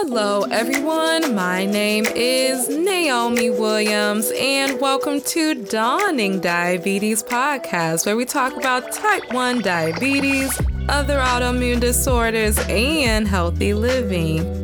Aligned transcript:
Hello, 0.00 0.42
everyone. 0.42 1.34
My 1.34 1.66
name 1.66 2.06
is 2.14 2.68
Naomi 2.68 3.50
Williams, 3.50 4.30
and 4.38 4.80
welcome 4.80 5.20
to 5.22 5.56
Dawning 5.56 6.38
Diabetes 6.38 7.20
Podcast, 7.24 8.06
where 8.06 8.16
we 8.16 8.24
talk 8.24 8.56
about 8.56 8.92
type 8.92 9.32
1 9.32 9.60
diabetes, 9.60 10.56
other 10.88 11.18
autoimmune 11.18 11.80
disorders, 11.80 12.60
and 12.68 13.26
healthy 13.26 13.74
living. 13.74 14.57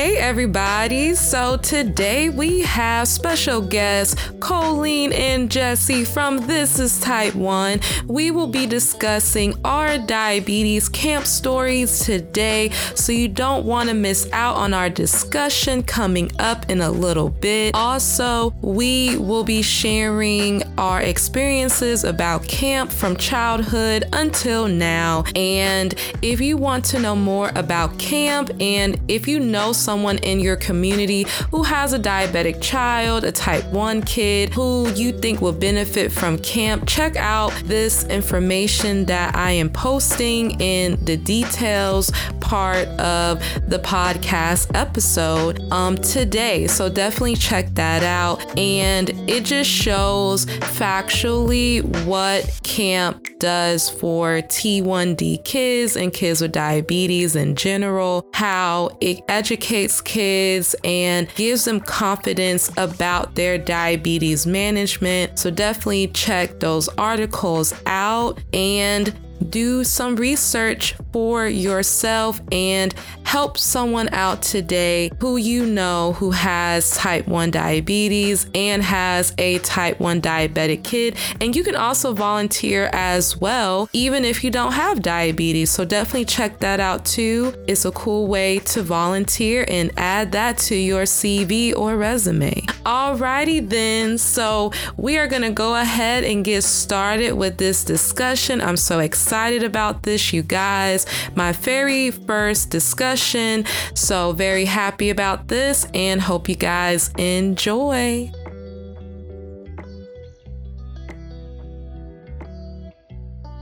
Hey, 0.00 0.16
everybody. 0.16 1.16
So, 1.16 1.56
today 1.56 2.28
we 2.28 2.60
have 2.60 3.08
special 3.08 3.60
guests 3.60 4.14
Colleen 4.38 5.12
and 5.12 5.50
Jesse 5.50 6.04
from 6.04 6.46
This 6.46 6.78
is 6.78 7.00
Type 7.00 7.34
1. 7.34 7.80
We 8.06 8.30
will 8.30 8.46
be 8.46 8.64
discussing 8.64 9.54
our 9.64 9.98
diabetes 9.98 10.88
camp 10.88 11.26
stories 11.26 12.04
today, 12.04 12.70
so 12.94 13.10
you 13.10 13.26
don't 13.26 13.66
want 13.66 13.88
to 13.88 13.94
miss 13.96 14.30
out 14.32 14.54
on 14.54 14.72
our 14.72 14.88
discussion 14.88 15.82
coming 15.82 16.30
up 16.38 16.70
in 16.70 16.80
a 16.80 16.90
little 16.92 17.30
bit. 17.30 17.74
Also, 17.74 18.54
we 18.62 19.16
will 19.18 19.42
be 19.42 19.62
sharing 19.62 20.62
our 20.78 21.00
experiences 21.00 22.04
about 22.04 22.46
camp 22.46 22.92
from 22.92 23.16
childhood 23.16 24.04
until 24.12 24.68
now. 24.68 25.24
And 25.34 25.92
if 26.22 26.40
you 26.40 26.56
want 26.56 26.84
to 26.86 27.00
know 27.00 27.16
more 27.16 27.50
about 27.56 27.98
camp 27.98 28.50
and 28.60 29.00
if 29.08 29.26
you 29.26 29.40
know 29.40 29.72
someone 29.88 30.18
in 30.18 30.38
your 30.38 30.54
community 30.54 31.24
who 31.50 31.62
has 31.62 31.94
a 31.94 31.98
diabetic 31.98 32.60
child, 32.60 33.24
a 33.24 33.32
type 33.32 33.64
1 33.72 34.02
kid 34.02 34.52
who 34.52 34.86
you 34.90 35.12
think 35.12 35.40
will 35.40 35.50
benefit 35.50 36.12
from 36.12 36.36
camp, 36.40 36.86
check 36.86 37.16
out 37.16 37.50
this 37.64 38.04
information 38.08 39.06
that 39.06 39.34
I 39.34 39.52
am 39.52 39.70
posting 39.70 40.60
in 40.60 41.02
the 41.06 41.16
details 41.16 42.12
part 42.40 42.86
of 42.98 43.38
the 43.66 43.78
podcast 43.78 44.70
episode 44.74 45.60
um, 45.72 45.96
today. 45.96 46.66
So 46.66 46.90
definitely 46.90 47.36
check 47.36 47.68
that 47.74 48.02
out. 48.02 48.58
And 48.58 49.08
it 49.26 49.46
just 49.46 49.70
shows 49.70 50.44
factually 50.44 51.82
what 52.04 52.60
camp 52.62 53.26
does 53.38 53.88
for 53.88 54.42
T1D 54.42 55.44
kids 55.44 55.96
and 55.96 56.12
kids 56.12 56.42
with 56.42 56.52
diabetes 56.52 57.36
in 57.36 57.54
general, 57.54 58.28
how 58.34 58.90
it 59.00 59.20
educates 59.28 59.77
kids 60.04 60.74
and 60.84 61.28
gives 61.34 61.64
them 61.64 61.80
confidence 61.80 62.70
about 62.76 63.34
their 63.34 63.58
diabetes 63.58 64.46
management. 64.46 65.38
So 65.38 65.50
definitely 65.50 66.08
check 66.08 66.60
those 66.60 66.88
articles 66.90 67.72
out 67.86 68.40
and 68.52 69.14
do 69.50 69.84
some 69.84 70.16
research 70.16 70.94
for 71.12 71.46
yourself 71.46 72.40
and 72.52 72.94
help 73.24 73.58
someone 73.58 74.08
out 74.12 74.42
today 74.42 75.10
who 75.20 75.36
you 75.36 75.66
know 75.66 76.12
who 76.14 76.30
has 76.30 76.96
type 76.96 77.26
1 77.28 77.50
diabetes 77.50 78.46
and 78.54 78.82
has 78.82 79.32
a 79.38 79.58
type 79.60 80.00
1 80.00 80.20
diabetic 80.20 80.82
kid. 80.84 81.16
And 81.40 81.54
you 81.54 81.62
can 81.62 81.76
also 81.76 82.12
volunteer 82.12 82.90
as 82.92 83.36
well, 83.36 83.88
even 83.92 84.24
if 84.24 84.42
you 84.42 84.50
don't 84.50 84.72
have 84.72 85.02
diabetes. 85.02 85.70
So 85.70 85.84
definitely 85.84 86.24
check 86.24 86.58
that 86.60 86.80
out 86.80 87.04
too. 87.04 87.54
It's 87.66 87.84
a 87.84 87.92
cool 87.92 88.26
way 88.26 88.58
to 88.60 88.82
volunteer 88.82 89.64
and 89.68 89.92
add 89.96 90.32
that 90.32 90.58
to 90.58 90.74
your 90.74 91.02
CV 91.02 91.76
or 91.76 91.96
resume. 91.96 92.54
Alrighty 92.84 93.68
then. 93.68 94.18
So 94.18 94.72
we 94.96 95.18
are 95.18 95.26
going 95.26 95.42
to 95.42 95.50
go 95.50 95.76
ahead 95.76 96.24
and 96.24 96.44
get 96.44 96.64
started 96.64 97.32
with 97.32 97.58
this 97.58 97.84
discussion. 97.84 98.60
I'm 98.60 98.76
so 98.76 99.00
excited 99.00 99.27
excited 99.28 99.62
about 99.62 100.04
this, 100.04 100.32
you 100.32 100.42
guys. 100.42 101.04
My 101.34 101.52
very 101.52 102.10
first 102.10 102.70
discussion. 102.70 103.66
So, 103.92 104.32
very 104.32 104.64
happy 104.64 105.10
about 105.10 105.48
this 105.48 105.86
and 105.92 106.18
hope 106.18 106.48
you 106.48 106.54
guys 106.54 107.10
enjoy. 107.18 108.32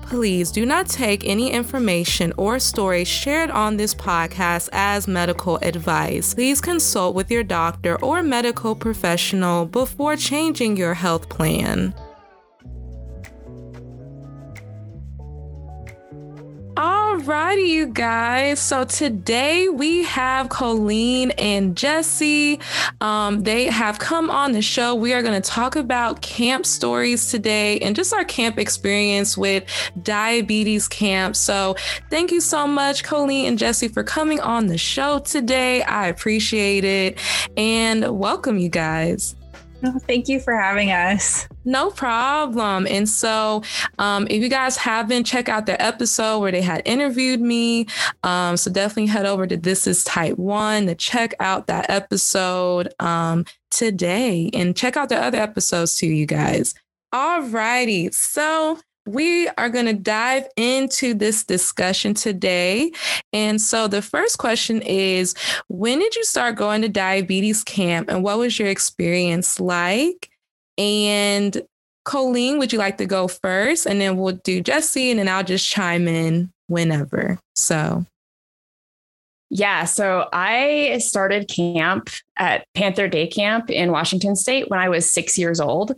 Please 0.02 0.52
do 0.52 0.64
not 0.64 0.86
take 0.86 1.24
any 1.24 1.50
information 1.50 2.32
or 2.36 2.60
story 2.60 3.02
shared 3.04 3.50
on 3.50 3.76
this 3.76 3.92
podcast 3.92 4.68
as 4.70 5.08
medical 5.08 5.56
advice. 5.62 6.32
Please 6.32 6.60
consult 6.60 7.16
with 7.16 7.28
your 7.28 7.42
doctor 7.42 8.00
or 8.00 8.22
medical 8.22 8.76
professional 8.76 9.66
before 9.66 10.14
changing 10.14 10.76
your 10.76 10.94
health 10.94 11.28
plan. 11.28 11.92
Alrighty, 16.76 17.68
you 17.68 17.86
guys. 17.86 18.60
So 18.60 18.84
today 18.84 19.70
we 19.70 20.04
have 20.04 20.50
Colleen 20.50 21.30
and 21.38 21.74
Jesse. 21.74 22.60
Um, 23.00 23.42
they 23.44 23.64
have 23.64 23.98
come 23.98 24.30
on 24.30 24.52
the 24.52 24.60
show. 24.60 24.94
We 24.94 25.14
are 25.14 25.22
going 25.22 25.40
to 25.40 25.50
talk 25.50 25.76
about 25.76 26.20
camp 26.20 26.66
stories 26.66 27.30
today 27.30 27.78
and 27.78 27.96
just 27.96 28.12
our 28.12 28.24
camp 28.24 28.58
experience 28.58 29.38
with 29.38 29.64
diabetes 30.02 30.86
camp. 30.86 31.34
So 31.34 31.76
thank 32.10 32.30
you 32.30 32.42
so 32.42 32.66
much, 32.66 33.04
Colleen 33.04 33.46
and 33.46 33.58
Jesse, 33.58 33.88
for 33.88 34.04
coming 34.04 34.38
on 34.40 34.66
the 34.66 34.76
show 34.76 35.20
today. 35.20 35.82
I 35.82 36.08
appreciate 36.08 36.84
it 36.84 37.18
and 37.56 38.18
welcome, 38.18 38.58
you 38.58 38.68
guys. 38.68 39.34
Thank 40.06 40.28
you 40.28 40.40
for 40.40 40.54
having 40.54 40.90
us. 40.90 41.48
No 41.64 41.90
problem. 41.90 42.86
And 42.88 43.08
so, 43.08 43.62
um, 43.98 44.26
if 44.30 44.42
you 44.42 44.48
guys 44.48 44.76
haven't, 44.76 45.24
check 45.24 45.48
out 45.48 45.66
the 45.66 45.80
episode 45.80 46.40
where 46.40 46.52
they 46.52 46.62
had 46.62 46.82
interviewed 46.84 47.40
me. 47.40 47.86
Um, 48.22 48.56
so 48.56 48.70
definitely 48.70 49.06
head 49.06 49.26
over 49.26 49.46
to 49.46 49.56
This 49.56 49.86
Is 49.86 50.04
Type 50.04 50.38
One 50.38 50.86
to 50.86 50.94
check 50.94 51.34
out 51.40 51.66
that 51.66 51.90
episode 51.90 52.92
um, 53.00 53.44
today, 53.70 54.50
and 54.52 54.76
check 54.76 54.96
out 54.96 55.08
the 55.08 55.16
other 55.16 55.38
episodes 55.38 55.96
too, 55.96 56.06
you 56.06 56.26
guys. 56.26 56.74
All 57.12 57.42
righty. 57.42 58.10
So 58.12 58.78
we 59.06 59.48
are 59.56 59.68
going 59.68 59.86
to 59.86 59.92
dive 59.94 60.46
into 60.56 61.14
this 61.14 61.44
discussion 61.44 62.14
today. 62.14 62.90
And 63.32 63.60
so 63.60 63.88
the 63.88 64.02
first 64.02 64.38
question 64.38 64.82
is 64.82 65.34
When 65.68 65.98
did 65.98 66.16
you 66.16 66.24
start 66.24 66.56
going 66.56 66.82
to 66.82 66.88
diabetes 66.88 67.64
camp 67.64 68.10
and 68.10 68.22
what 68.22 68.38
was 68.38 68.58
your 68.58 68.68
experience 68.68 69.60
like? 69.60 70.30
And 70.76 71.62
Colleen, 72.04 72.58
would 72.58 72.72
you 72.72 72.78
like 72.78 72.98
to 72.98 73.06
go 73.06 73.28
first? 73.28 73.86
And 73.86 74.00
then 74.00 74.16
we'll 74.16 74.38
do 74.44 74.60
Jesse 74.60 75.10
and 75.10 75.18
then 75.18 75.28
I'll 75.28 75.44
just 75.44 75.68
chime 75.68 76.06
in 76.08 76.52
whenever. 76.66 77.38
So. 77.54 78.04
Yeah, 79.48 79.84
so 79.84 80.28
I 80.32 80.98
started 80.98 81.48
camp 81.48 82.10
at 82.36 82.66
Panda 82.74 83.08
Day 83.08 83.28
Camp 83.28 83.70
in 83.70 83.92
Washington 83.92 84.34
State 84.34 84.68
when 84.68 84.80
I 84.80 84.88
was 84.88 85.10
six 85.10 85.38
years 85.38 85.60
old. 85.60 85.94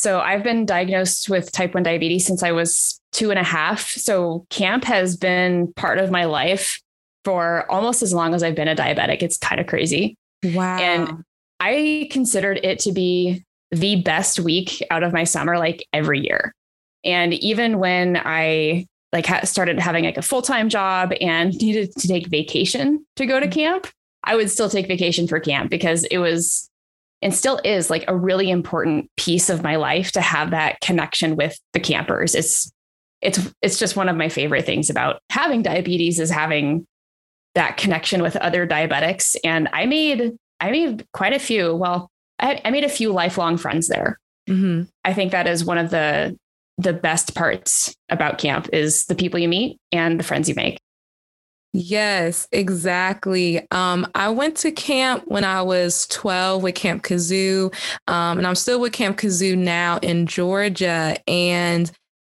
So 0.00 0.18
I've 0.18 0.42
been 0.42 0.64
diagnosed 0.64 1.28
with 1.28 1.52
type 1.52 1.74
1 1.74 1.82
diabetes 1.82 2.24
since 2.24 2.42
I 2.42 2.52
was 2.52 2.98
two 3.12 3.28
and 3.28 3.38
a 3.38 3.44
half. 3.44 3.90
So 3.90 4.46
camp 4.48 4.84
has 4.84 5.14
been 5.14 5.74
part 5.74 5.98
of 5.98 6.10
my 6.10 6.24
life 6.24 6.80
for 7.22 7.70
almost 7.70 8.00
as 8.00 8.14
long 8.14 8.32
as 8.32 8.42
I've 8.42 8.54
been 8.54 8.66
a 8.66 8.74
diabetic. 8.74 9.22
It's 9.22 9.36
kind 9.36 9.60
of 9.60 9.66
crazy. 9.66 10.16
Wow. 10.42 10.78
And 10.78 11.22
I 11.60 12.08
considered 12.10 12.60
it 12.62 12.78
to 12.78 12.92
be 12.92 13.44
the 13.72 14.00
best 14.00 14.40
week 14.40 14.82
out 14.90 15.02
of 15.02 15.12
my 15.12 15.24
summer, 15.24 15.58
like 15.58 15.86
every 15.92 16.20
year. 16.20 16.54
And 17.04 17.34
even 17.34 17.78
when 17.78 18.16
I 18.16 18.86
like 19.12 19.26
ha- 19.26 19.44
started 19.44 19.78
having 19.78 20.06
like 20.06 20.16
a 20.16 20.22
full-time 20.22 20.70
job 20.70 21.12
and 21.20 21.52
needed 21.60 21.94
to 21.96 22.08
take 22.08 22.26
vacation 22.28 23.04
to 23.16 23.26
go 23.26 23.38
to 23.38 23.44
mm-hmm. 23.44 23.52
camp, 23.52 23.86
I 24.24 24.34
would 24.34 24.50
still 24.50 24.70
take 24.70 24.88
vacation 24.88 25.28
for 25.28 25.40
camp 25.40 25.68
because 25.70 26.04
it 26.04 26.16
was 26.16 26.69
and 27.22 27.34
still 27.34 27.60
is 27.64 27.90
like 27.90 28.04
a 28.08 28.16
really 28.16 28.50
important 28.50 29.10
piece 29.16 29.50
of 29.50 29.62
my 29.62 29.76
life 29.76 30.12
to 30.12 30.20
have 30.20 30.50
that 30.50 30.80
connection 30.80 31.36
with 31.36 31.58
the 31.72 31.80
campers. 31.80 32.34
It's 32.34 32.70
it's 33.20 33.52
it's 33.60 33.78
just 33.78 33.96
one 33.96 34.08
of 34.08 34.16
my 34.16 34.28
favorite 34.28 34.64
things 34.64 34.88
about 34.88 35.20
having 35.30 35.62
diabetes 35.62 36.18
is 36.18 36.30
having 36.30 36.86
that 37.54 37.76
connection 37.76 38.22
with 38.22 38.36
other 38.36 38.66
diabetics. 38.66 39.36
And 39.44 39.68
I 39.72 39.86
made 39.86 40.32
I 40.60 40.70
made 40.70 41.06
quite 41.12 41.32
a 41.32 41.38
few. 41.38 41.74
Well, 41.74 42.10
I, 42.38 42.60
I 42.64 42.70
made 42.70 42.84
a 42.84 42.88
few 42.88 43.12
lifelong 43.12 43.56
friends 43.56 43.88
there. 43.88 44.18
Mm-hmm. 44.48 44.84
I 45.04 45.12
think 45.12 45.32
that 45.32 45.46
is 45.46 45.64
one 45.64 45.78
of 45.78 45.90
the 45.90 46.36
the 46.78 46.92
best 46.94 47.34
parts 47.34 47.94
about 48.08 48.38
camp 48.38 48.68
is 48.72 49.04
the 49.04 49.14
people 49.14 49.38
you 49.38 49.48
meet 49.48 49.78
and 49.92 50.18
the 50.18 50.24
friends 50.24 50.48
you 50.48 50.54
make. 50.54 50.78
Yes, 51.72 52.48
exactly. 52.50 53.64
Um, 53.70 54.06
I 54.16 54.28
went 54.30 54.56
to 54.58 54.72
camp 54.72 55.24
when 55.26 55.44
I 55.44 55.62
was 55.62 56.06
12 56.08 56.62
with 56.64 56.74
Camp 56.74 57.04
Kudzu, 57.04 57.72
um, 58.08 58.38
and 58.38 58.46
I'm 58.46 58.56
still 58.56 58.80
with 58.80 58.92
Camp 58.92 59.18
Kudzu 59.18 59.56
now 59.56 59.98
in 59.98 60.26
Georgia. 60.26 61.16
And 61.28 61.90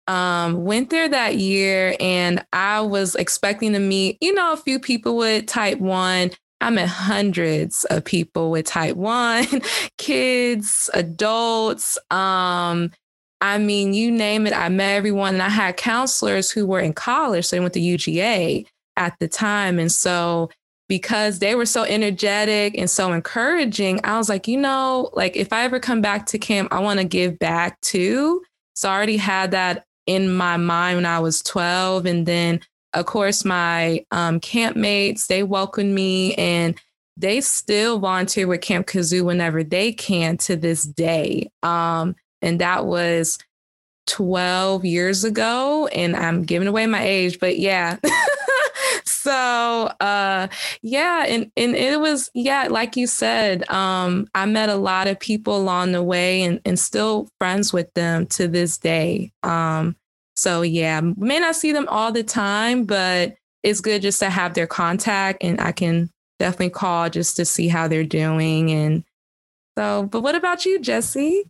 um, 0.08 0.64
went 0.64 0.88
there 0.88 1.08
that 1.08 1.36
year, 1.36 1.96
and 2.00 2.42
I 2.54 2.80
was 2.80 3.14
expecting 3.14 3.74
to 3.74 3.78
meet, 3.78 4.16
you 4.22 4.32
know, 4.32 4.52
a 4.52 4.56
few 4.56 4.78
people 4.78 5.16
with 5.16 5.46
type 5.46 5.78
one. 5.80 6.30
I 6.62 6.70
met 6.70 6.88
hundreds 6.88 7.84
of 7.90 8.04
people 8.04 8.50
with 8.50 8.64
type 8.64 8.96
one, 8.96 9.46
kids, 9.98 10.88
adults. 10.94 11.98
Um, 12.10 12.90
I 13.42 13.58
mean, 13.58 13.92
you 13.92 14.10
name 14.10 14.46
it, 14.46 14.54
I 14.54 14.70
met 14.70 14.96
everyone. 14.96 15.34
And 15.34 15.42
I 15.42 15.50
had 15.50 15.76
counselors 15.76 16.50
who 16.50 16.66
were 16.66 16.80
in 16.80 16.94
college. 16.94 17.44
So 17.44 17.56
they 17.56 17.60
went 17.60 17.74
to 17.74 17.80
UGA 17.80 18.66
at 18.96 19.18
the 19.18 19.28
time. 19.28 19.78
And 19.78 19.90
so 19.90 20.50
because 20.88 21.40
they 21.40 21.54
were 21.54 21.66
so 21.66 21.82
energetic 21.82 22.78
and 22.78 22.88
so 22.88 23.12
encouraging, 23.12 24.00
I 24.04 24.18
was 24.18 24.28
like, 24.28 24.46
you 24.46 24.56
know, 24.56 25.10
like 25.14 25.36
if 25.36 25.52
I 25.52 25.64
ever 25.64 25.80
come 25.80 26.00
back 26.00 26.26
to 26.26 26.38
camp, 26.38 26.68
I 26.72 26.80
want 26.80 27.00
to 27.00 27.04
give 27.04 27.38
back 27.38 27.80
too. 27.80 28.42
So 28.74 28.88
I 28.88 28.94
already 28.94 29.16
had 29.16 29.50
that 29.50 29.84
in 30.06 30.32
my 30.32 30.56
mind 30.56 30.98
when 30.98 31.06
I 31.06 31.18
was 31.18 31.42
12. 31.42 32.06
And 32.06 32.26
then, 32.26 32.60
of 32.92 33.06
course, 33.06 33.44
my 33.44 34.04
um, 34.10 34.38
camp 34.38 34.76
mates, 34.76 35.26
they 35.26 35.42
welcomed 35.42 35.94
me 35.94 36.34
and 36.34 36.80
they 37.16 37.40
still 37.40 37.98
volunteer 37.98 38.46
with 38.46 38.60
Camp 38.60 38.86
Kudzu 38.86 39.24
whenever 39.24 39.64
they 39.64 39.92
can 39.92 40.36
to 40.38 40.54
this 40.54 40.82
day. 40.82 41.50
Um, 41.62 42.14
and 42.42 42.60
that 42.60 42.86
was 42.86 43.38
12 44.06 44.84
years 44.84 45.24
ago. 45.24 45.86
And 45.88 46.14
I'm 46.14 46.44
giving 46.44 46.68
away 46.68 46.86
my 46.86 47.02
age, 47.02 47.40
but 47.40 47.58
yeah. 47.58 47.96
so 49.26 49.90
uh 49.98 50.46
yeah 50.82 51.24
and 51.26 51.50
and 51.56 51.74
it 51.74 51.98
was 51.98 52.30
yeah 52.32 52.68
like 52.70 52.96
you 52.96 53.08
said 53.08 53.68
um 53.70 54.28
i 54.36 54.46
met 54.46 54.68
a 54.68 54.76
lot 54.76 55.08
of 55.08 55.18
people 55.18 55.56
along 55.56 55.90
the 55.90 56.02
way 56.02 56.42
and 56.42 56.60
and 56.64 56.78
still 56.78 57.28
friends 57.38 57.72
with 57.72 57.92
them 57.94 58.24
to 58.26 58.46
this 58.46 58.78
day 58.78 59.32
um 59.42 59.96
so 60.36 60.62
yeah 60.62 61.00
may 61.00 61.40
not 61.40 61.56
see 61.56 61.72
them 61.72 61.88
all 61.88 62.12
the 62.12 62.22
time 62.22 62.84
but 62.84 63.34
it's 63.64 63.80
good 63.80 64.00
just 64.00 64.20
to 64.20 64.30
have 64.30 64.54
their 64.54 64.68
contact 64.68 65.42
and 65.42 65.60
i 65.60 65.72
can 65.72 66.08
definitely 66.38 66.70
call 66.70 67.10
just 67.10 67.34
to 67.34 67.44
see 67.44 67.66
how 67.66 67.88
they're 67.88 68.04
doing 68.04 68.70
and 68.70 69.02
so 69.76 70.04
but 70.04 70.22
what 70.22 70.36
about 70.36 70.64
you 70.64 70.78
Jesse? 70.78 71.42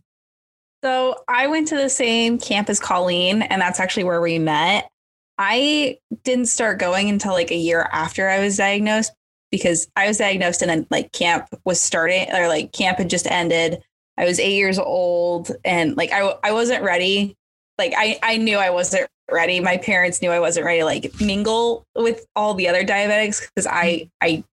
so 0.83 1.15
i 1.27 1.45
went 1.45 1.67
to 1.67 1.77
the 1.77 1.89
same 1.89 2.39
camp 2.39 2.71
as 2.71 2.79
colleen 2.79 3.43
and 3.43 3.61
that's 3.61 3.79
actually 3.79 4.03
where 4.03 4.21
we 4.21 4.39
met 4.39 4.89
I 5.37 5.97
didn't 6.23 6.47
start 6.47 6.79
going 6.79 7.09
until 7.09 7.33
like 7.33 7.51
a 7.51 7.55
year 7.55 7.87
after 7.91 8.27
I 8.29 8.39
was 8.39 8.57
diagnosed 8.57 9.13
because 9.51 9.87
I 9.95 10.07
was 10.07 10.17
diagnosed 10.17 10.61
and 10.61 10.69
then 10.69 10.87
like 10.89 11.11
camp 11.11 11.47
was 11.63 11.79
starting 11.79 12.31
or 12.33 12.47
like 12.47 12.71
camp 12.73 12.97
had 12.97 13.09
just 13.09 13.27
ended. 13.27 13.81
I 14.17 14.25
was 14.25 14.39
eight 14.39 14.55
years 14.55 14.79
old 14.79 15.51
and 15.63 15.95
like 15.95 16.11
I, 16.11 16.33
I 16.43 16.51
wasn't 16.51 16.83
ready. 16.83 17.35
Like 17.77 17.93
I, 17.95 18.19
I 18.23 18.37
knew 18.37 18.57
I 18.57 18.71
wasn't 18.71 19.07
ready. 19.31 19.59
My 19.59 19.77
parents 19.77 20.21
knew 20.21 20.31
I 20.31 20.39
wasn't 20.39 20.65
ready 20.65 20.79
to 20.79 20.85
like 20.85 21.21
mingle 21.21 21.85
with 21.95 22.25
all 22.35 22.53
the 22.53 22.67
other 22.67 22.83
diabetics 22.83 23.41
because 23.41 23.67
I, 23.67 24.09
I 24.21 24.43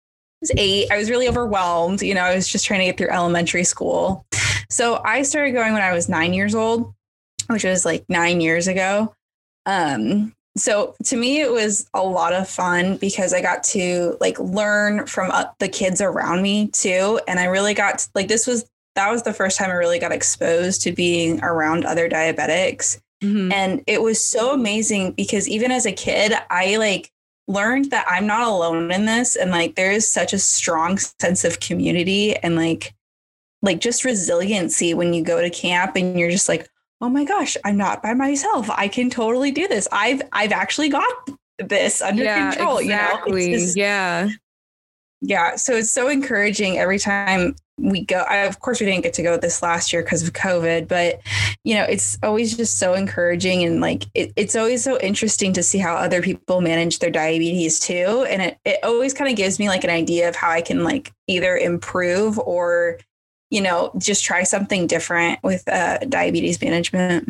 was 0.42 0.52
eight. 0.58 0.90
I 0.92 0.98
was 0.98 1.08
really 1.08 1.28
overwhelmed. 1.28 2.02
You 2.02 2.14
know, 2.14 2.22
I 2.22 2.34
was 2.34 2.46
just 2.46 2.66
trying 2.66 2.80
to 2.80 2.86
get 2.86 2.98
through 2.98 3.10
elementary 3.10 3.64
school. 3.64 4.26
So 4.68 5.00
I 5.04 5.22
started 5.22 5.52
going 5.52 5.72
when 5.72 5.82
I 5.82 5.92
was 5.92 6.08
nine 6.08 6.34
years 6.34 6.54
old, 6.54 6.92
which 7.48 7.64
was 7.64 7.84
like 7.84 8.04
nine 8.08 8.40
years 8.40 8.68
ago. 8.68 9.14
Um, 9.66 10.34
so 10.56 10.94
to 11.04 11.16
me 11.16 11.40
it 11.40 11.50
was 11.50 11.88
a 11.94 12.02
lot 12.02 12.32
of 12.32 12.48
fun 12.48 12.96
because 12.98 13.34
i 13.34 13.40
got 13.40 13.62
to 13.62 14.16
like 14.20 14.38
learn 14.38 15.06
from 15.06 15.30
uh, 15.30 15.44
the 15.58 15.68
kids 15.68 16.00
around 16.00 16.42
me 16.42 16.68
too 16.68 17.20
and 17.26 17.40
i 17.40 17.44
really 17.44 17.74
got 17.74 17.98
to, 17.98 18.08
like 18.14 18.28
this 18.28 18.46
was 18.46 18.64
that 18.94 19.10
was 19.10 19.22
the 19.22 19.32
first 19.32 19.58
time 19.58 19.70
i 19.70 19.74
really 19.74 19.98
got 19.98 20.12
exposed 20.12 20.82
to 20.82 20.92
being 20.92 21.42
around 21.42 21.84
other 21.84 22.08
diabetics 22.08 23.00
mm-hmm. 23.22 23.50
and 23.52 23.82
it 23.86 24.00
was 24.00 24.22
so 24.22 24.52
amazing 24.52 25.12
because 25.12 25.48
even 25.48 25.70
as 25.70 25.86
a 25.86 25.92
kid 25.92 26.32
i 26.50 26.76
like 26.76 27.10
learned 27.48 27.90
that 27.90 28.06
i'm 28.08 28.26
not 28.26 28.46
alone 28.46 28.90
in 28.90 29.04
this 29.06 29.36
and 29.36 29.50
like 29.50 29.74
there 29.74 29.92
is 29.92 30.10
such 30.10 30.32
a 30.32 30.38
strong 30.38 30.98
sense 30.98 31.44
of 31.44 31.60
community 31.60 32.34
and 32.36 32.56
like 32.56 32.94
like 33.60 33.80
just 33.80 34.04
resiliency 34.04 34.94
when 34.94 35.12
you 35.12 35.24
go 35.24 35.40
to 35.40 35.50
camp 35.50 35.96
and 35.96 36.18
you're 36.18 36.30
just 36.30 36.48
like 36.48 36.68
oh 37.04 37.10
my 37.10 37.24
gosh, 37.24 37.54
I'm 37.66 37.76
not 37.76 38.02
by 38.02 38.14
myself. 38.14 38.70
I 38.70 38.88
can 38.88 39.10
totally 39.10 39.50
do 39.50 39.68
this. 39.68 39.86
I've 39.92 40.22
I've 40.32 40.52
actually 40.52 40.88
got 40.88 41.04
this 41.58 42.00
under 42.00 42.24
yeah, 42.24 42.50
control. 42.50 42.78
Exactly. 42.78 43.44
You 43.44 43.50
know, 43.50 43.58
just, 43.58 43.76
yeah. 43.76 44.28
Yeah. 45.20 45.56
So 45.56 45.74
it's 45.74 45.90
so 45.90 46.08
encouraging 46.08 46.78
every 46.78 46.98
time 46.98 47.56
we 47.76 48.06
go. 48.06 48.20
I, 48.20 48.38
of 48.38 48.60
course, 48.60 48.80
we 48.80 48.86
didn't 48.86 49.02
get 49.02 49.12
to 49.14 49.22
go 49.22 49.36
this 49.36 49.62
last 49.62 49.92
year 49.92 50.02
because 50.02 50.22
of 50.22 50.32
COVID, 50.32 50.88
but 50.88 51.20
you 51.62 51.74
know, 51.74 51.84
it's 51.84 52.16
always 52.22 52.56
just 52.56 52.78
so 52.78 52.94
encouraging 52.94 53.64
and 53.64 53.82
like 53.82 54.04
it, 54.14 54.32
it's 54.36 54.56
always 54.56 54.82
so 54.82 54.98
interesting 55.00 55.52
to 55.52 55.62
see 55.62 55.78
how 55.78 55.96
other 55.96 56.22
people 56.22 56.62
manage 56.62 57.00
their 57.00 57.10
diabetes 57.10 57.80
too. 57.80 58.26
And 58.30 58.40
it, 58.40 58.58
it 58.64 58.80
always 58.82 59.12
kind 59.12 59.30
of 59.30 59.36
gives 59.36 59.58
me 59.58 59.68
like 59.68 59.84
an 59.84 59.90
idea 59.90 60.26
of 60.26 60.36
how 60.36 60.50
I 60.50 60.62
can 60.62 60.84
like 60.84 61.12
either 61.28 61.54
improve 61.54 62.38
or 62.38 62.98
you 63.54 63.60
know, 63.60 63.92
just 63.98 64.24
try 64.24 64.42
something 64.42 64.88
different 64.88 65.40
with 65.44 65.62
uh, 65.68 65.98
diabetes 66.08 66.60
management. 66.60 67.28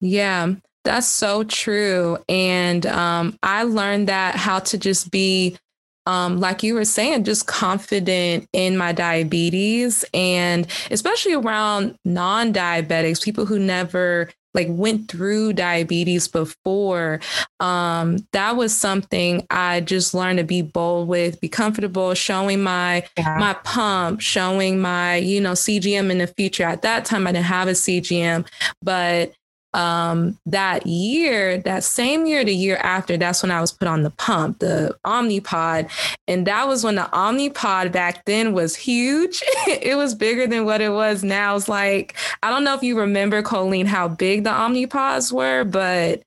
Yeah, 0.00 0.54
that's 0.84 1.06
so 1.06 1.44
true. 1.44 2.18
And 2.28 2.84
um, 2.84 3.38
I 3.42 3.62
learned 3.62 4.08
that 4.08 4.34
how 4.34 4.58
to 4.58 4.76
just 4.76 5.10
be, 5.10 5.56
um, 6.04 6.38
like 6.38 6.62
you 6.62 6.74
were 6.74 6.84
saying, 6.84 7.24
just 7.24 7.46
confident 7.46 8.46
in 8.52 8.76
my 8.76 8.92
diabetes 8.92 10.04
and 10.12 10.66
especially 10.90 11.32
around 11.32 11.96
non 12.04 12.52
diabetics, 12.52 13.24
people 13.24 13.46
who 13.46 13.58
never 13.58 14.28
like 14.54 14.68
went 14.70 15.10
through 15.10 15.52
diabetes 15.52 16.28
before 16.28 17.20
um 17.60 18.18
that 18.32 18.56
was 18.56 18.74
something 18.74 19.46
i 19.50 19.80
just 19.80 20.14
learned 20.14 20.38
to 20.38 20.44
be 20.44 20.62
bold 20.62 21.08
with 21.08 21.40
be 21.40 21.48
comfortable 21.48 22.14
showing 22.14 22.62
my 22.62 23.06
yeah. 23.16 23.36
my 23.38 23.54
pump 23.64 24.20
showing 24.20 24.80
my 24.80 25.16
you 25.16 25.40
know 25.40 25.52
cgm 25.52 26.10
in 26.10 26.18
the 26.18 26.26
future 26.26 26.64
at 26.64 26.82
that 26.82 27.04
time 27.04 27.26
i 27.26 27.32
didn't 27.32 27.44
have 27.44 27.68
a 27.68 27.72
cgm 27.72 28.46
but 28.82 29.32
um, 29.74 30.38
that 30.46 30.86
year, 30.86 31.58
that 31.58 31.84
same 31.84 32.26
year, 32.26 32.44
the 32.44 32.54
year 32.54 32.76
after, 32.76 33.16
that's 33.16 33.42
when 33.42 33.50
I 33.50 33.60
was 33.60 33.72
put 33.72 33.88
on 33.88 34.02
the 34.02 34.10
pump, 34.10 34.58
the 34.58 34.96
Omnipod. 35.06 35.90
And 36.28 36.46
that 36.46 36.68
was 36.68 36.84
when 36.84 36.96
the 36.96 37.08
Omnipod 37.12 37.92
back 37.92 38.24
then 38.26 38.52
was 38.52 38.76
huge. 38.76 39.42
it 39.66 39.96
was 39.96 40.14
bigger 40.14 40.46
than 40.46 40.64
what 40.64 40.80
it 40.80 40.90
was 40.90 41.24
now. 41.24 41.56
It's 41.56 41.68
like, 41.68 42.16
I 42.42 42.50
don't 42.50 42.64
know 42.64 42.74
if 42.74 42.82
you 42.82 42.98
remember, 42.98 43.42
Colleen, 43.42 43.86
how 43.86 44.08
big 44.08 44.44
the 44.44 44.50
Omnipods 44.50 45.32
were, 45.32 45.64
but 45.64 46.22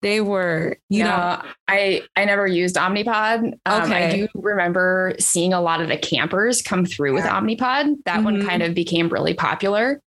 they 0.00 0.20
were, 0.20 0.76
you 0.88 1.02
know, 1.02 1.42
I 1.66 2.02
I 2.14 2.24
never 2.24 2.46
used 2.46 2.76
Omnipod. 2.76 3.52
Um, 3.66 3.82
okay. 3.82 4.06
I 4.06 4.12
do 4.12 4.28
remember 4.36 5.14
seeing 5.18 5.52
a 5.52 5.60
lot 5.60 5.80
of 5.80 5.88
the 5.88 5.96
campers 5.96 6.62
come 6.62 6.86
through 6.86 7.14
with 7.14 7.24
Omnipod. 7.24 8.04
That 8.04 8.16
mm-hmm. 8.16 8.24
one 8.24 8.46
kind 8.46 8.62
of 8.62 8.74
became 8.74 9.08
really 9.08 9.34
popular 9.34 10.00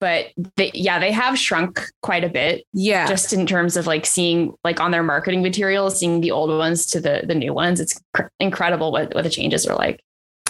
but 0.00 0.26
they, 0.56 0.70
yeah, 0.74 0.98
they 0.98 1.12
have 1.12 1.38
shrunk 1.38 1.80
quite 2.02 2.24
a 2.24 2.28
bit. 2.28 2.64
Yeah. 2.72 3.06
Just 3.06 3.32
in 3.32 3.46
terms 3.46 3.76
of 3.76 3.86
like 3.86 4.06
seeing 4.06 4.54
like 4.64 4.80
on 4.80 4.90
their 4.90 5.02
marketing 5.02 5.42
materials, 5.42 5.98
seeing 5.98 6.20
the 6.20 6.30
old 6.30 6.50
ones 6.50 6.86
to 6.86 7.00
the 7.00 7.22
the 7.26 7.34
new 7.34 7.52
ones. 7.52 7.80
It's 7.80 8.00
cr- 8.14 8.28
incredible 8.40 8.92
what, 8.92 9.14
what 9.14 9.24
the 9.24 9.30
changes 9.30 9.66
are 9.66 9.76
like. 9.76 10.02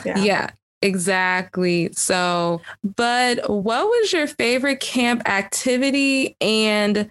Yeah. 0.04 0.18
yeah. 0.18 0.50
Exactly. 0.82 1.90
So, 1.92 2.60
but 2.84 3.48
what 3.48 3.86
was 3.86 4.12
your 4.12 4.26
favorite 4.26 4.80
camp 4.80 5.22
activity 5.26 6.36
and 6.40 7.10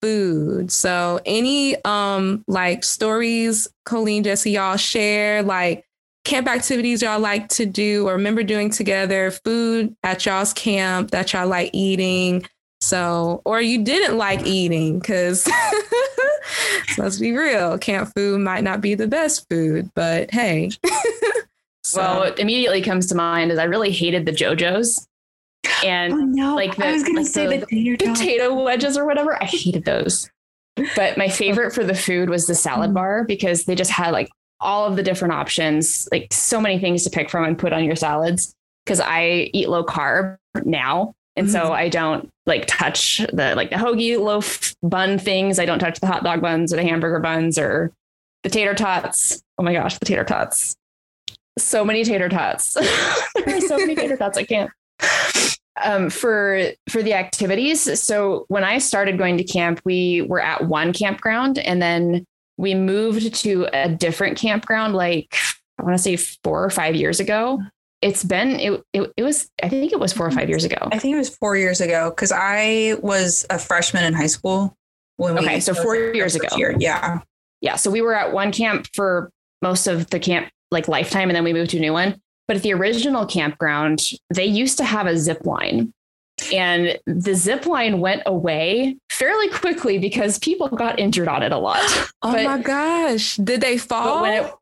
food? 0.00 0.72
So, 0.72 1.20
any 1.26 1.76
um 1.84 2.44
like 2.48 2.82
stories, 2.82 3.68
Colleen, 3.84 4.24
Jessie, 4.24 4.52
y'all 4.52 4.76
share 4.76 5.42
like 5.42 5.84
camp 6.24 6.48
activities 6.48 7.02
y'all 7.02 7.20
like 7.20 7.48
to 7.48 7.66
do 7.66 8.08
or 8.08 8.14
remember 8.14 8.42
doing 8.42 8.70
together, 8.70 9.30
food 9.30 9.94
at 10.02 10.24
y'all's 10.24 10.52
camp 10.52 11.10
that 11.10 11.32
y'all 11.32 11.46
like 11.46 11.70
eating. 11.72 12.44
So, 12.80 13.40
or 13.44 13.60
you 13.60 13.82
didn't 13.82 14.18
like 14.18 14.44
eating 14.46 14.98
because 14.98 15.48
let's 16.98 17.18
be 17.18 17.32
real, 17.32 17.78
camp 17.78 18.12
food 18.14 18.40
might 18.40 18.64
not 18.64 18.80
be 18.80 18.94
the 18.94 19.06
best 19.06 19.48
food, 19.48 19.90
but 19.94 20.30
hey. 20.30 20.70
so. 21.84 22.00
Well, 22.00 22.20
what 22.20 22.38
immediately 22.38 22.82
comes 22.82 23.06
to 23.06 23.14
mind 23.14 23.52
is 23.52 23.58
I 23.58 23.64
really 23.64 23.90
hated 23.90 24.26
the 24.26 24.32
JoJo's. 24.32 25.06
And 25.82 26.12
oh, 26.12 26.16
no. 26.16 26.54
like 26.54 26.76
the, 26.76 26.86
I 26.86 26.92
was 26.92 27.04
gonna 27.04 27.20
like 27.20 27.26
say 27.26 27.58
the, 27.58 27.66
the 27.66 27.96
potato 27.96 28.62
wedges 28.62 28.98
or 28.98 29.06
whatever. 29.06 29.42
I 29.42 29.46
hated 29.46 29.84
those. 29.84 30.30
But 30.96 31.16
my 31.16 31.28
favorite 31.28 31.72
for 31.72 31.84
the 31.84 31.94
food 31.94 32.28
was 32.28 32.46
the 32.46 32.54
salad 32.54 32.90
mm. 32.90 32.94
bar 32.94 33.24
because 33.24 33.64
they 33.64 33.74
just 33.74 33.90
had 33.90 34.10
like 34.10 34.28
all 34.60 34.86
of 34.86 34.96
the 34.96 35.02
different 35.02 35.34
options, 35.34 36.08
like 36.12 36.32
so 36.32 36.60
many 36.60 36.78
things 36.78 37.04
to 37.04 37.10
pick 37.10 37.30
from 37.30 37.44
and 37.44 37.58
put 37.58 37.72
on 37.72 37.84
your 37.84 37.96
salads. 37.96 38.54
Cause 38.86 39.00
I 39.00 39.50
eat 39.52 39.68
low 39.68 39.84
carb 39.84 40.36
now. 40.64 41.14
And 41.36 41.46
mm-hmm. 41.46 41.52
so 41.52 41.72
I 41.72 41.88
don't 41.88 42.30
like 42.46 42.66
touch 42.66 43.18
the 43.32 43.54
like 43.56 43.70
the 43.70 43.76
hoagie 43.76 44.18
loaf 44.18 44.74
bun 44.82 45.18
things. 45.18 45.58
I 45.58 45.64
don't 45.64 45.78
touch 45.78 46.00
the 46.00 46.06
hot 46.06 46.22
dog 46.22 46.40
buns 46.40 46.72
or 46.72 46.76
the 46.76 46.84
hamburger 46.84 47.18
buns 47.18 47.58
or 47.58 47.92
the 48.42 48.50
tater 48.50 48.74
tots. 48.74 49.42
Oh 49.58 49.62
my 49.62 49.72
gosh, 49.72 49.98
the 49.98 50.04
tater 50.04 50.24
tots. 50.24 50.76
So 51.58 51.84
many 51.84 52.04
tater 52.04 52.28
tots. 52.28 52.74
there 53.34 53.56
are 53.56 53.60
so 53.60 53.78
many 53.78 53.94
tater 53.94 54.16
tots. 54.16 54.38
I 54.38 54.44
can't. 54.44 54.70
Um, 55.82 56.08
for 56.08 56.68
for 56.88 57.02
the 57.02 57.14
activities. 57.14 58.00
So 58.00 58.44
when 58.48 58.62
I 58.62 58.78
started 58.78 59.18
going 59.18 59.38
to 59.38 59.44
camp, 59.44 59.80
we 59.84 60.22
were 60.22 60.40
at 60.40 60.66
one 60.66 60.92
campground, 60.92 61.58
and 61.58 61.82
then 61.82 62.24
we 62.56 62.74
moved 62.74 63.34
to 63.34 63.66
a 63.72 63.88
different 63.88 64.38
campground 64.38 64.94
like 64.94 65.36
I 65.78 65.82
want 65.82 65.96
to 65.96 66.02
say 66.02 66.16
four 66.16 66.64
or 66.64 66.70
five 66.70 66.94
years 66.94 67.20
ago. 67.20 67.60
it's 68.02 68.22
been 68.22 68.60
it, 68.60 68.82
it, 68.92 69.12
it 69.16 69.22
was 69.22 69.50
I 69.62 69.68
think 69.68 69.92
it 69.92 69.98
was 70.00 70.12
four 70.12 70.26
or 70.26 70.30
five 70.30 70.48
years 70.48 70.64
ago. 70.64 70.76
I 70.92 70.98
think 70.98 71.14
it 71.14 71.18
was 71.18 71.34
four 71.36 71.56
years 71.56 71.80
ago 71.80 72.10
because 72.10 72.32
I 72.32 72.96
was 73.02 73.44
a 73.50 73.58
freshman 73.58 74.04
in 74.04 74.14
high 74.14 74.26
school 74.28 74.76
when 75.16 75.38
Okay, 75.38 75.54
we 75.56 75.60
so 75.60 75.74
four 75.74 75.96
years 75.96 76.34
ago. 76.34 76.48
Year. 76.56 76.74
Yeah. 76.78 77.20
Yeah, 77.60 77.76
so 77.76 77.90
we 77.90 78.02
were 78.02 78.14
at 78.14 78.32
one 78.32 78.52
camp 78.52 78.88
for 78.94 79.30
most 79.62 79.86
of 79.86 80.10
the 80.10 80.18
camp 80.20 80.50
like 80.70 80.86
lifetime, 80.86 81.30
and 81.30 81.36
then 81.36 81.44
we 81.44 81.52
moved 81.54 81.70
to 81.70 81.78
a 81.78 81.80
new 81.80 81.92
one. 81.94 82.20
But 82.46 82.56
at 82.58 82.62
the 82.62 82.74
original 82.74 83.24
campground, 83.24 84.02
they 84.34 84.44
used 84.44 84.76
to 84.78 84.84
have 84.84 85.06
a 85.06 85.16
zip 85.16 85.46
line. 85.46 85.94
And 86.52 86.98
the 87.06 87.34
zip 87.34 87.66
line 87.66 88.00
went 88.00 88.22
away 88.26 88.96
fairly 89.10 89.48
quickly 89.50 89.98
because 89.98 90.38
people 90.38 90.68
got 90.68 90.98
injured 90.98 91.28
on 91.28 91.42
it 91.42 91.52
a 91.52 91.58
lot. 91.58 91.80
Oh 92.26 92.32
But- 92.32 92.44
my 92.44 92.58
gosh. 92.58 93.36
Did 93.36 93.60
they 93.60 93.76
fall? 93.76 94.22
when 94.22 94.44
it, 94.44 94.52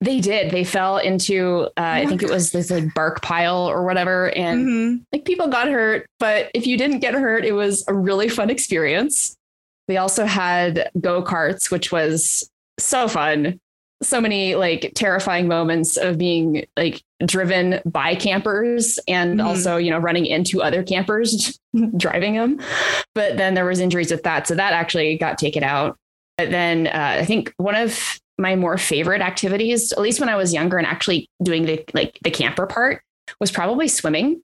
they 0.00 0.20
did, 0.20 0.50
they 0.50 0.64
fell 0.64 0.98
into 0.98 1.68
uh, 1.78 1.80
I 1.80 2.02
my 2.02 2.08
think 2.08 2.22
it 2.24 2.28
was 2.30 2.50
this 2.50 2.70
like 2.70 2.92
bark 2.92 3.22
pile 3.22 3.56
or 3.70 3.84
whatever, 3.84 4.36
and 4.36 4.66
Mhm. 4.66 5.04
like 5.12 5.24
people 5.24 5.46
got 5.46 5.68
hurt. 5.68 6.06
But 6.18 6.50
if 6.54 6.66
you 6.66 6.76
didn't 6.76 6.98
get 6.98 7.14
hurt, 7.14 7.44
it 7.44 7.52
was 7.52 7.84
a 7.88 7.94
really 7.94 8.28
fun 8.28 8.50
experience. 8.50 9.36
We 9.88 9.96
also 9.96 10.24
had 10.26 10.90
go 11.00 11.22
karts, 11.22 11.70
which 11.70 11.92
was 11.92 12.50
so 12.80 13.06
fun. 13.06 13.60
So 14.02 14.20
many 14.20 14.54
like 14.54 14.92
terrifying 14.94 15.48
moments 15.48 15.96
of 15.96 16.18
being 16.18 16.66
like 16.76 17.02
driven 17.24 17.80
by 17.86 18.14
campers 18.16 18.98
and 19.08 19.40
Mhm. 19.40 19.44
also, 19.44 19.76
you 19.76 19.90
know, 19.90 19.98
running 19.98 20.26
into 20.26 20.62
other 20.62 20.82
campers 20.82 21.58
driving 21.96 22.34
them. 22.34 22.60
But 23.14 23.36
then 23.38 23.54
there 23.54 23.64
was 23.64 23.80
injuries 23.80 24.10
with 24.10 24.22
that. 24.24 24.46
So 24.46 24.54
that 24.56 24.72
actually 24.74 25.16
got 25.16 25.38
taken 25.38 25.62
out. 25.62 25.96
But 26.36 26.50
then 26.50 26.88
uh, 26.88 27.16
I 27.20 27.24
think 27.24 27.54
one 27.56 27.76
of 27.76 28.20
my 28.36 28.56
more 28.56 28.76
favorite 28.76 29.22
activities, 29.22 29.92
at 29.92 30.00
least 30.00 30.18
when 30.20 30.28
I 30.28 30.36
was 30.36 30.52
younger 30.52 30.76
and 30.76 30.86
actually 30.86 31.30
doing 31.42 31.64
the 31.64 31.82
like 31.94 32.18
the 32.22 32.30
camper 32.32 32.66
part, 32.66 33.00
was 33.40 33.52
probably 33.52 33.88
swimming. 33.88 34.42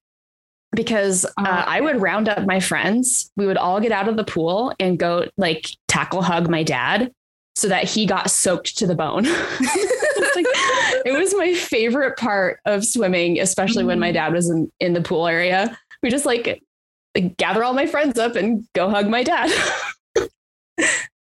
Because 0.72 1.24
uh, 1.24 1.30
Oh, 1.38 1.44
I 1.44 1.80
would 1.80 2.00
round 2.00 2.28
up 2.28 2.46
my 2.46 2.60
friends. 2.60 3.32
We 3.36 3.44
would 3.46 3.56
all 3.56 3.80
get 3.80 3.90
out 3.90 4.08
of 4.08 4.16
the 4.16 4.22
pool 4.22 4.72
and 4.78 4.96
go 4.98 5.26
like 5.36 5.66
tackle 5.88 6.22
hug 6.22 6.48
my 6.48 6.62
dad 6.62 7.10
so 7.56 7.68
that 7.68 7.84
he 7.84 8.06
got 8.06 8.30
soaked 8.30 8.78
to 8.78 8.86
the 8.86 8.94
bone. 8.94 9.26
Like, 10.36 10.46
it 11.04 11.18
was 11.18 11.34
my 11.34 11.54
favorite 11.54 12.16
part 12.16 12.60
of 12.64 12.84
swimming, 12.84 13.40
especially 13.40 13.84
when 13.84 13.98
my 13.98 14.08
mm-hmm. 14.08 14.14
dad 14.14 14.32
was 14.32 14.48
in, 14.48 14.70
in 14.78 14.92
the 14.92 15.00
pool 15.00 15.26
area. 15.26 15.76
We 16.02 16.10
just 16.10 16.24
like 16.24 16.62
gather 17.36 17.64
all 17.64 17.74
my 17.74 17.86
friends 17.86 18.18
up 18.18 18.36
and 18.36 18.64
go 18.74 18.88
hug 18.88 19.08
my 19.08 19.22
dad. 19.24 19.50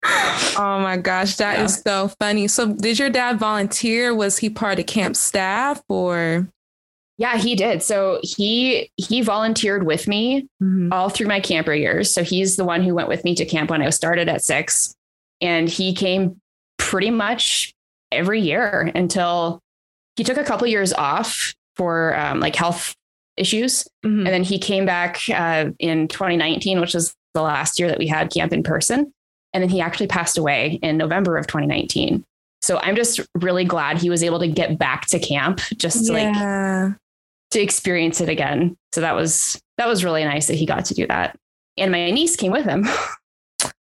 Oh 0.05 0.81
my 0.81 0.97
gosh, 0.97 1.37
that 1.37 1.61
is 1.61 1.77
Yeah. 1.77 1.93
so 1.93 2.09
funny. 2.19 2.49
So, 2.49 2.73
did 2.73 2.99
your 2.99 3.09
dad 3.09 3.39
volunteer? 3.39 4.13
Was 4.15 4.39
he 4.39 4.51
part 4.51 4.81
of 4.81 4.87
camp 4.87 5.15
staff 5.15 5.81
or? 5.89 6.49
Yeah, 7.19 7.37
he 7.37 7.55
did. 7.55 7.83
So 7.83 8.19
he 8.23 8.91
he 8.97 9.21
volunteered 9.21 9.87
with 9.87 10.09
me 10.09 10.49
mm-hmm. 10.61 10.93
all 10.93 11.09
through 11.09 11.29
my 11.29 11.39
camper 11.39 11.75
years. 11.75 12.13
So 12.13 12.25
he's 12.25 12.57
the 12.57 12.65
one 12.65 12.83
who 12.83 12.95
went 12.95 13.09
with 13.09 13.23
me 13.23 13.35
to 13.37 13.45
camp 13.45 13.71
when 13.71 13.81
I 13.81 13.91
started 13.91 14.29
at 14.29 14.43
six. 14.43 14.95
And 15.43 15.69
he 15.69 15.93
came 15.95 16.41
pretty 16.79 17.11
much 17.11 17.75
every 18.11 18.41
year 18.41 18.91
until 18.95 19.61
he 20.17 20.25
took 20.25 20.37
a 20.37 20.45
couple 20.45 20.67
years 20.67 20.93
off 20.93 21.55
for 21.77 22.17
um, 22.17 22.41
like 22.41 22.55
health 22.55 22.95
issues. 23.37 23.87
Mhm. 24.05 24.19
And 24.19 24.27
then 24.27 24.45
he 24.45 24.59
came 24.59 24.87
back 24.87 25.21
uh, 25.29 25.71
in 25.79 26.09
2019, 26.09 26.81
which 26.81 26.95
was 26.95 27.15
the 27.35 27.43
last 27.43 27.79
year 27.79 27.89
that 27.89 27.99
we 27.99 28.07
had 28.07 28.31
camp 28.31 28.53
in 28.53 28.63
person. 28.63 29.13
And 29.53 29.63
then 29.63 29.71
he 29.71 29.81
actually 29.81 30.07
passed 30.07 30.39
away 30.39 30.79
in 30.83 30.97
November 30.97 31.37
of 31.37 31.47
2019. 31.47 32.25
So 32.63 32.79
I'm 32.79 32.95
just 32.95 33.21
really 33.35 33.65
glad 33.65 33.99
he 33.99 34.09
was 34.09 34.23
able 34.23 34.39
to 34.39 34.49
get 34.49 34.79
back 34.79 35.07
to 35.07 35.19
camp 35.19 35.61
just 35.77 36.07
to 36.07 36.13
like 36.13 36.97
to 37.51 37.61
experience 37.61 38.21
it 38.21 38.29
again. 38.29 38.77
So 38.93 39.01
that 39.01 39.15
was 39.15 39.61
that 39.79 39.89
was 39.89 40.05
really 40.05 40.25
nice 40.25 40.47
that 40.47 40.55
he 40.55 40.67
got 40.67 40.85
to 40.87 40.95
do 40.95 41.07
that. 41.09 41.37
And 41.77 41.91
my 41.91 42.11
niece 42.11 42.37
came 42.37 42.53
with 42.53 42.65
him. 42.65 42.87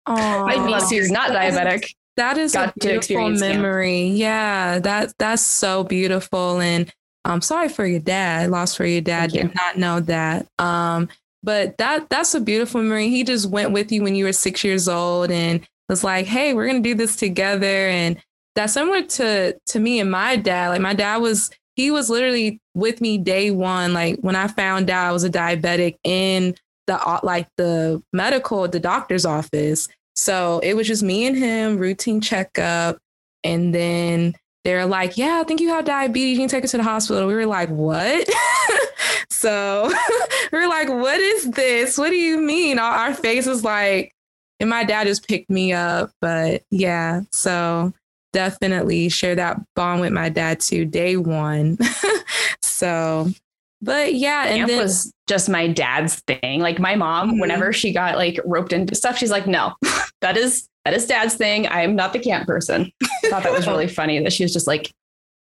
Oh, 0.09 0.45
My 0.45 0.55
niece 0.65 0.89
who's 0.89 1.11
not 1.11 1.31
diabetic. 1.31 1.93
That 2.17 2.37
is 2.37 2.53
got 2.53 2.69
a 2.69 2.73
beautiful 2.79 2.97
experience 2.97 3.41
camp. 3.41 3.61
memory. 3.61 4.07
Yeah, 4.07 4.79
that 4.79 5.13
that's 5.19 5.41
so 5.41 5.83
beautiful. 5.83 6.59
And 6.59 6.91
I'm 7.23 7.41
sorry 7.41 7.69
for 7.69 7.85
your 7.85 7.99
dad. 8.01 8.49
Lost 8.49 8.75
for 8.75 8.85
your 8.85 9.01
dad. 9.01 9.31
Thank 9.31 9.43
you. 9.43 9.49
Did 9.49 9.55
not 9.55 9.77
know 9.77 9.99
that. 10.01 10.47
Um, 10.57 11.07
but 11.43 11.77
that 11.77 12.09
that's 12.09 12.33
a 12.33 12.41
beautiful 12.41 12.81
memory. 12.81 13.09
He 13.09 13.23
just 13.23 13.45
went 13.49 13.71
with 13.71 13.91
you 13.91 14.03
when 14.03 14.15
you 14.15 14.25
were 14.25 14.33
six 14.33 14.63
years 14.63 14.89
old 14.89 15.31
and 15.31 15.65
was 15.87 16.03
like, 16.03 16.25
"Hey, 16.25 16.53
we're 16.53 16.67
gonna 16.67 16.81
do 16.81 16.95
this 16.95 17.15
together." 17.15 17.65
And 17.65 18.21
that's 18.55 18.73
similar 18.73 19.03
to 19.03 19.57
to 19.67 19.79
me 19.79 19.99
and 20.01 20.11
my 20.11 20.35
dad. 20.35 20.69
Like 20.69 20.81
my 20.81 20.93
dad 20.93 21.17
was 21.17 21.51
he 21.75 21.91
was 21.91 22.09
literally 22.09 22.59
with 22.73 22.99
me 22.99 23.17
day 23.17 23.51
one. 23.51 23.93
Like 23.93 24.19
when 24.19 24.35
I 24.35 24.47
found 24.47 24.89
out 24.89 25.07
I 25.07 25.11
was 25.13 25.23
a 25.23 25.29
diabetic 25.29 25.95
in 26.03 26.55
the 26.87 27.19
like 27.23 27.47
the 27.55 28.03
medical 28.11 28.67
the 28.67 28.79
doctor's 28.81 29.25
office. 29.25 29.87
So 30.19 30.59
it 30.59 30.73
was 30.73 30.85
just 30.85 31.01
me 31.01 31.25
and 31.25 31.35
him, 31.35 31.77
routine 31.77 32.19
checkup. 32.19 32.97
And 33.45 33.73
then 33.73 34.35
they're 34.65 34.85
like, 34.85 35.17
Yeah, 35.17 35.39
I 35.39 35.43
think 35.45 35.61
you 35.61 35.69
have 35.69 35.85
diabetes. 35.85 36.37
You 36.37 36.43
can 36.43 36.49
take 36.49 36.65
us 36.65 36.71
to 36.71 36.77
the 36.77 36.83
hospital. 36.83 37.25
We 37.25 37.33
were 37.33 37.45
like, 37.45 37.69
What? 37.69 38.27
so 39.29 39.89
we 40.51 40.59
were 40.59 40.67
like, 40.67 40.89
What 40.89 41.19
is 41.19 41.49
this? 41.51 41.97
What 41.97 42.09
do 42.09 42.17
you 42.17 42.37
mean? 42.41 42.79
Our, 42.79 42.91
our 42.91 43.13
faces 43.13 43.63
like, 43.63 44.11
and 44.59 44.69
my 44.69 44.83
dad 44.83 45.07
just 45.07 45.25
picked 45.25 45.49
me 45.49 45.71
up. 45.71 46.11
But 46.19 46.63
yeah, 46.69 47.21
so 47.31 47.93
definitely 48.33 49.07
share 49.07 49.35
that 49.35 49.57
bond 49.75 50.01
with 50.01 50.11
my 50.11 50.27
dad 50.27 50.59
too, 50.59 50.83
day 50.85 51.15
one. 51.15 51.77
so, 52.61 53.29
but 53.81 54.13
yeah, 54.15 54.47
and 54.47 54.57
Camp 54.57 54.67
then 54.69 54.81
was 54.81 55.13
just 55.29 55.47
my 55.47 55.67
dad's 55.67 56.15
thing. 56.27 56.59
Like 56.59 56.77
my 56.79 56.95
mom, 56.95 57.31
Mhm. 57.35 57.39
whenever 57.39 57.71
she 57.71 57.93
got 57.93 58.17
like 58.17 58.37
roped 58.43 58.73
into 58.73 58.93
stuff, 58.95 59.17
she's 59.17 59.31
like, 59.31 59.47
no, 59.47 59.73
that 60.21 60.37
is 60.37 60.67
that 60.85 60.93
is 60.93 61.05
dad's 61.07 61.35
thing. 61.35 61.67
I 61.67 61.81
am 61.81 61.95
not 61.95 62.13
the 62.13 62.19
camp 62.19 62.47
person. 62.47 62.91
I 63.03 63.29
thought 63.29 63.43
that 63.43 63.51
was 63.51 63.67
really 63.67 63.87
funny 63.87 64.19
that 64.19 64.33
she 64.33 64.43
was 64.43 64.53
just 64.53 64.67
like 64.67 64.91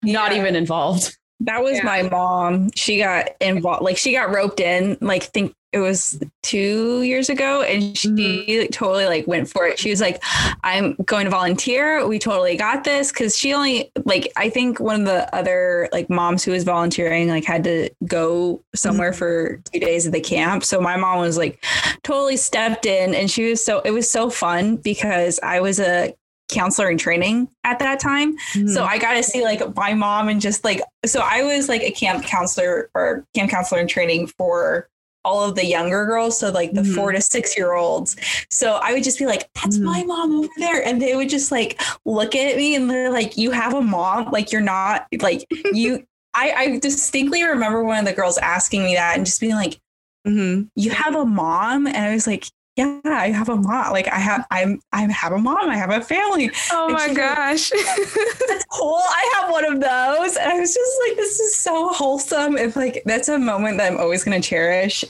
not 0.03 0.33
Yeah. 0.33 0.39
even 0.41 0.57
involved. 0.57 1.17
That 1.45 1.63
was 1.63 1.79
Yeah. 1.79 1.85
my 1.85 2.03
mom. 2.03 2.71
She 2.75 2.99
got 2.99 3.31
involved, 3.41 3.83
like 3.83 3.97
she 3.97 4.13
got 4.13 4.33
roped 4.35 4.61
in, 4.61 4.97
like 5.01 5.25
think 5.25 5.55
it 5.73 5.79
was 5.79 6.21
two 6.43 7.01
years 7.03 7.31
ago, 7.31 7.63
and 7.63 7.97
she 7.97 8.09
Mhm. 8.09 8.61
like, 8.61 8.71
totally 8.73 9.07
like 9.07 9.27
went 9.27 9.49
for 9.49 9.67
it. 9.67 9.79
She 9.79 9.89
was 9.89 10.03
like, 10.03 10.23
"I'm 10.63 10.95
going 11.07 11.25
to 11.25 11.31
volunteer. 11.31 12.07
We 12.07 12.19
totally 12.19 12.57
got 12.57 12.85
this." 12.85 13.11
Because 13.11 13.39
she 13.39 13.55
only 13.55 13.91
like 14.05 14.31
I 14.37 14.51
think 14.51 14.81
one 14.81 15.01
of 15.01 15.07
the 15.07 15.35
other 15.35 15.89
like 15.91 16.11
moms 16.11 16.45
who 16.45 16.53
was 16.53 16.65
volunteering 16.65 17.29
like 17.29 17.45
had 17.45 17.65
to 17.65 17.89
go 18.07 18.61
somewhere 18.75 19.15
for 19.15 19.61
two 19.73 19.81
days 19.81 20.05
of 20.05 20.13
the 20.13 20.21
camp. 20.21 20.63
So 20.63 20.79
my 20.79 20.99
mom 20.99 21.21
was 21.21 21.39
like 21.39 21.65
totally 22.03 22.37
stepped 22.37 22.85
in, 22.85 23.15
and 23.15 23.31
she 23.31 23.49
was 23.49 23.65
so 23.65 23.81
it 23.81 23.93
was 23.93 24.11
so 24.11 24.29
fun 24.29 24.77
because 24.77 25.41
I 25.43 25.61
was 25.61 25.81
a 25.81 26.13
counselor 26.53 26.91
in 26.91 26.99
training 26.99 27.49
at 27.65 27.79
that 27.81 27.99
time. 27.99 28.37
Mm-hmm. 28.55 28.69
So 28.69 28.85
I 28.85 28.99
got 28.99 29.15
to 29.15 29.23
see 29.23 29.43
like 29.43 29.75
my 29.77 29.95
mom 29.95 30.29
and 30.29 30.41
just 30.41 30.63
like 30.65 30.81
so 31.05 31.21
I 31.21 31.43
was 31.43 31.69
like 31.69 31.83
a 31.83 31.91
camp 31.91 32.25
counselor 32.25 32.91
or 32.95 33.25
camp 33.35 33.51
counselor 33.51 33.81
in 33.81 33.89
training 33.89 34.29
for 34.39 34.89
all 35.25 35.49
of 35.49 35.55
the 35.55 35.65
younger 35.65 36.05
girls, 36.05 36.37
so 36.37 36.51
like 36.51 36.73
the 36.73 36.81
Mhm. 36.83 36.95
four 36.97 37.13
to 37.13 37.21
six 37.21 37.57
year 37.57 37.75
olds. 37.75 38.17
So 38.51 38.81
I 38.83 38.93
would 38.93 39.05
just 39.05 39.21
be 39.21 39.27
like, 39.27 39.49
"That's 39.55 39.79
Mhm. 39.79 39.83
my 39.85 40.03
mom 40.03 40.37
over 40.41 40.49
there," 40.59 40.85
and 40.85 41.01
they 41.01 41.15
would 41.15 41.29
just 41.29 41.53
like 41.53 41.81
look 42.05 42.35
at 42.35 42.57
me 42.57 42.75
and 42.75 42.91
they're 42.91 43.09
like, 43.13 43.37
"You 43.37 43.53
have 43.53 43.73
a 43.73 43.81
mom? 43.81 44.31
Like 44.33 44.51
you're 44.51 44.61
not 44.61 45.07
like 45.21 45.47
you." 45.73 46.05
I, 46.35 46.53
I 46.53 46.79
distinctly 46.79 47.45
remember 47.45 47.85
one 47.85 47.99
of 48.01 48.05
the 48.05 48.13
girls 48.15 48.37
asking 48.39 48.83
me 48.85 48.95
that 48.97 49.17
and 49.17 49.25
just 49.25 49.41
being 49.41 49.55
like, 49.55 49.79
Mhm. 50.27 50.69
"You 50.75 50.91
have 50.91 51.15
a 51.15 51.25
mom?" 51.25 51.87
And 51.87 51.97
I 51.99 52.13
was 52.15 52.27
like, 52.27 52.47
"Yeah, 52.77 53.01
I 53.05 53.31
have 53.31 53.49
a 53.49 53.57
mom. 53.57 53.93
Like 53.93 54.09
I 54.09 54.19
have, 54.19 54.47
I'm, 54.51 54.81
I 54.93 55.03
have 55.03 55.33
a 55.33 55.39
mom. 55.39 55.69
I 55.69 55.77
have 55.77 55.91
a 55.91 56.01
family." 56.01 56.51
Oh 56.71 56.85
And 56.87 56.95
my 56.95 57.09
she's 57.09 57.09
like, 57.09 57.17
gosh. 57.17 57.71
that's 57.71 58.65
cool. 58.71 59.01
I 59.05 59.33
have 59.41 59.51
one 59.51 59.65
of 59.65 59.81
those. 59.81 60.37
And 60.37 60.51
I 60.51 60.59
was 60.59 60.75
just 60.75 60.93
like, 61.07 61.17
this 61.17 61.39
is 61.41 61.57
so 61.57 61.89
wholesome. 61.89 62.57
It's 62.57 62.77
like, 62.77 63.03
that's 63.05 63.29
a 63.29 63.39
moment 63.39 63.79
that 63.79 63.93
I'm 63.93 63.99
always 63.99 64.25
going 64.25 64.41
to 64.41 64.49
cherish. 64.49 65.05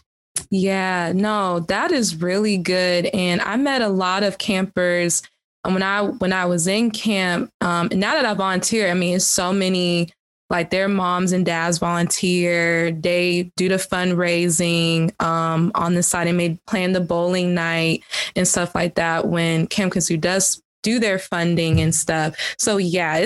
Yeah, 0.51 1.13
no, 1.15 1.61
that 1.69 1.93
is 1.93 2.21
really 2.21 2.59
good. 2.59 3.07
And 3.07 3.41
I 3.43 3.57
met 3.57 3.83
a 3.83 3.89
lot 3.89 4.23
of 4.23 4.39
campers 4.39 5.23
when 5.65 5.83
I 5.83 6.03
when 6.03 6.33
I 6.33 6.47
was 6.47 6.67
in 6.67 6.91
camp. 6.91 7.51
Um, 7.61 7.89
and 7.91 8.01
now 8.01 8.15
that 8.15 8.25
I 8.25 8.35
volunteer, 8.35 8.91
I 8.91 8.95
mean, 8.95 9.21
so 9.21 9.53
many 9.53 10.09
like 10.53 10.71
their 10.71 10.87
moms 10.87 11.33
and 11.33 11.45
dads 11.45 11.79
volunteer. 11.79 12.93
They 12.93 13.51
do 13.57 13.69
the 13.69 13.77
fundraising 13.77 15.21
um, 15.21 15.73
on 15.75 15.95
the 15.95 16.03
side. 16.03 16.29
They 16.29 16.33
may 16.33 16.61
plan 16.67 16.93
the 16.93 17.01
bowling 17.01 17.55
night 17.55 18.05
and 18.37 18.47
stuff 18.47 18.75
like 18.75 18.95
that 18.97 19.27
when 19.27 19.67
Camp 19.67 19.95
Kudzu 19.95 20.21
does 20.21 20.63
do 20.83 20.99
their 21.01 21.19
funding 21.19 21.81
and 21.81 21.95
stuff. 21.95 22.37
So 22.59 22.77
yeah, 22.77 23.17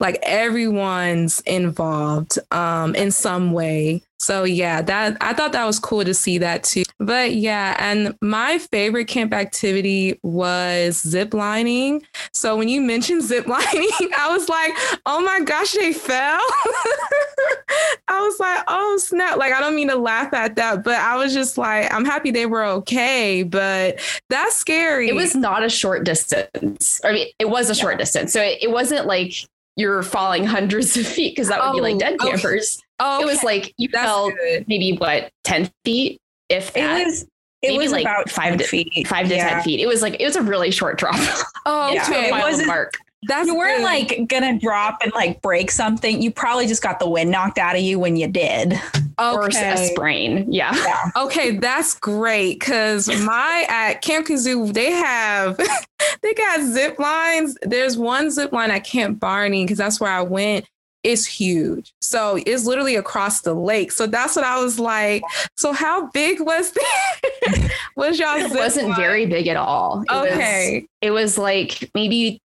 like 0.00 0.18
everyone's 0.22 1.40
involved 1.40 2.38
um, 2.50 2.94
in 2.94 3.10
some 3.10 3.52
way. 3.52 4.02
So 4.20 4.42
yeah, 4.42 4.82
that 4.82 5.16
I 5.20 5.32
thought 5.32 5.52
that 5.52 5.64
was 5.64 5.78
cool 5.78 6.04
to 6.04 6.12
see 6.12 6.38
that 6.38 6.64
too. 6.64 6.82
But 6.98 7.34
yeah, 7.34 7.76
and 7.78 8.16
my 8.20 8.58
favorite 8.58 9.06
camp 9.06 9.32
activity 9.32 10.18
was 10.24 11.00
zip 11.00 11.32
lining. 11.34 12.02
So 12.32 12.56
when 12.56 12.68
you 12.68 12.80
mentioned 12.80 13.22
zip 13.22 13.46
lining, 13.48 14.10
I 14.18 14.28
was 14.30 14.48
like, 14.48 14.72
oh 15.06 15.20
my 15.20 15.40
gosh, 15.44 15.72
they 15.72 15.92
fell. 15.92 16.40
I 18.08 18.20
was 18.20 18.40
like, 18.40 18.64
oh 18.66 18.98
snap. 18.98 19.38
Like 19.38 19.52
I 19.52 19.60
don't 19.60 19.76
mean 19.76 19.88
to 19.88 19.96
laugh 19.96 20.34
at 20.34 20.56
that, 20.56 20.82
but 20.82 20.96
I 20.96 21.16
was 21.16 21.32
just 21.32 21.56
like, 21.56 21.92
I'm 21.94 22.04
happy 22.04 22.32
they 22.32 22.46
were 22.46 22.64
okay, 22.64 23.44
but 23.44 24.00
that's 24.28 24.56
scary. 24.56 25.08
It 25.08 25.14
was 25.14 25.36
not 25.36 25.62
a 25.62 25.68
short 25.68 26.04
distance. 26.04 27.00
I 27.04 27.12
mean, 27.12 27.28
it 27.38 27.48
was 27.48 27.70
a 27.70 27.74
short 27.74 27.98
distance. 27.98 28.32
So 28.32 28.42
it, 28.42 28.58
it 28.62 28.70
wasn't 28.72 29.06
like 29.06 29.32
you're 29.78 30.02
falling 30.02 30.44
hundreds 30.56 30.96
of 30.96 31.06
feet 31.06 31.34
because 31.34 31.48
that 31.48 31.60
would 31.60 31.70
oh, 31.70 31.72
be 31.72 31.80
like 31.80 31.94
oh, 31.94 31.98
dead 31.98 32.14
okay. 32.20 32.30
campers. 32.30 32.82
Oh, 32.98 33.16
okay. 33.16 33.22
it 33.22 33.26
was 33.26 33.42
like 33.42 33.72
you 33.78 33.88
That's 33.90 34.04
fell 34.04 34.30
good. 34.30 34.66
maybe 34.68 34.96
what 34.98 35.30
ten 35.44 35.70
feet, 35.84 36.20
if 36.50 36.72
that. 36.74 37.00
It 37.00 37.06
was. 37.06 37.26
It 37.60 37.76
was 37.76 37.90
like 37.90 38.02
about 38.02 38.30
five 38.30 38.56
to 38.58 38.64
feet. 38.64 39.08
five 39.08 39.28
to 39.28 39.34
yeah. 39.34 39.48
ten 39.48 39.62
feet. 39.62 39.80
It 39.80 39.88
was 39.88 40.00
like 40.00 40.20
it 40.20 40.24
was 40.24 40.36
a 40.36 40.42
really 40.42 40.70
short 40.70 40.98
drop. 40.98 41.16
Oh, 41.70 41.94
okay. 42.00 42.28
It 42.28 42.32
wasn't. 42.32 42.66
Mark. 42.66 42.94
That's 43.22 43.48
you 43.48 43.56
weren't 43.56 43.78
good. 43.78 43.84
like 43.84 44.28
gonna 44.28 44.58
drop 44.58 44.98
and 45.02 45.12
like 45.12 45.42
break 45.42 45.70
something. 45.70 46.22
You 46.22 46.30
probably 46.30 46.66
just 46.66 46.82
got 46.82 47.00
the 47.00 47.08
wind 47.08 47.30
knocked 47.30 47.58
out 47.58 47.74
of 47.74 47.82
you 47.82 47.98
when 47.98 48.16
you 48.16 48.28
did. 48.28 48.74
Okay. 49.20 49.36
Or 49.36 49.48
a 49.48 49.76
sprain. 49.76 50.50
Yeah. 50.52 50.72
yeah. 50.74 51.10
Okay, 51.16 51.58
that's 51.58 51.98
great. 51.98 52.60
Cause 52.60 53.08
my 53.24 53.66
at 53.68 54.02
Camp 54.02 54.28
Kudzu, 54.28 54.72
they 54.72 54.92
have 54.92 55.56
they 56.22 56.34
got 56.34 56.64
zip 56.64 56.98
lines. 57.00 57.56
There's 57.62 57.96
one 57.96 58.30
zip 58.30 58.52
line 58.52 58.70
at 58.70 58.84
Camp 58.84 59.18
Barney, 59.18 59.64
because 59.64 59.78
that's 59.78 60.00
where 60.00 60.12
I 60.12 60.22
went. 60.22 60.66
It's 61.04 61.26
huge. 61.26 61.94
So 62.00 62.38
it's 62.44 62.64
literally 62.64 62.96
across 62.96 63.42
the 63.42 63.54
lake. 63.54 63.92
So 63.92 64.06
that's 64.06 64.36
what 64.36 64.44
I 64.44 64.62
was 64.62 64.78
like. 64.78 65.22
So 65.56 65.72
how 65.72 66.08
big 66.08 66.40
was 66.40 66.72
that? 66.72 67.70
was 67.96 68.18
y'all? 68.18 68.36
It 68.36 68.52
wasn't 68.52 68.88
line? 68.88 68.96
very 68.96 69.26
big 69.26 69.46
at 69.48 69.56
all. 69.56 70.02
It 70.02 70.12
okay. 70.12 70.74
Was, 70.74 70.88
it 71.02 71.10
was 71.10 71.38
like 71.38 71.90
maybe 71.94 72.40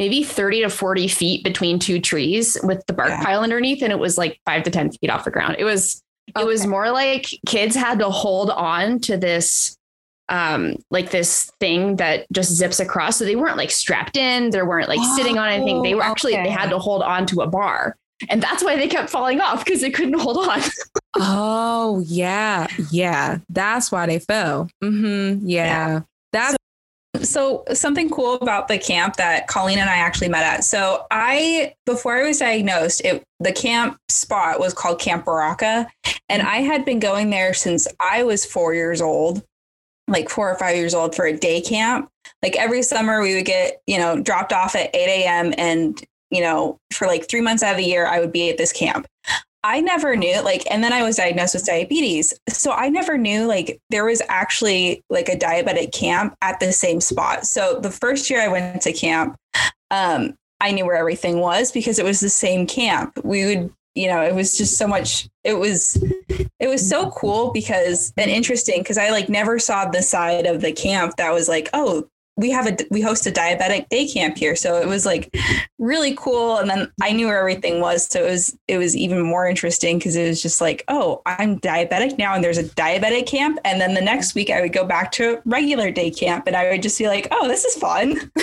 maybe 0.00 0.24
30 0.24 0.62
to 0.62 0.70
40 0.70 1.08
feet 1.08 1.44
between 1.44 1.78
two 1.78 2.00
trees 2.00 2.56
with 2.62 2.82
the 2.86 2.94
bark 2.94 3.10
yeah. 3.10 3.22
pile 3.22 3.42
underneath. 3.42 3.82
And 3.82 3.92
it 3.92 3.98
was 3.98 4.16
like 4.16 4.40
five 4.46 4.62
to 4.62 4.70
10 4.70 4.92
feet 4.92 5.10
off 5.10 5.26
the 5.26 5.30
ground. 5.30 5.56
It 5.58 5.64
was, 5.64 6.02
okay. 6.34 6.42
it 6.42 6.46
was 6.46 6.66
more 6.66 6.90
like 6.90 7.26
kids 7.46 7.76
had 7.76 7.98
to 7.98 8.08
hold 8.08 8.48
on 8.48 9.00
to 9.00 9.18
this, 9.18 9.76
um, 10.30 10.76
like 10.90 11.10
this 11.10 11.52
thing 11.60 11.96
that 11.96 12.24
just 12.32 12.50
zips 12.50 12.80
across. 12.80 13.18
So 13.18 13.26
they 13.26 13.36
weren't 13.36 13.58
like 13.58 13.70
strapped 13.70 14.16
in. 14.16 14.48
They 14.48 14.62
weren't 14.62 14.88
like 14.88 15.00
oh, 15.02 15.16
sitting 15.16 15.36
on 15.36 15.50
anything. 15.50 15.82
They 15.82 15.94
were 15.94 16.02
actually, 16.02 16.32
okay. 16.32 16.44
they 16.44 16.50
had 16.50 16.70
to 16.70 16.78
hold 16.78 17.02
on 17.02 17.26
to 17.26 17.42
a 17.42 17.46
bar. 17.46 17.94
And 18.30 18.42
that's 18.42 18.64
why 18.64 18.76
they 18.76 18.88
kept 18.88 19.10
falling 19.10 19.42
off 19.42 19.66
because 19.66 19.82
they 19.82 19.90
couldn't 19.90 20.18
hold 20.18 20.38
on. 20.48 20.60
oh 21.16 22.02
yeah. 22.06 22.68
Yeah. 22.90 23.38
That's 23.50 23.92
why 23.92 24.06
they 24.06 24.18
fell. 24.18 24.70
Mm-hmm. 24.82 25.46
Yeah. 25.46 25.64
yeah. 25.66 26.00
So 27.22 27.64
something 27.72 28.10
cool 28.10 28.34
about 28.34 28.68
the 28.68 28.78
camp 28.78 29.16
that 29.16 29.46
Colleen 29.46 29.78
and 29.78 29.90
I 29.90 29.96
actually 29.96 30.28
met 30.28 30.42
at. 30.42 30.64
So 30.64 31.06
I 31.10 31.74
before 31.86 32.14
I 32.16 32.22
was 32.22 32.38
diagnosed, 32.38 33.02
it 33.04 33.22
the 33.40 33.52
camp 33.52 33.98
spot 34.08 34.60
was 34.60 34.74
called 34.74 35.00
Camp 35.00 35.24
Berachah, 35.24 35.86
and 36.28 36.42
I 36.42 36.56
had 36.58 36.84
been 36.84 37.00
going 37.00 37.30
there 37.30 37.54
since 37.54 37.86
I 38.00 38.22
was 38.22 38.44
4 38.44 38.74
years 38.74 39.00
old, 39.00 39.42
like 40.08 40.28
4 40.28 40.50
or 40.50 40.58
5 40.58 40.76
years 40.76 40.94
old 40.94 41.14
for 41.14 41.26
a 41.26 41.36
day 41.36 41.60
camp. 41.60 42.08
Like 42.42 42.56
every 42.56 42.82
summer 42.82 43.20
we 43.20 43.34
would 43.34 43.46
get, 43.46 43.80
you 43.86 43.98
know, 43.98 44.20
dropped 44.20 44.52
off 44.52 44.74
at 44.74 44.94
8 44.94 45.24
a.m. 45.24 45.54
and 45.58 46.02
you 46.30 46.40
know, 46.40 46.78
for 46.92 47.06
like 47.06 47.28
three 47.28 47.40
months 47.40 47.62
out 47.62 47.72
of 47.72 47.76
the 47.76 47.84
year, 47.84 48.06
I 48.06 48.20
would 48.20 48.32
be 48.32 48.50
at 48.50 48.56
this 48.56 48.72
camp. 48.72 49.06
I 49.62 49.80
never 49.80 50.16
knew 50.16 50.40
like 50.42 50.62
and 50.70 50.82
then 50.82 50.92
I 50.92 51.02
was 51.02 51.16
diagnosed 51.16 51.54
with 51.54 51.66
diabetes. 51.66 52.32
So 52.48 52.72
I 52.72 52.88
never 52.88 53.18
knew 53.18 53.46
like 53.46 53.78
there 53.90 54.04
was 54.04 54.22
actually 54.28 55.02
like 55.10 55.28
a 55.28 55.36
diabetic 55.36 55.92
camp 55.92 56.34
at 56.40 56.60
the 56.60 56.72
same 56.72 57.00
spot. 57.00 57.46
So 57.46 57.78
the 57.80 57.90
first 57.90 58.30
year 58.30 58.40
I 58.40 58.48
went 58.48 58.82
to 58.82 58.92
camp, 58.92 59.36
um, 59.90 60.34
I 60.60 60.72
knew 60.72 60.86
where 60.86 60.96
everything 60.96 61.40
was 61.40 61.72
because 61.72 61.98
it 61.98 62.04
was 62.04 62.20
the 62.20 62.30
same 62.30 62.66
camp. 62.66 63.18
We 63.22 63.44
would, 63.46 63.72
you 63.94 64.08
know, 64.08 64.22
it 64.22 64.34
was 64.34 64.56
just 64.56 64.78
so 64.78 64.86
much 64.86 65.28
it 65.44 65.54
was 65.54 66.02
it 66.58 66.68
was 66.68 66.88
so 66.88 67.10
cool 67.10 67.50
because 67.52 68.12
and 68.16 68.30
interesting 68.30 68.80
because 68.80 68.98
I 68.98 69.10
like 69.10 69.28
never 69.28 69.58
saw 69.58 69.86
the 69.86 70.02
side 70.02 70.46
of 70.46 70.62
the 70.62 70.72
camp 70.72 71.16
that 71.16 71.32
was 71.32 71.48
like, 71.48 71.68
oh, 71.74 72.08
we 72.40 72.50
have 72.50 72.66
a 72.66 72.76
we 72.90 73.02
host 73.02 73.26
a 73.26 73.30
diabetic 73.30 73.88
day 73.90 74.08
camp 74.08 74.38
here. 74.38 74.56
So 74.56 74.80
it 74.80 74.88
was 74.88 75.04
like 75.04 75.36
really 75.78 76.14
cool. 76.16 76.56
And 76.56 76.70
then 76.70 76.90
i 77.02 77.12
knew 77.12 77.26
where 77.26 77.38
everything 77.38 77.80
was. 77.80 78.06
So 78.06 78.24
it 78.24 78.30
was 78.30 78.58
it 78.66 78.78
was 78.78 78.96
even 78.96 79.20
more 79.20 79.46
interesting 79.46 79.98
because 79.98 80.16
it 80.16 80.26
was 80.26 80.42
just 80.42 80.60
like 80.60 80.82
oh 80.88 81.20
i'm 81.26 81.60
diabetic 81.60 82.16
now 82.16 82.34
and 82.34 82.42
there's 82.42 82.58
a 82.58 82.64
diabetic 82.64 83.26
camp. 83.26 83.58
And 83.64 83.80
then 83.80 83.92
the 83.92 84.00
next 84.00 84.34
week 84.34 84.48
i 84.48 84.60
would 84.60 84.72
go 84.72 84.84
back 84.84 85.12
to 85.12 85.34
a 85.34 85.42
regular 85.44 85.90
day 85.90 86.10
camp 86.10 86.46
and 86.46 86.56
i 86.56 86.70
would 86.70 86.82
just 86.82 86.98
be 86.98 87.08
like 87.08 87.28
oh 87.30 87.46
this 87.46 87.64
is 87.64 87.76
fun. 87.76 88.18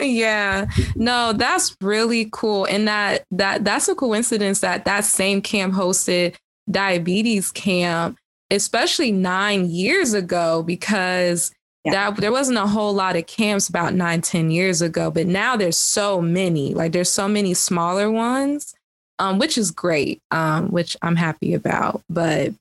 Yeah. 0.00 0.66
No 0.94 1.32
that's 1.32 1.76
really 1.80 2.28
cool. 2.32 2.64
And 2.66 2.86
that 2.86 3.24
that 3.32 3.64
that's 3.64 3.88
a 3.88 3.94
coincidence 3.94 4.60
that 4.60 4.84
that 4.84 5.04
same 5.04 5.42
camp 5.42 5.74
hosted 5.74 6.36
diabetes 6.70 7.50
camp 7.50 8.16
especially 8.50 9.10
nine 9.10 9.68
years 9.70 10.12
ago 10.12 10.62
because 10.62 11.50
yeah. 11.84 11.92
that 11.92 12.16
there 12.16 12.32
wasn't 12.32 12.58
a 12.58 12.66
whole 12.66 12.94
lot 12.94 13.16
of 13.16 13.26
camps 13.26 13.68
about 13.68 13.94
nine, 13.94 14.20
ten 14.20 14.50
years 14.50 14.82
ago, 14.82 15.10
but 15.10 15.26
now 15.26 15.56
there's 15.56 15.78
so 15.78 16.20
many. 16.20 16.74
Like 16.74 16.92
there's 16.92 17.10
so 17.10 17.28
many 17.28 17.54
smaller 17.54 18.10
ones, 18.10 18.74
um, 19.18 19.38
which 19.38 19.58
is 19.58 19.70
great, 19.70 20.20
um, 20.30 20.70
which 20.70 20.96
I'm 21.02 21.16
happy 21.16 21.54
about. 21.54 22.02
But 22.08 22.52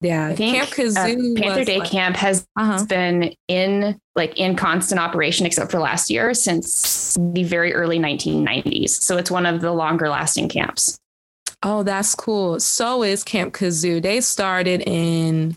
yeah, 0.00 0.34
Camp 0.34 0.68
uh, 0.68 0.72
Kudzu, 0.72 0.96
uh, 0.96 1.42
Panda 1.42 1.64
Day 1.64 1.78
like, 1.78 1.90
Camp 1.90 2.16
has 2.16 2.46
uh-huh. 2.56 2.84
been 2.84 3.34
in 3.48 3.98
like 4.14 4.38
in 4.38 4.54
constant 4.54 5.00
operation 5.00 5.44
except 5.44 5.72
for 5.72 5.80
last 5.80 6.08
year 6.08 6.34
since 6.34 7.16
the 7.18 7.42
very 7.42 7.74
early 7.74 7.98
1990s. 7.98 8.90
So 8.90 9.16
it's 9.16 9.30
one 9.30 9.46
of 9.46 9.60
the 9.60 9.72
longer 9.72 10.08
lasting 10.08 10.50
camps. 10.50 10.98
Oh, 11.64 11.82
that's 11.82 12.14
cool. 12.14 12.60
So 12.60 13.02
is 13.02 13.24
Camp 13.24 13.54
Kudzu. 13.54 14.00
They 14.00 14.20
started 14.20 14.82
in 14.82 15.56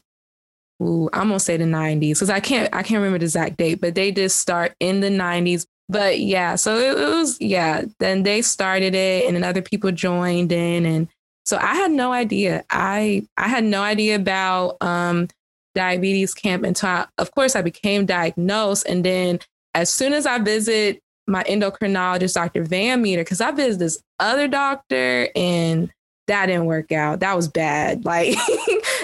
ooh, 0.82 1.10
I'm 1.14 1.28
gonna 1.28 1.40
say 1.40 1.58
the 1.58 1.66
90s 1.66 2.14
because 2.14 2.30
I 2.30 2.40
can't 2.40 2.70
I 2.74 2.84
can't 2.84 3.00
remember 3.00 3.20
the 3.20 3.26
exact 3.26 3.58
date, 3.58 3.82
but 3.82 3.96
they 3.96 4.12
did 4.12 4.32
start 4.32 4.74
in 4.80 5.02
the 5.02 5.10
90s. 5.10 5.66
But 5.90 6.20
yeah, 6.20 6.56
so 6.56 6.78
it, 6.78 6.98
it 6.98 7.10
was 7.10 7.40
yeah. 7.42 7.84
Then 8.00 8.24
they 8.24 8.42
started 8.42 8.96
it, 8.96 9.26
and 9.26 9.36
then 9.36 9.44
other 9.44 9.62
people 9.62 9.92
joined 9.92 10.52
in, 10.52 10.86
and 10.86 11.08
so 11.46 11.58
I 11.58 11.76
had 11.76 11.92
no 11.92 12.14
idea. 12.14 12.64
I 12.70 13.28
I 13.38 13.48
had 13.48 13.64
no 13.66 13.82
idea 13.82 14.16
about 14.16 14.78
um, 14.82 15.28
diabetes 15.76 16.34
camp 16.34 16.64
until, 16.64 16.90
I, 16.90 17.06
of 17.18 17.32
course, 17.32 17.56
I 17.56 17.62
became 17.62 18.06
diagnosed, 18.06 18.86
and 18.88 19.04
then 19.04 19.40
as 19.74 19.90
soon 19.90 20.14
as 20.14 20.26
I 20.26 20.38
visit 20.40 21.00
my 21.28 21.44
endocrinologist, 21.44 22.34
Dr. 22.34 22.64
Van 22.64 23.02
Meter, 23.02 23.24
because 23.24 23.42
I 23.42 23.52
visited 23.52 23.80
this 23.80 24.02
other 24.20 24.48
doctor 24.48 25.30
and 25.36 25.92
that 26.28 26.48
didn't 26.48 26.66
work 26.66 26.92
out. 26.92 27.20
That 27.20 27.36
was 27.36 27.48
bad. 27.48 28.06
Like 28.12 28.36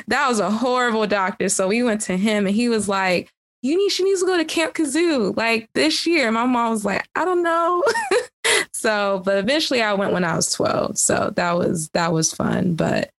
that 0.07 0.27
was 0.27 0.39
a 0.39 0.49
horrible 0.49 1.07
doctor. 1.07 1.49
So 1.49 1.67
we 1.67 1.83
went 1.83 2.01
to 2.01 2.17
him 2.17 2.45
and 2.45 2.55
he 2.55 2.69
was 2.69 2.87
like, 2.89 3.29
you 3.61 3.77
need 3.77 3.89
she 3.89 4.03
needs 4.03 4.21
to 4.21 4.25
go 4.25 4.37
to 4.37 4.45
Camp 4.45 4.73
Kudzu 4.73 5.35
like 5.35 5.69
this 5.73 6.05
year. 6.05 6.31
My 6.31 6.45
mom 6.45 6.71
was 6.71 6.85
like, 6.85 7.07
I 7.15 7.25
don't 7.25 7.43
know. 7.43 7.83
so, 8.73 9.21
but 9.25 9.37
eventually 9.37 9.81
I 9.81 9.93
went 9.93 10.13
when 10.13 10.23
I 10.23 10.35
was 10.35 10.51
12. 10.53 10.97
So 10.97 11.33
that 11.35 11.57
was 11.57 11.89
that 11.89 12.11
was 12.13 12.33
fun. 12.33 12.75
But 12.75 13.09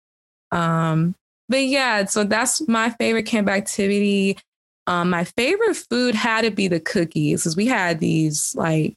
um, 0.52 1.14
but 1.48 1.64
yeah, 1.64 2.04
so 2.04 2.24
that's 2.24 2.66
my 2.68 2.90
favorite 2.90 3.26
camp 3.26 3.48
activity. 3.48 4.38
Um, 4.86 5.10
my 5.10 5.24
favorite 5.24 5.76
food 5.76 6.14
had 6.14 6.42
to 6.42 6.50
be 6.50 6.68
the 6.68 6.80
cookies 6.80 7.42
because 7.42 7.56
we 7.56 7.66
had 7.66 8.00
these 8.00 8.54
like 8.54 8.94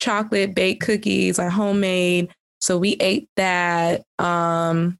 chocolate 0.00 0.54
baked 0.54 0.82
cookies, 0.82 1.38
like 1.38 1.50
homemade 1.50 2.32
so 2.64 2.78
we 2.78 2.92
ate 2.94 3.28
that. 3.36 4.06
Um, 4.18 4.98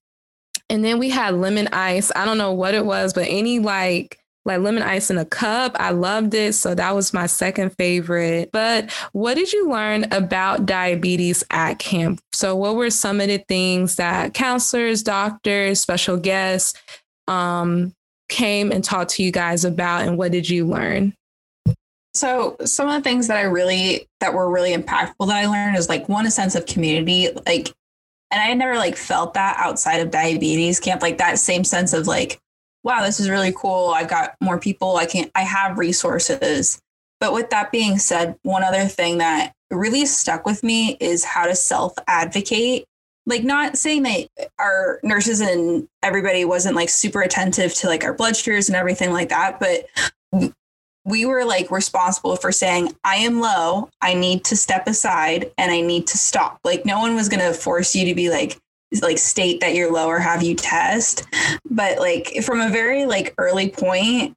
and 0.68 0.84
then 0.84 0.98
we 0.98 1.08
had 1.08 1.32
lemon 1.32 1.68
ice. 1.72 2.12
I 2.14 2.26
don't 2.26 2.36
know 2.36 2.52
what 2.52 2.74
it 2.74 2.84
was, 2.84 3.14
but 3.14 3.26
any 3.26 3.58
like 3.58 4.18
like 4.44 4.60
lemon 4.60 4.82
ice 4.82 5.10
in 5.10 5.16
a 5.16 5.24
cup. 5.24 5.74
I 5.76 5.92
loved 5.92 6.34
it. 6.34 6.52
So 6.52 6.74
that 6.74 6.94
was 6.94 7.14
my 7.14 7.24
second 7.24 7.70
favorite. 7.78 8.50
But 8.52 8.92
what 9.12 9.36
did 9.36 9.50
you 9.50 9.70
learn 9.70 10.04
about 10.12 10.66
diabetes 10.66 11.42
at 11.48 11.78
camp? 11.78 12.20
So 12.34 12.54
what 12.54 12.76
were 12.76 12.90
some 12.90 13.22
of 13.22 13.28
the 13.28 13.38
things 13.48 13.96
that 13.96 14.34
counselors, 14.34 15.02
doctors, 15.02 15.80
special 15.80 16.18
guests 16.18 16.78
um, 17.28 17.94
came 18.28 18.70
and 18.70 18.84
talked 18.84 19.12
to 19.12 19.22
you 19.22 19.32
guys 19.32 19.64
about 19.64 20.06
and 20.06 20.18
what 20.18 20.32
did 20.32 20.50
you 20.50 20.66
learn? 20.66 21.14
So 22.14 22.56
some 22.64 22.88
of 22.88 22.94
the 22.94 23.00
things 23.00 23.26
that 23.26 23.36
I 23.36 23.42
really 23.42 24.06
that 24.20 24.34
were 24.34 24.48
really 24.48 24.74
impactful 24.74 25.26
that 25.26 25.36
I 25.36 25.46
learned 25.46 25.76
is 25.76 25.88
like 25.88 26.08
one 26.08 26.26
a 26.26 26.30
sense 26.30 26.54
of 26.54 26.66
community, 26.66 27.30
like 27.46 27.72
and 28.30 28.40
I 28.40 28.46
had 28.46 28.58
never 28.58 28.76
like 28.76 28.96
felt 28.96 29.34
that 29.34 29.56
outside 29.58 29.98
of 30.00 30.10
diabetes 30.10 30.80
camp, 30.80 31.02
like 31.02 31.18
that 31.18 31.38
same 31.38 31.64
sense 31.64 31.92
of 31.92 32.06
like, 32.06 32.40
wow, 32.82 33.02
this 33.02 33.20
is 33.20 33.30
really 33.30 33.52
cool. 33.56 33.92
I've 33.94 34.08
got 34.08 34.34
more 34.40 34.58
people. 34.58 34.96
I 34.96 35.06
can 35.06 35.30
I 35.34 35.42
have 35.42 35.78
resources. 35.78 36.80
But 37.20 37.32
with 37.32 37.50
that 37.50 37.72
being 37.72 37.98
said, 37.98 38.36
one 38.42 38.62
other 38.62 38.84
thing 38.84 39.18
that 39.18 39.52
really 39.70 40.06
stuck 40.06 40.46
with 40.46 40.62
me 40.62 40.96
is 41.00 41.24
how 41.24 41.46
to 41.46 41.54
self 41.54 41.94
advocate. 42.06 42.84
Like, 43.26 43.42
not 43.42 43.78
saying 43.78 44.02
that 44.02 44.28
our 44.58 45.00
nurses 45.02 45.40
and 45.40 45.88
everybody 46.02 46.44
wasn't 46.44 46.76
like 46.76 46.90
super 46.90 47.22
attentive 47.22 47.72
to 47.76 47.86
like 47.86 48.04
our 48.04 48.12
blood 48.12 48.36
sugars 48.36 48.68
and 48.68 48.76
everything 48.76 49.12
like 49.12 49.30
that, 49.30 49.58
but 49.58 49.86
we 51.04 51.26
were 51.26 51.44
like 51.44 51.70
responsible 51.70 52.36
for 52.36 52.50
saying, 52.50 52.94
I 53.04 53.16
am 53.16 53.40
low, 53.40 53.90
I 54.00 54.14
need 54.14 54.44
to 54.46 54.56
step 54.56 54.86
aside 54.86 55.52
and 55.58 55.70
I 55.70 55.80
need 55.80 56.06
to 56.08 56.18
stop. 56.18 56.58
Like, 56.64 56.86
no 56.86 56.98
one 56.98 57.14
was 57.14 57.28
going 57.28 57.40
to 57.40 57.52
force 57.52 57.94
you 57.94 58.06
to 58.06 58.14
be 58.14 58.30
like, 58.30 58.58
like 59.02 59.18
state 59.18 59.60
that 59.60 59.74
you're 59.74 59.92
low 59.92 60.06
or 60.06 60.18
have 60.18 60.42
you 60.42 60.54
test. 60.54 61.26
But 61.68 61.98
like 61.98 62.42
from 62.42 62.60
a 62.60 62.70
very 62.70 63.06
like 63.06 63.34
early 63.38 63.68
point 63.68 64.36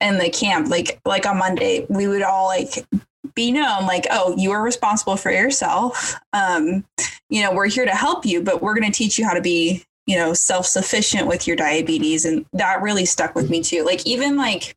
in 0.00 0.18
the 0.18 0.30
camp 0.30 0.68
like 0.68 1.00
like 1.04 1.26
on 1.26 1.36
monday 1.36 1.84
we 1.88 2.06
would 2.06 2.22
all 2.22 2.46
like 2.46 2.86
be 3.34 3.50
known 3.50 3.84
like 3.84 4.06
oh 4.12 4.32
you 4.38 4.52
are 4.52 4.62
responsible 4.62 5.16
for 5.16 5.30
yourself. 5.30 6.14
Um 6.32 6.84
you 7.28 7.42
know 7.42 7.52
we're 7.52 7.68
here 7.68 7.84
to 7.84 7.90
help 7.90 8.24
you 8.24 8.42
but 8.42 8.62
we're 8.62 8.74
going 8.74 8.90
to 8.90 8.96
teach 8.96 9.18
you 9.18 9.26
how 9.26 9.34
to 9.34 9.42
be 9.42 9.84
you 10.06 10.16
know 10.16 10.32
self-sufficient 10.32 11.26
with 11.26 11.46
your 11.46 11.56
diabetes. 11.56 12.24
And 12.24 12.46
that 12.54 12.80
really 12.80 13.04
stuck 13.04 13.34
with 13.34 13.50
me 13.50 13.62
too. 13.62 13.84
Like 13.84 14.06
even 14.06 14.36
like 14.36 14.74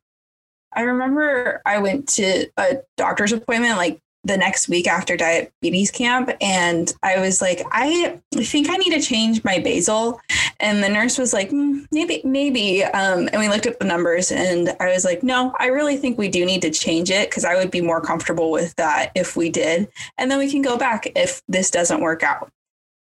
i 0.74 0.82
remember 0.82 1.60
i 1.66 1.78
went 1.78 2.08
to 2.08 2.46
a 2.58 2.76
doctor's 2.96 3.32
appointment 3.32 3.76
like 3.76 4.00
the 4.24 4.36
next 4.36 4.68
week 4.68 4.86
after 4.86 5.16
diabetes 5.16 5.90
camp 5.90 6.30
and 6.40 6.94
i 7.02 7.18
was 7.18 7.40
like 7.40 7.62
i 7.72 8.18
think 8.36 8.70
i 8.70 8.76
need 8.76 8.92
to 8.92 9.00
change 9.00 9.42
my 9.42 9.58
basal 9.58 10.20
and 10.60 10.82
the 10.82 10.88
nurse 10.88 11.18
was 11.18 11.32
like 11.32 11.50
mm, 11.50 11.84
maybe 11.90 12.20
maybe 12.24 12.84
um, 12.84 13.28
and 13.32 13.40
we 13.40 13.48
looked 13.48 13.66
at 13.66 13.78
the 13.80 13.84
numbers 13.84 14.30
and 14.30 14.74
i 14.80 14.92
was 14.92 15.04
like 15.04 15.22
no 15.22 15.52
i 15.58 15.66
really 15.66 15.96
think 15.96 16.16
we 16.16 16.28
do 16.28 16.46
need 16.46 16.62
to 16.62 16.70
change 16.70 17.10
it 17.10 17.28
because 17.28 17.44
i 17.44 17.56
would 17.56 17.70
be 17.70 17.80
more 17.80 18.00
comfortable 18.00 18.50
with 18.50 18.74
that 18.76 19.10
if 19.14 19.36
we 19.36 19.50
did 19.50 19.88
and 20.18 20.30
then 20.30 20.38
we 20.38 20.50
can 20.50 20.62
go 20.62 20.76
back 20.76 21.10
if 21.16 21.42
this 21.48 21.70
doesn't 21.70 22.00
work 22.00 22.22
out. 22.22 22.48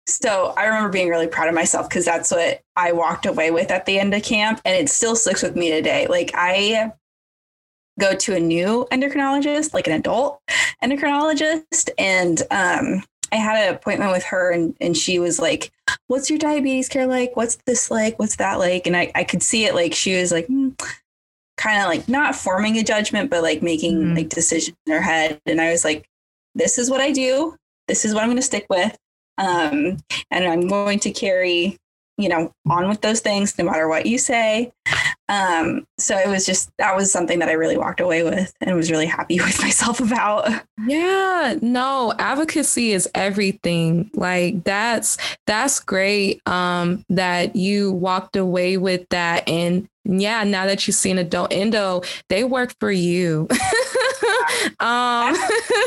So 0.08 0.54
i 0.58 0.66
remember 0.66 0.90
being 0.90 1.10
really 1.10 1.28
proud 1.28 1.48
of 1.48 1.54
myself 1.54 1.88
because 1.88 2.06
that's 2.06 2.32
what 2.32 2.62
i 2.76 2.92
walked 2.92 3.28
away 3.28 3.52
with 3.52 3.70
at 3.70 3.86
the 3.86 4.00
end 4.00 4.14
of 4.16 4.24
camp 4.24 4.60
and 4.66 4.76
it 4.76 4.90
still 4.90 5.16
sticks 5.16 5.44
with 5.44 5.56
me 5.56 5.70
today. 5.70 6.08
Like 6.08 6.32
i 6.34 6.92
go 8.02 8.16
to 8.16 8.36
a 8.36 8.40
new 8.40 8.88
endocrinologist, 8.92 9.74
like 9.74 9.88
an 9.88 9.94
adult 9.94 10.42
endocrinologist. 10.84 11.90
And 11.98 12.42
um, 12.52 13.04
I 13.32 13.38
had 13.38 13.68
an 13.68 13.76
appointment 13.76 14.12
with 14.12 14.24
her 14.26 14.52
and, 14.52 14.76
and 14.82 14.98
she 14.98 15.20
was 15.20 15.40
like, 15.40 15.72
What's 16.08 16.30
your 16.30 16.40
diabetes 16.40 16.90
care 16.90 17.08
like? 17.08 17.36
What's 17.36 17.58
this 17.66 17.90
like? 17.90 18.20
What's 18.20 18.38
that 18.38 18.60
like? 18.60 18.88
And 18.88 18.98
I, 18.98 19.12
I 19.16 19.24
could 19.24 19.44
see 19.44 19.66
it 19.66 19.76
like 19.76 19.94
she 19.94 20.18
was 20.18 20.32
like, 20.32 20.48
mm, 20.48 20.78
kind 21.58 21.82
of 21.82 21.88
like 21.88 22.10
not 22.10 22.36
forming 22.36 22.78
a 22.78 22.84
judgment, 22.84 23.30
but 23.30 23.44
like 23.44 23.62
making 23.62 23.98
mm-hmm. 23.98 24.16
like 24.16 24.30
decisions 24.30 24.78
in 24.88 24.94
her 24.94 25.02
head. 25.02 25.40
And 25.46 25.62
I 25.62 25.72
was 25.72 25.86
like, 25.86 26.08
This 26.56 26.78
is 26.78 26.90
what 26.90 27.02
I 27.02 27.12
do. 27.12 27.56
This 27.88 28.04
is 28.04 28.14
what 28.14 28.24
I'm 28.24 28.30
going 28.30 28.38
to 28.38 28.42
stick 28.42 28.66
with. 28.70 28.98
Um, 29.38 29.98
and 30.30 30.46
I'm 30.46 30.68
going 30.68 31.00
to 31.00 31.12
carry 31.12 31.78
you 32.18 32.30
know, 32.30 32.52
on 32.70 32.88
with 32.88 33.02
those 33.02 33.20
things 33.20 33.58
no 33.58 33.66
matter 33.66 33.88
what 33.88 34.06
you 34.06 34.18
say. 34.18 34.72
Um, 35.30 35.86
so 35.98 36.18
it 36.18 36.28
was 36.28 36.46
just 36.46 36.70
that 36.78 36.96
was 36.96 37.12
something 37.12 37.40
that 37.40 37.50
I 37.50 37.54
really 37.54 37.78
walked 37.78 38.02
away 38.02 38.24
with 38.24 38.54
and 38.62 38.76
was 38.76 38.92
really 38.92 39.06
happy 39.06 39.40
with 39.42 39.62
myself 39.62 40.00
about. 40.00 40.50
Yeah, 40.86 41.56
no, 41.62 42.14
advocacy 42.20 42.92
is 42.92 43.10
everything. 43.16 44.12
Like 44.14 44.64
that's 44.64 45.18
that's 45.48 45.80
great 45.80 46.46
um 46.48 47.06
that 47.10 47.56
you 47.56 47.92
walked 47.92 48.36
away 48.36 48.78
with 48.78 49.08
that 49.10 49.48
and 49.48 49.88
yeah, 50.04 50.44
now 50.44 50.66
that 50.66 50.88
you've 50.88 50.96
seen 50.96 51.18
adult 51.18 51.54
endo, 51.54 52.02
they 52.28 52.44
work 52.44 52.74
for 52.80 52.92
you. 52.92 53.48
um, 54.80 55.36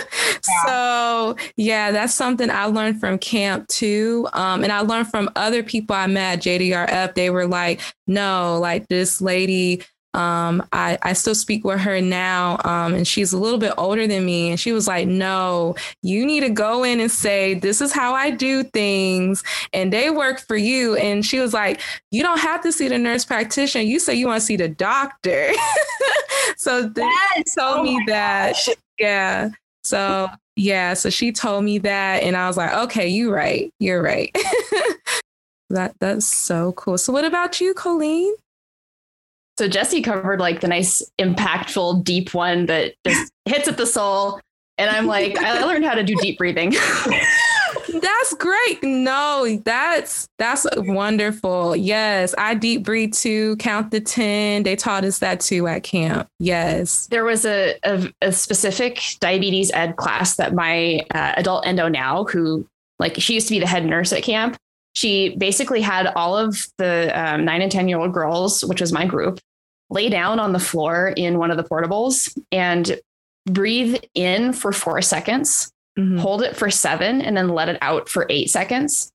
so 0.66 1.36
yeah, 1.56 1.90
that's 1.90 2.14
something 2.14 2.50
I 2.50 2.66
learned 2.66 3.00
from 3.00 3.18
camp 3.18 3.68
too. 3.68 4.28
Um, 4.32 4.62
and 4.62 4.72
I 4.72 4.80
learned 4.80 5.08
from 5.08 5.30
other 5.36 5.62
people 5.62 5.96
I 5.96 6.06
met 6.06 6.40
JDRF. 6.40 7.14
They 7.14 7.30
were 7.30 7.46
like, 7.46 7.80
no, 8.06 8.58
like 8.60 8.88
this 8.88 9.20
lady 9.20 9.82
um, 10.14 10.66
I, 10.72 10.96
I 11.02 11.12
still 11.12 11.34
speak 11.34 11.64
with 11.64 11.80
her 11.80 12.00
now, 12.00 12.58
um, 12.64 12.94
and 12.94 13.06
she's 13.06 13.32
a 13.32 13.38
little 13.38 13.58
bit 13.58 13.74
older 13.76 14.06
than 14.06 14.24
me. 14.24 14.50
And 14.50 14.60
she 14.60 14.72
was 14.72 14.86
like, 14.86 15.08
No, 15.08 15.74
you 16.02 16.24
need 16.24 16.40
to 16.40 16.50
go 16.50 16.84
in 16.84 17.00
and 17.00 17.10
say, 17.10 17.54
This 17.54 17.80
is 17.80 17.92
how 17.92 18.14
I 18.14 18.30
do 18.30 18.62
things, 18.62 19.42
and 19.72 19.92
they 19.92 20.10
work 20.10 20.40
for 20.40 20.56
you. 20.56 20.96
And 20.96 21.26
she 21.26 21.40
was 21.40 21.52
like, 21.52 21.80
You 22.12 22.22
don't 22.22 22.38
have 22.38 22.62
to 22.62 22.72
see 22.72 22.88
the 22.88 22.98
nurse 22.98 23.24
practitioner. 23.24 23.84
You 23.84 23.98
say 23.98 24.14
you 24.14 24.26
want 24.26 24.40
to 24.40 24.46
see 24.46 24.56
the 24.56 24.68
doctor. 24.68 25.52
so 26.56 26.88
they 26.88 27.02
yes. 27.02 27.54
told 27.54 27.78
oh 27.78 27.82
me 27.82 28.00
that. 28.06 28.52
Gosh. 28.52 28.68
Yeah. 28.98 29.50
So, 29.82 30.28
yeah. 30.54 30.94
So 30.94 31.10
she 31.10 31.32
told 31.32 31.64
me 31.64 31.78
that, 31.78 32.22
and 32.22 32.36
I 32.36 32.46
was 32.46 32.56
like, 32.56 32.72
Okay, 32.84 33.08
you're 33.08 33.34
right. 33.34 33.72
You're 33.80 34.02
right. 34.02 34.30
that 35.70 35.94
That's 35.98 36.26
so 36.26 36.72
cool. 36.72 36.98
So, 36.98 37.12
what 37.12 37.24
about 37.24 37.60
you, 37.60 37.74
Colleen? 37.74 38.34
So 39.58 39.68
Jesse 39.68 40.02
covered 40.02 40.40
like 40.40 40.60
the 40.60 40.68
nice, 40.68 41.02
impactful, 41.18 42.04
deep 42.04 42.34
one 42.34 42.66
that 42.66 42.94
just 43.06 43.32
hits 43.44 43.68
at 43.68 43.76
the 43.76 43.86
soul. 43.86 44.40
And 44.76 44.90
I'm 44.90 45.06
like, 45.06 45.38
I 45.38 45.64
learned 45.64 45.84
how 45.84 45.94
to 45.94 46.02
do 46.02 46.16
deep 46.16 46.38
breathing. 46.38 46.70
that's 48.00 48.34
great. 48.34 48.82
No, 48.82 49.60
that's 49.64 50.28
that's 50.38 50.66
wonderful. 50.76 51.76
Yes, 51.76 52.34
I 52.38 52.54
deep 52.54 52.84
breathe 52.84 53.12
too. 53.12 53.56
Count 53.56 53.90
the 53.90 54.00
ten. 54.00 54.64
They 54.64 54.74
taught 54.74 55.04
us 55.04 55.18
that 55.20 55.40
too 55.40 55.66
at 55.68 55.84
camp. 55.84 56.28
Yes, 56.38 57.06
there 57.06 57.24
was 57.24 57.44
a 57.44 57.76
a, 57.84 58.12
a 58.22 58.32
specific 58.32 59.00
diabetes 59.20 59.70
ed 59.72 59.96
class 59.96 60.36
that 60.36 60.54
my 60.54 61.06
uh, 61.14 61.34
adult 61.36 61.66
endo 61.66 61.88
now, 61.88 62.24
who 62.24 62.66
like 62.98 63.14
she 63.18 63.34
used 63.34 63.48
to 63.48 63.54
be 63.54 63.60
the 63.60 63.66
head 63.66 63.84
nurse 63.84 64.12
at 64.12 64.22
camp, 64.22 64.56
she 64.94 65.36
basically 65.36 65.80
had 65.80 66.06
all 66.14 66.36
of 66.36 66.66
the 66.78 67.10
um, 67.14 67.44
nine 67.44 67.62
and 67.62 67.70
10 67.70 67.88
year 67.88 67.98
old 67.98 68.12
girls, 68.12 68.64
which 68.64 68.80
was 68.80 68.92
my 68.92 69.06
group, 69.06 69.40
lay 69.90 70.08
down 70.08 70.40
on 70.40 70.52
the 70.52 70.58
floor 70.58 71.12
in 71.16 71.38
one 71.38 71.50
of 71.50 71.56
the 71.56 71.64
portables 71.64 72.36
and 72.50 72.98
breathe 73.46 74.02
in 74.14 74.52
for 74.52 74.72
four 74.72 75.02
seconds, 75.02 75.70
mm-hmm. 75.98 76.18
hold 76.18 76.42
it 76.42 76.56
for 76.56 76.70
seven, 76.70 77.20
and 77.20 77.36
then 77.36 77.48
let 77.48 77.68
it 77.68 77.78
out 77.82 78.08
for 78.08 78.26
eight 78.30 78.50
seconds. 78.50 79.10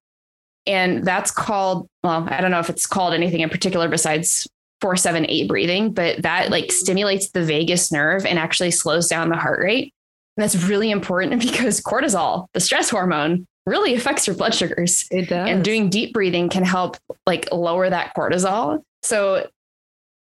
And 0.68 1.06
that's 1.06 1.32
called, 1.32 1.88
well, 2.04 2.28
I 2.30 2.42
don't 2.42 2.52
know 2.52 2.60
if 2.60 2.70
it's 2.70 2.86
called 2.86 3.14
anything 3.14 3.40
in 3.40 3.50
particular 3.50 3.88
besides 3.88 4.48
four, 4.82 4.96
seven, 4.96 5.26
eight 5.30 5.48
breathing, 5.48 5.94
but 5.94 6.22
that 6.22 6.52
like 6.52 6.72
stimulates 6.72 7.32
the 7.32 7.44
vagus 7.44 7.92
nerve 7.92 8.26
and 8.26 8.38
actually 8.38 8.72
slows 8.72 9.08
down 9.08 9.30
the 9.30 9.38
heart 9.38 9.62
rate. 9.62 9.94
And 10.38 10.44
that's 10.44 10.56
really 10.56 10.92
important 10.92 11.42
because 11.42 11.82
cortisol, 11.82 12.48
the 12.54 12.60
stress 12.60 12.90
hormone, 12.90 13.48
really 13.70 13.94
affects 13.94 14.28
your 14.28 14.36
blood 14.36 14.54
sugars. 14.54 15.08
It 15.12 15.30
does. 15.30 15.50
And 15.50 15.64
doing 15.64 15.90
deep 15.90 16.14
breathing 16.14 16.50
can 16.50 16.64
help 16.64 16.98
like 17.26 17.52
lower 17.52 17.90
that 17.90 18.14
cortisol. 18.16 18.82
So 19.04 19.48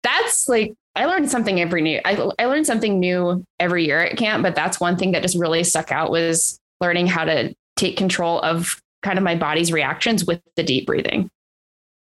that's 0.03 0.47
like 0.47 0.73
I 0.95 1.05
learned 1.05 1.29
something 1.29 1.59
every 1.59 1.81
new 1.81 1.99
I, 2.05 2.29
I 2.39 2.45
learned 2.45 2.65
something 2.65 2.99
new 2.99 3.43
every 3.59 3.85
year 3.85 3.99
at 3.99 4.17
camp, 4.17 4.43
but 4.43 4.55
that's 4.55 4.79
one 4.79 4.97
thing 4.97 5.11
that 5.11 5.21
just 5.21 5.37
really 5.37 5.63
stuck 5.63 5.91
out 5.91 6.11
was 6.11 6.59
learning 6.81 7.07
how 7.07 7.25
to 7.25 7.53
take 7.75 7.97
control 7.97 8.39
of 8.41 8.81
kind 9.01 9.17
of 9.17 9.23
my 9.23 9.35
body's 9.35 9.71
reactions 9.71 10.25
with 10.25 10.41
the 10.55 10.63
deep 10.63 10.85
breathing. 10.85 11.29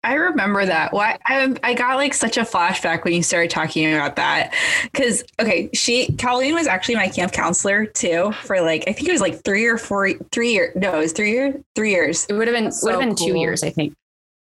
I 0.04 0.14
remember 0.14 0.66
that. 0.66 0.94
Why 0.94 1.18
I, 1.26 1.54
I 1.62 1.74
got 1.74 1.98
like 1.98 2.14
such 2.14 2.38
a 2.38 2.42
flashback 2.42 3.04
when 3.04 3.14
you 3.14 3.22
started 3.22 3.50
talking 3.50 3.94
about 3.94 4.16
that. 4.16 4.54
Cause 4.94 5.24
okay, 5.42 5.70
she 5.74 6.14
Colleen 6.14 6.56
was 6.56 6.68
actually 6.68 6.96
my 6.96 7.10
camp 7.10 7.34
counselor 7.34 7.86
too 7.86 8.32
for 8.44 8.62
like 8.62 8.86
I 8.88 8.94
think 8.94 9.10
it 9.10 9.12
was 9.12 9.22
like 9.22 9.44
three 9.44 9.66
or 9.66 9.78
four 9.78 10.14
three 10.32 10.54
years. 10.54 10.74
No, 10.76 10.96
it 10.96 11.00
was 11.00 11.12
three 11.12 11.32
years. 11.32 11.56
Three 11.76 11.92
years. 11.92 12.26
It 12.30 12.34
would 12.34 12.48
have 12.48 12.56
been 12.56 12.72
so 12.72 12.88
would 12.88 12.92
have 12.94 13.02
been 13.02 13.16
cool. 13.16 13.28
two 13.28 13.38
years, 13.38 13.62
I 13.62 13.72
think. 13.72 13.94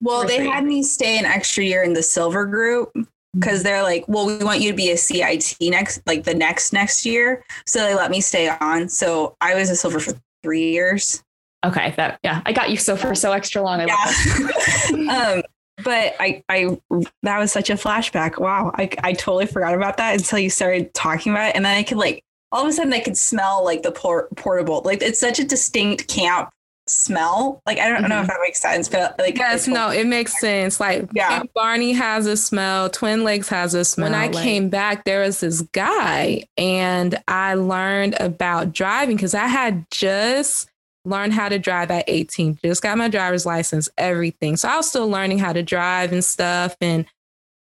Well, 0.02 0.26
they 0.26 0.38
three. 0.38 0.48
had 0.48 0.66
me 0.66 0.84
stay 0.84 1.18
an 1.18 1.26
extra 1.26 1.64
year 1.64 1.84
in 1.84 1.94
the 1.94 2.04
silver 2.04 2.46
group 2.46 2.90
mm-hmm. 2.90 3.04
because 3.40 3.64
they're 3.64 3.84
like, 3.84 4.06
well, 4.08 4.26
we 4.26 4.38
want 4.44 4.60
you 4.60 4.72
to 4.72 4.76
be 4.76 4.92
a 4.92 4.98
CIT 4.98 5.56
next, 5.62 6.02
like 6.06 6.24
the 6.24 6.36
next 6.36 6.74
next 6.74 7.06
year. 7.06 7.44
So 7.66 7.80
they 7.80 7.96
let 7.96 8.12
me 8.12 8.20
stay 8.20 8.50
on. 8.50 8.90
So 8.90 9.36
I 9.40 9.56
was 9.56 9.70
a 9.70 9.76
silver 9.76 10.00
for 10.00 10.14
three 10.44 10.72
years. 10.72 11.24
Okay, 11.66 11.94
that 11.98 12.20
yeah, 12.24 12.42
I 12.46 12.54
got 12.54 12.70
you 12.70 12.78
so 12.78 12.96
for 12.96 13.14
so 13.16 13.32
extra 13.32 13.62
long. 13.62 13.82
I 13.82 13.86
yeah. 13.86 15.34
um, 15.36 15.44
but 15.84 16.16
I, 16.20 16.44
I, 16.50 16.78
that 17.24 17.40
was 17.40 17.52
such 17.52 17.70
a 17.70 17.74
flashback. 17.74 18.40
Wow, 18.40 18.72
I, 18.76 18.90
I 19.02 19.14
totally 19.14 19.46
forgot 19.46 19.74
about 19.74 19.98
that 19.98 20.16
until 20.16 20.40
you 20.40 20.50
started 20.50 20.94
talking 20.94 21.32
about 21.32 21.50
it, 21.50 21.56
and 21.56 21.66
then 21.66 21.78
I 21.78 21.84
could 21.84 21.98
like 21.98 22.24
all 22.52 22.64
of 22.64 22.70
a 22.70 22.74
sudden 22.74 22.94
I 22.94 23.00
could 23.00 23.18
smell 23.18 23.64
like 23.64 23.84
the 23.84 23.92
por- 23.92 24.30
portable. 24.36 24.82
Like 24.84 25.02
it's 25.02 25.20
such 25.20 25.40
a 25.40 25.44
distinct 25.44 26.08
camp 26.08 26.50
smell. 26.88 27.62
Like 27.66 27.78
I 27.78 27.88
don't 27.88 28.00
mm-hmm. 28.00 28.10
know 28.10 28.22
if 28.22 28.28
that 28.28 28.40
makes 28.42 28.60
sense, 28.60 28.90
but 28.90 29.18
like 29.20 29.38
yes, 29.38 29.68
no, 29.68 29.90
it 29.90 30.08
makes 30.08 30.40
sense. 30.40 30.80
Like 30.80 31.08
yeah, 31.14 31.44
Barney 31.54 31.94
has 31.94 32.26
a 32.26 32.36
smell. 32.36 32.90
Twin 32.90 33.24
Lakes 33.24 33.50
has 33.50 33.74
a 33.74 33.86
smell. 33.86 34.10
When 34.10 34.20
I 34.20 34.28
like, 34.28 34.44
came 34.44 34.70
back, 34.70 35.06
there 35.06 35.22
was 35.22 35.42
this 35.42 35.62
guy, 35.62 36.46
and 36.58 37.22
I 37.28 37.54
learned 37.54 38.16
about 38.20 38.74
driving 38.74 39.16
because 39.16 39.36
I 39.36 39.48
had 39.48 39.86
just 39.92 40.69
learned 41.10 41.34
how 41.34 41.50
to 41.50 41.60
drive 41.60 41.92
at 41.92 42.06
18. 42.08 42.60
Just 42.64 42.82
got 42.82 42.98
my 42.98 43.08
driver's 43.08 43.46
license, 43.46 43.90
everything. 43.98 44.58
So 44.58 44.70
I 44.70 44.78
was 44.78 44.90
still 44.90 45.10
learning 45.10 45.40
how 45.40 45.54
to 45.54 45.64
drive 45.64 46.12
and 46.12 46.24
stuff, 46.24 46.76
and 46.82 47.06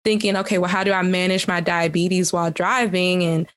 thinking, 0.03 0.35
okay, 0.37 0.57
well, 0.57 0.69
how 0.69 0.83
do 0.83 0.91
I 0.91 1.01
manage 1.01 1.47
my 1.47 1.59
diabetes 1.59 2.33
while 2.33 2.51
driving? 2.51 3.23
And 3.23 3.47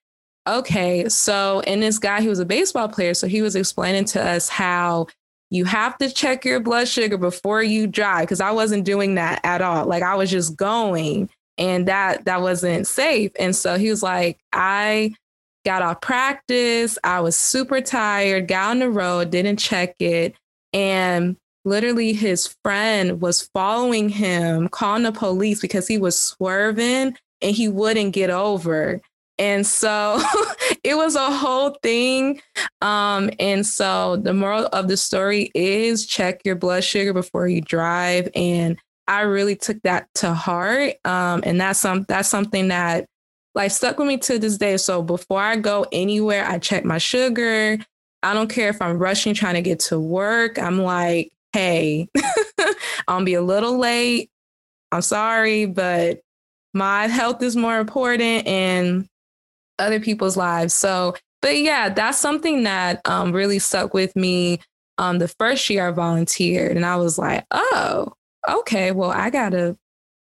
okay, 0.47 1.09
so, 1.09 1.61
and 1.67 1.83
this 1.83 1.99
guy, 1.99 2.21
he 2.21 2.29
was 2.29 2.39
a 2.39 2.45
baseball 2.45 2.89
player. 2.89 3.15
So 3.15 3.27
he 3.27 3.43
was 3.43 3.57
explaining 3.57 4.05
to 4.07 4.23
us 4.23 4.49
how 4.49 5.07
you 5.51 5.65
have 5.65 5.97
to 5.99 6.11
check 6.11 6.45
your 6.45 6.61
blood 6.61 6.89
sugar 6.89 7.17
before 7.17 7.63
you 7.63 7.87
drive 7.87 8.23
because 8.23 8.41
I 8.41 8.51
wasn't 8.51 8.85
doing 8.85 9.15
that 9.15 9.41
at 9.45 9.63
all. 9.63 9.87
Like 9.87 10.03
I 10.03 10.17
was 10.17 10.31
just 10.31 10.57
going 10.57 11.31
and 11.59 11.87
that 11.89 12.25
that 12.25 12.43
wasn't 12.43 12.87
safe. 12.87 13.31
And 13.39 13.55
so 13.55 13.79
he 13.79 13.91
was 13.91 14.03
like, 14.03 14.39
I 14.53 15.15
got 15.65 15.83
off 15.83 16.01
practice. 16.01 16.99
I 17.05 17.21
was 17.21 17.37
super 17.37 17.81
tired, 17.81 18.49
got 18.49 18.71
on 18.71 18.79
the 18.81 18.91
road, 18.91 19.31
didn't 19.31 19.59
check 19.59 19.95
it. 19.99 20.35
And 20.73 21.37
literally 21.65 22.13
his 22.13 22.55
friend 22.63 23.21
was 23.21 23.49
following 23.55 24.09
him, 24.09 24.69
calling 24.69 25.05
the 25.05 25.13
police 25.13 25.61
because 25.61 25.89
he 25.89 25.99
was 25.99 26.21
swerving 26.21 27.17
and 27.41 27.57
he 27.57 27.69
wouldn't 27.69 28.13
get 28.13 28.31
over. 28.31 29.01
And 29.39 29.67
so 29.67 30.21
it 30.85 30.97
was 30.97 31.17
a 31.17 31.31
whole 31.31 31.77
thing. 31.83 32.41
Um, 32.81 33.31
and 33.39 33.67
so 33.67 34.17
the 34.17 34.35
moral 34.35 34.67
of 34.67 34.89
the 34.89 34.97
story 34.97 35.51
is 35.55 36.07
check 36.07 36.41
your 36.45 36.57
blood 36.57 36.85
sugar 36.85 37.13
before 37.13 37.49
you 37.49 37.61
drive. 37.61 38.29
And 38.35 38.79
I 39.07 39.23
really 39.23 39.57
took 39.57 39.81
that 39.83 40.09
to 40.17 40.35
heart. 40.35 40.95
Um, 41.05 41.43
and 41.45 41.61
that's 41.61 41.81
some 41.81 42.05
that's 42.09 42.29
something 42.29 42.69
that 42.69 43.07
like 43.55 43.71
stuck 43.71 43.99
with 43.99 44.09
me 44.09 44.17
to 44.19 44.39
this 44.39 44.59
day. 44.59 44.77
So 44.77 45.03
before 45.03 45.41
I 45.41 45.57
go 45.57 45.87
anywhere, 45.93 46.45
I 46.45 46.59
check 46.59 46.85
my 46.85 46.99
sugar. 46.99 47.79
I 48.23 48.35
don't 48.35 48.49
care 48.49 48.69
if 48.69 48.81
I'm 48.81 48.99
rushing 48.99 49.35
trying 49.35 49.55
to 49.55 49.63
get 49.63 49.81
to 49.81 50.01
work. 50.01 50.59
I'm 50.59 50.81
like, 50.81 51.33
hey, 51.53 52.09
I'll 53.09 53.25
be 53.25 53.35
a 53.35 53.43
little 53.43 53.79
late. 53.79 54.31
I'm 54.91 55.03
sorry, 55.03 55.67
but 55.67 56.21
my 56.73 57.07
health 57.07 57.43
is 57.43 57.55
more 57.55 57.79
important 57.79 58.47
and 58.47 59.09
other 59.79 60.01
people's 60.01 60.37
lives. 60.37 60.75
So, 60.75 61.15
but 61.43 61.59
yeah, 61.59 61.89
that's 61.89 62.19
something 62.19 62.65
that 62.65 63.01
um, 63.05 63.33
really 63.33 63.59
stuck 63.59 63.95
with 63.95 64.15
me 64.17 64.61
um, 64.99 65.19
the 65.19 65.29
first 65.29 65.69
year 65.71 65.89
I 65.89 65.91
volunteered. 65.91 66.77
And 66.77 66.87
I 66.87 66.97
was 66.97 67.19
like, 67.19 67.45
oh, 67.51 68.13
okay, 68.49 68.93
well, 68.93 69.11
I 69.11 69.31
got 69.31 69.51
to 69.51 69.77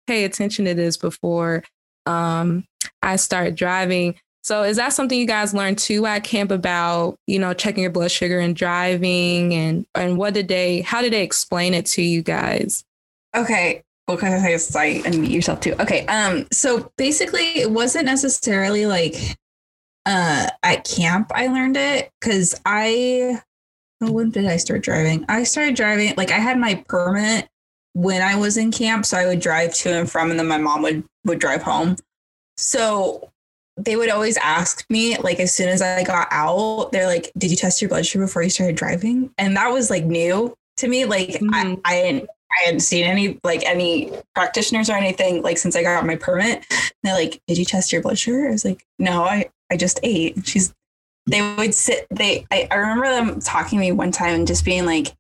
pay 0.08 0.24
attention 0.24 0.66
to 0.66 0.74
this 0.74 0.98
before 0.98 1.64
um, 2.06 2.66
I 3.04 3.18
start 3.18 3.56
driving. 3.56 4.16
So 4.44 4.64
is 4.64 4.78
that 4.78 4.94
something 4.94 5.18
you 5.18 5.26
guys 5.26 5.54
learned 5.54 5.78
too 5.78 6.06
at 6.06 6.24
camp 6.24 6.52
about, 6.52 7.18
you 7.28 7.40
know, 7.40 7.54
checking 7.54 7.82
your 7.82 7.92
blood 7.92 8.12
sugar 8.12 8.40
and 8.40 8.56
driving 8.56 9.54
and 9.54 9.86
and 9.96 10.18
what 10.18 10.34
did 10.34 10.48
they 10.48 10.82
how 10.82 11.02
did 11.02 11.14
they 11.14 11.24
explain 11.24 11.74
it 11.74 11.86
to 11.88 12.02
you 12.02 12.22
guys? 12.22 12.84
Okay. 13.36 13.84
Well, 14.08 14.18
can 14.18 14.34
I 14.34 14.58
say 14.58 15.02
and 15.04 15.22
meet 15.22 15.32
yourself 15.32 15.62
too? 15.62 15.76
Okay. 15.80 16.06
Um, 16.08 16.46
so 16.52 16.92
basically 16.98 17.60
it 17.60 17.72
wasn't 17.72 18.06
necessarily 18.06 18.86
like 18.86 19.16
uh 20.06 20.48
at 20.64 20.84
camp 20.84 21.32
I 21.34 21.48
learned 21.48 21.78
it 21.78 22.12
because 22.20 22.60
I 22.66 23.42
oh, 24.02 24.12
when 24.12 24.32
did 24.32 24.46
I 24.46 24.58
start 24.58 24.84
driving? 24.84 25.24
I 25.30 25.44
started 25.44 25.76
driving 25.76 26.14
like 26.18 26.32
I 26.32 26.40
had 26.40 26.60
my 26.60 26.84
permit 26.88 27.48
when 27.94 28.22
I 28.22 28.36
was 28.36 28.58
in 28.58 28.72
camp, 28.72 29.06
so 29.06 29.18
I 29.18 29.26
would 29.28 29.40
drive 29.40 29.74
to 29.76 29.94
and 29.94 30.12
from, 30.12 30.32
and 30.32 30.40
then 30.40 30.48
my 30.48 30.58
mom 30.58 30.82
would 30.82 31.04
would 31.26 31.40
drive 31.40 31.64
home. 31.64 31.96
So 32.64 33.30
they 33.76 33.96
would 33.96 34.10
always 34.10 34.38
ask 34.38 34.86
me, 34.90 35.18
like, 35.18 35.40
as 35.40 35.54
soon 35.54 35.68
as 35.68 35.82
I 35.82 36.04
got 36.04 36.28
out, 36.32 36.92
they're 36.92 37.08
like, 37.08 37.32
Did 37.38 37.52
you 37.52 37.58
test 37.58 37.82
your 37.82 37.90
blood 37.90 38.06
sugar 38.06 38.26
before 38.26 38.44
you 38.44 38.50
started 38.50 38.76
driving? 38.76 39.32
And 39.38 39.58
that 39.58 39.68
was 39.68 39.90
like 39.90 40.06
new 40.06 40.56
to 40.78 40.88
me. 40.88 41.06
Like, 41.06 41.30
mm-hmm. 41.30 41.54
I, 41.54 41.78
I 41.86 41.94
hadn't 41.96 42.30
I 42.52 42.66
hadn't 42.66 42.82
seen 42.82 43.06
any 43.06 43.40
like 43.44 43.64
any 43.66 44.12
practitioners 44.36 44.90
or 44.90 44.94
anything 44.94 45.42
like 45.42 45.58
since 45.58 45.76
I 45.76 45.82
got 45.82 46.06
my 46.06 46.16
permit. 46.16 46.66
And 46.70 46.92
they're 47.04 47.16
like, 47.16 47.42
"Did 47.48 47.58
you 47.58 47.66
test 47.66 47.92
your 47.92 48.02
blood 48.02 48.18
sugar?" 48.18 48.48
I 48.48 48.52
was 48.52 48.64
like, 48.64 48.86
"No, 49.00 49.24
I 49.24 49.50
I 49.72 49.78
just 49.78 50.00
ate." 50.04 50.46
She's 50.46 50.74
they 51.26 51.56
would 51.56 51.74
sit 51.74 52.06
they 52.12 52.46
I, 52.52 52.68
I 52.70 52.76
remember 52.76 53.10
them 53.10 53.40
talking 53.40 53.80
to 53.80 53.82
me 53.82 53.92
one 53.92 54.12
time 54.12 54.36
and 54.36 54.48
just 54.48 54.66
being 54.66 54.86
like, 54.86 55.16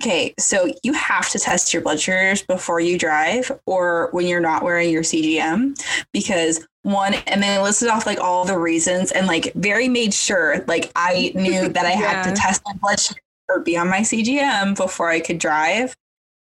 Okay, 0.00 0.32
so 0.38 0.72
you 0.84 0.92
have 0.92 1.28
to 1.30 1.40
test 1.40 1.74
your 1.74 1.82
blood 1.82 1.98
sugars 1.98 2.42
before 2.42 2.78
you 2.78 2.96
drive 2.96 3.50
or 3.66 4.10
when 4.12 4.28
you're 4.28 4.38
not 4.38 4.62
wearing 4.62 4.90
your 4.90 5.02
CGM 5.02 5.76
because 6.12 6.64
one 6.82 7.14
and 7.26 7.42
then 7.42 7.60
listed 7.62 7.88
off 7.88 8.06
like 8.06 8.20
all 8.20 8.44
the 8.44 8.56
reasons 8.56 9.10
and 9.10 9.26
like 9.26 9.52
very 9.54 9.88
made 9.88 10.14
sure 10.14 10.64
like 10.68 10.92
I 10.94 11.32
knew 11.34 11.68
that 11.68 11.84
I 11.84 11.90
had 11.90 12.22
to 12.22 12.32
test 12.40 12.62
my 12.64 12.74
blood 12.80 13.00
sugar 13.00 13.20
or 13.48 13.60
be 13.60 13.76
on 13.76 13.88
my 13.88 14.00
CGM 14.00 14.76
before 14.76 15.08
I 15.08 15.20
could 15.20 15.38
drive. 15.38 15.94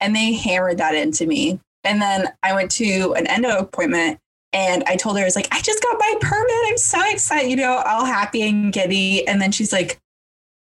And 0.00 0.16
they 0.16 0.32
hammered 0.32 0.78
that 0.78 0.94
into 0.94 1.26
me. 1.26 1.60
And 1.84 2.02
then 2.02 2.28
I 2.42 2.54
went 2.54 2.70
to 2.72 3.14
an 3.16 3.26
endo 3.26 3.58
appointment 3.58 4.18
and 4.52 4.84
I 4.86 4.96
told 4.96 5.16
her, 5.16 5.22
I 5.22 5.26
was 5.26 5.36
like, 5.36 5.48
I 5.50 5.60
just 5.60 5.82
got 5.82 5.96
my 5.98 6.14
permit. 6.20 6.56
I'm 6.66 6.78
so 6.78 7.00
excited, 7.10 7.50
you 7.50 7.56
know, 7.56 7.82
all 7.86 8.04
happy 8.04 8.42
and 8.42 8.72
giddy. 8.72 9.26
And 9.26 9.40
then 9.40 9.52
she's 9.52 9.72
like, 9.72 9.98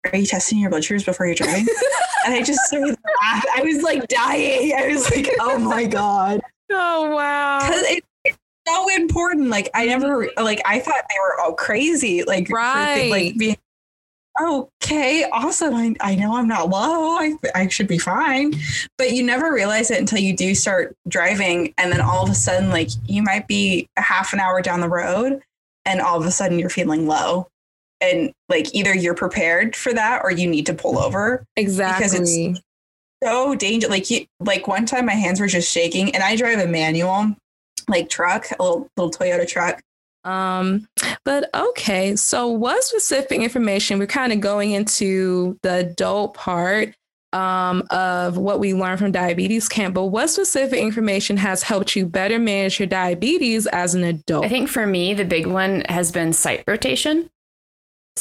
Are 0.05 0.17
you 0.17 0.25
testing 0.25 0.59
your 0.59 0.69
blood 0.69 0.83
sugars 0.83 1.03
before 1.03 1.25
you're 1.25 1.35
driving? 1.35 1.67
and 2.25 2.33
I 2.33 2.41
just 2.41 2.59
started 2.61 2.97
laughing. 3.21 3.51
I 3.55 3.61
was 3.63 3.83
like 3.83 4.07
dying. 4.07 4.73
I 4.75 4.87
was 4.87 5.09
like, 5.11 5.29
oh 5.39 5.57
my 5.59 5.85
God. 5.85 6.41
Oh 6.71 7.11
wow. 7.11 7.59
Because 7.59 7.83
it, 7.83 8.03
it's 8.25 8.37
so 8.67 8.87
important. 8.95 9.49
Like 9.49 9.69
I 9.73 9.85
never 9.85 10.25
mm-hmm. 10.25 10.43
like 10.43 10.61
I 10.65 10.79
thought 10.79 11.03
they 11.09 11.19
were 11.21 11.41
all 11.41 11.53
crazy. 11.53 12.23
Like 12.23 12.49
right. 12.49 13.09
like 13.09 13.37
being 13.37 13.57
okay, 14.41 15.25
awesome. 15.31 15.75
I, 15.75 15.95
I 15.99 16.15
know 16.15 16.35
I'm 16.35 16.47
not 16.47 16.69
low. 16.69 17.17
I, 17.17 17.35
I 17.53 17.67
should 17.67 17.87
be 17.87 17.97
fine. 17.97 18.53
But 18.97 19.11
you 19.11 19.23
never 19.23 19.53
realize 19.53 19.91
it 19.91 19.99
until 19.99 20.19
you 20.19 20.35
do 20.35 20.55
start 20.55 20.95
driving. 21.07 21.73
And 21.77 21.91
then 21.91 22.01
all 22.01 22.23
of 22.23 22.29
a 22.29 22.35
sudden, 22.35 22.69
like 22.69 22.89
you 23.07 23.21
might 23.21 23.47
be 23.47 23.87
a 23.97 24.01
half 24.01 24.33
an 24.33 24.39
hour 24.39 24.61
down 24.61 24.81
the 24.81 24.89
road 24.89 25.41
and 25.85 26.01
all 26.01 26.17
of 26.17 26.25
a 26.25 26.31
sudden 26.31 26.59
you're 26.59 26.69
feeling 26.69 27.07
low 27.07 27.47
and 28.01 28.31
like 28.49 28.73
either 28.73 28.95
you're 28.95 29.13
prepared 29.13 29.75
for 29.75 29.93
that 29.93 30.21
or 30.23 30.31
you 30.31 30.49
need 30.49 30.65
to 30.65 30.73
pull 30.73 30.97
over 30.97 31.45
exactly 31.55 32.05
because 32.05 32.13
it's 32.13 32.59
so 33.23 33.55
dangerous 33.55 33.91
like 33.91 34.09
you 34.09 34.25
like 34.39 34.67
one 34.67 34.85
time 34.85 35.05
my 35.05 35.13
hands 35.13 35.39
were 35.39 35.47
just 35.47 35.71
shaking 35.71 36.13
and 36.13 36.23
i 36.23 36.35
drive 36.35 36.59
a 36.59 36.67
manual 36.67 37.35
like 37.87 38.09
truck 38.09 38.47
a 38.59 38.63
little 38.63 38.87
little 38.97 39.11
toyota 39.11 39.47
truck 39.47 39.81
um 40.23 40.87
but 41.23 41.49
okay 41.55 42.15
so 42.15 42.47
what 42.47 42.83
specific 42.83 43.39
information 43.39 43.99
we're 43.99 44.05
kind 44.05 44.33
of 44.33 44.39
going 44.39 44.71
into 44.71 45.57
the 45.63 45.75
adult 45.75 46.33
part 46.33 46.93
um, 47.33 47.83
of 47.89 48.37
what 48.37 48.59
we 48.59 48.73
learned 48.73 48.99
from 48.99 49.11
diabetes 49.11 49.69
camp, 49.69 49.95
but 49.95 50.05
what 50.07 50.29
specific 50.29 50.79
information 50.79 51.37
has 51.37 51.63
helped 51.63 51.95
you 51.95 52.05
better 52.05 52.39
manage 52.39 52.79
your 52.79 52.87
diabetes 52.87 53.67
as 53.67 53.95
an 53.95 54.03
adult? 54.03 54.45
I 54.45 54.49
think 54.49 54.69
for 54.69 54.85
me, 54.85 55.13
the 55.13 55.25
big 55.25 55.47
one 55.47 55.83
has 55.87 56.11
been 56.11 56.33
site 56.33 56.63
rotation. 56.67 57.29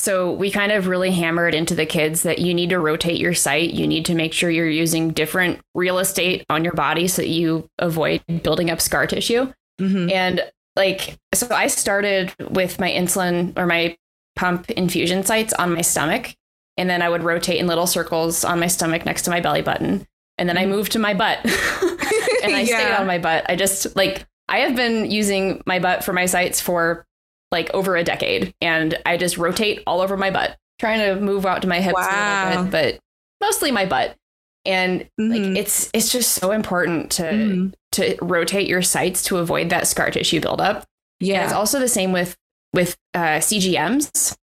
So 0.00 0.32
we 0.32 0.50
kind 0.50 0.72
of 0.72 0.86
really 0.86 1.10
hammered 1.10 1.54
into 1.54 1.74
the 1.74 1.84
kids 1.84 2.22
that 2.22 2.38
you 2.38 2.54
need 2.54 2.70
to 2.70 2.78
rotate 2.78 3.20
your 3.20 3.34
site. 3.34 3.74
You 3.74 3.86
need 3.86 4.06
to 4.06 4.14
make 4.14 4.32
sure 4.32 4.50
you're 4.50 4.66
using 4.66 5.10
different 5.10 5.60
real 5.74 5.98
estate 5.98 6.42
on 6.48 6.64
your 6.64 6.72
body 6.72 7.06
so 7.06 7.20
that 7.20 7.28
you 7.28 7.68
avoid 7.78 8.22
building 8.42 8.70
up 8.70 8.80
scar 8.80 9.06
tissue. 9.06 9.52
Mm-hmm. 9.78 10.10
And 10.10 10.50
like, 10.74 11.18
so 11.34 11.48
I 11.50 11.66
started 11.66 12.32
with 12.48 12.80
my 12.80 12.90
insulin 12.90 13.52
or 13.58 13.66
my 13.66 13.94
pump 14.36 14.70
infusion 14.70 15.22
sites 15.22 15.52
on 15.52 15.74
my 15.74 15.82
stomach. 15.82 16.34
And 16.78 16.88
then 16.88 17.02
I 17.02 17.10
would 17.10 17.22
rotate 17.22 17.60
in 17.60 17.66
little 17.66 17.86
circles 17.86 18.42
on 18.42 18.58
my 18.58 18.68
stomach 18.68 19.04
next 19.04 19.22
to 19.22 19.30
my 19.30 19.40
belly 19.40 19.60
button. 19.60 20.06
And 20.38 20.48
then 20.48 20.56
I 20.56 20.62
mm-hmm. 20.62 20.70
moved 20.70 20.92
to 20.92 20.98
my 20.98 21.12
butt 21.12 21.40
and 21.44 22.54
I 22.54 22.60
yeah. 22.66 22.78
stayed 22.78 22.94
on 22.94 23.06
my 23.06 23.18
butt. 23.18 23.44
I 23.50 23.54
just 23.54 23.94
like, 23.96 24.26
I 24.48 24.60
have 24.60 24.74
been 24.74 25.10
using 25.10 25.62
my 25.66 25.78
butt 25.78 26.04
for 26.04 26.14
my 26.14 26.24
sites 26.24 26.58
for 26.58 27.06
like 27.50 27.72
over 27.74 27.96
a 27.96 28.04
decade 28.04 28.54
and 28.60 28.96
I 29.04 29.16
just 29.16 29.38
rotate 29.38 29.82
all 29.86 30.00
over 30.00 30.16
my 30.16 30.30
butt, 30.30 30.56
trying 30.78 31.00
to 31.00 31.20
move 31.20 31.46
out 31.46 31.62
to 31.62 31.68
my 31.68 31.80
hips 31.80 31.94
wow. 31.94 32.48
a 32.48 32.48
little 32.50 32.64
bit, 32.64 32.70
but 32.70 33.46
mostly 33.46 33.70
my 33.70 33.86
butt. 33.86 34.16
And 34.64 35.08
mm-hmm. 35.18 35.30
like 35.30 35.58
it's 35.58 35.90
it's 35.94 36.12
just 36.12 36.32
so 36.32 36.52
important 36.52 37.10
to 37.12 37.22
mm-hmm. 37.22 37.68
to 37.92 38.16
rotate 38.20 38.68
your 38.68 38.82
sites 38.82 39.24
to 39.24 39.38
avoid 39.38 39.70
that 39.70 39.86
scar 39.86 40.10
tissue 40.10 40.40
buildup. 40.40 40.84
Yeah. 41.18 41.36
And 41.36 41.44
it's 41.44 41.54
also 41.54 41.78
the 41.78 41.88
same 41.88 42.12
with 42.12 42.36
with 42.74 42.96
uh, 43.14 43.38
CGMs. 43.38 44.36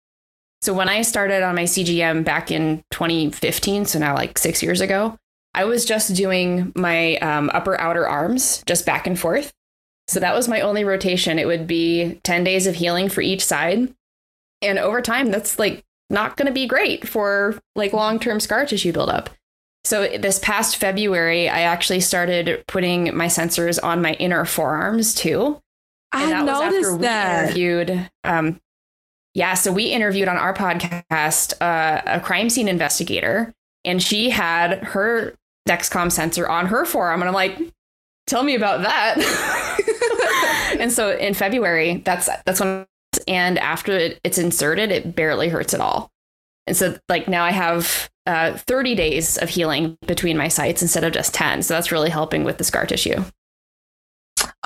So 0.62 0.74
when 0.74 0.90
I 0.90 1.04
started 1.04 1.44
on 1.44 1.54
my 1.54 1.64
CGM 1.64 2.24
back 2.24 2.50
in 2.50 2.84
2015, 2.92 3.86
so 3.86 4.00
now 4.00 4.16
like 4.16 4.38
six 4.38 4.64
years 4.64 4.82
ago, 4.82 5.18
I 5.54 5.66
was 5.66 5.86
just 5.86 6.16
doing 6.16 6.72
my 6.76 7.18
um, 7.18 7.52
upper 7.54 7.80
outer 7.80 8.08
arms 8.08 8.64
just 8.66 8.86
back 8.86 9.06
and 9.06 9.20
forth. 9.20 9.54
So 10.08 10.20
that 10.20 10.36
was 10.36 10.48
my 10.48 10.62
only 10.62 10.84
rotation. 10.84 11.40
It 11.40 11.48
would 11.48 11.68
be 11.68 12.20
10 12.24 12.44
days 12.44 12.68
of 12.68 12.76
healing 12.76 13.10
for 13.10 13.22
each 13.22 13.44
side. 13.44 13.94
And 14.62 14.80
over 14.80 15.02
time, 15.02 15.32
that's 15.32 15.58
like 15.58 15.84
not 16.10 16.38
going 16.38 16.48
to 16.48 16.54
be 16.54 16.68
great 16.68 17.08
for 17.08 17.60
like 17.76 17.94
long 17.94 18.20
term 18.20 18.40
scar 18.40 18.66
tissue 18.66 18.92
buildup. 18.92 19.30
So 19.84 20.08
this 20.18 20.40
past 20.40 20.78
February, 20.78 21.48
I 21.48 21.62
actually 21.62 22.00
started 22.00 22.64
putting 22.68 23.16
my 23.16 23.28
sensors 23.28 23.80
on 23.82 24.02
my 24.02 24.14
inner 24.14 24.46
forearms 24.46 25.14
too. 25.14 25.62
And 26.12 26.34
I 26.34 26.44
that 26.44 26.46
noticed 26.46 26.78
was 26.78 26.88
after 26.88 27.02
that. 27.02 27.56
We 27.56 27.62
interviewed, 27.62 28.10
um, 28.24 28.60
yeah, 29.36 29.54
so 29.54 29.72
we 29.72 29.86
interviewed 29.86 30.28
on 30.28 30.38
our 30.38 30.54
podcast 30.54 31.54
uh, 31.62 32.02
a 32.06 32.20
crime 32.20 32.50
scene 32.50 32.68
investigator, 32.68 33.54
and 33.84 34.02
she 34.02 34.30
had 34.30 34.84
her 34.84 35.36
Dexcom 35.68 36.12
sensor 36.12 36.48
on 36.48 36.68
her 36.68 36.86
forearm, 36.86 37.22
and 37.22 37.28
I'm 37.28 37.36
like, 37.36 37.60
tell 38.28 38.44
me 38.44 38.56
about 38.56 38.84
that. 38.84 39.18
and 40.80 40.92
so 40.92 41.16
in 41.16 41.34
February, 41.34 41.98
that's 41.98 42.30
that's 42.46 42.60
when 42.60 42.86
and 43.28 43.58
after 43.60 43.94
it, 43.94 44.20
it's 44.24 44.38
inserted, 44.38 44.92
it 44.92 45.16
barely 45.16 45.50
hurts 45.50 45.74
at 45.74 45.82
all. 45.82 46.12
And 46.68 46.76
so, 46.76 46.98
like 47.10 47.28
now, 47.28 47.44
I 47.44 47.52
have 47.52 48.10
uh, 48.26 48.58
30 48.58 48.96
days 48.96 49.38
of 49.38 49.50
healing 49.50 49.98
between 50.08 50.38
my 50.38 50.48
sites 50.48 50.82
instead 50.82 51.04
of 51.04 51.14
just 51.14 51.34
10. 51.34 51.64
So 51.64 51.74
that's 51.74 51.92
really 51.92 52.10
helping 52.10 52.44
with 52.44 52.58
the 52.58 52.64
scar 52.64 52.86
tissue. 52.86 53.24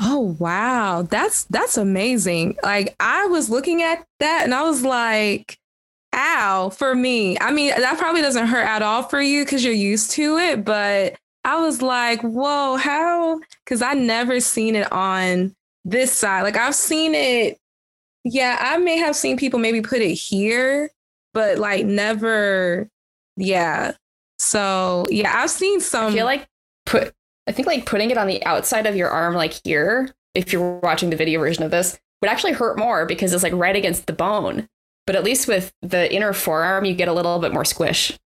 Oh 0.01 0.37
wow, 0.39 1.01
that's 1.01 1.43
that's 1.45 1.77
amazing. 1.77 2.57
Like 2.63 2.95
I 3.01 3.25
was 3.25 3.49
looking 3.49 3.81
at 3.81 4.05
that 4.19 4.43
and 4.45 4.55
I 4.55 4.63
was 4.63 4.83
like, 4.83 5.57
ow, 6.13 6.69
for 6.69 6.95
me. 6.95 7.37
I 7.39 7.51
mean, 7.51 7.73
that 7.75 7.97
probably 7.97 8.21
doesn't 8.21 8.47
hurt 8.47 8.65
at 8.65 8.81
all 8.81 9.03
for 9.03 9.21
you 9.21 9.43
because 9.43 9.63
you're 9.63 9.73
used 9.73 10.11
to 10.11 10.37
it, 10.37 10.63
but 10.63 11.15
I 11.43 11.59
was 11.59 11.81
like, 11.81 12.21
whoa, 12.21 12.77
how? 12.77 13.41
Because 13.65 13.81
I 13.81 13.93
never 13.93 14.39
seen 14.39 14.75
it 14.75 14.89
on 14.91 15.53
this 15.89 16.11
side. 16.13 16.43
Like 16.43 16.57
I've 16.57 16.75
seen 16.75 17.15
it. 17.15 17.57
Yeah, 18.23 18.57
I 18.59 18.77
may 18.77 18.97
have 18.97 19.15
seen 19.15 19.37
people 19.37 19.59
maybe 19.59 19.81
put 19.81 20.01
it 20.01 20.13
here, 20.13 20.91
but 21.33 21.57
like 21.57 21.85
never. 21.85 22.89
Yeah. 23.37 23.93
So 24.37 25.05
yeah, 25.09 25.41
I've 25.41 25.49
seen 25.49 25.79
some. 25.79 26.11
I 26.11 26.15
feel 26.15 26.25
like 26.25 26.47
put. 26.85 27.13
I 27.47 27.51
think 27.51 27.67
like 27.67 27.85
putting 27.85 28.11
it 28.11 28.17
on 28.17 28.27
the 28.27 28.45
outside 28.45 28.85
of 28.85 28.95
your 28.95 29.09
arm, 29.09 29.33
like 29.33 29.59
here, 29.63 30.13
if 30.35 30.53
you're 30.53 30.79
watching 30.79 31.09
the 31.09 31.15
video 31.15 31.39
version 31.39 31.63
of 31.63 31.71
this, 31.71 31.99
would 32.21 32.29
actually 32.29 32.53
hurt 32.53 32.77
more 32.77 33.05
because 33.05 33.33
it's 33.33 33.43
like 33.43 33.53
right 33.53 33.75
against 33.75 34.05
the 34.05 34.13
bone. 34.13 34.67
But 35.07 35.15
at 35.15 35.23
least 35.23 35.47
with 35.47 35.73
the 35.81 36.13
inner 36.13 36.33
forearm, 36.33 36.85
you 36.85 36.93
get 36.93 37.07
a 37.07 37.13
little 37.13 37.39
bit 37.39 37.53
more 37.53 37.65
squish. 37.65 38.19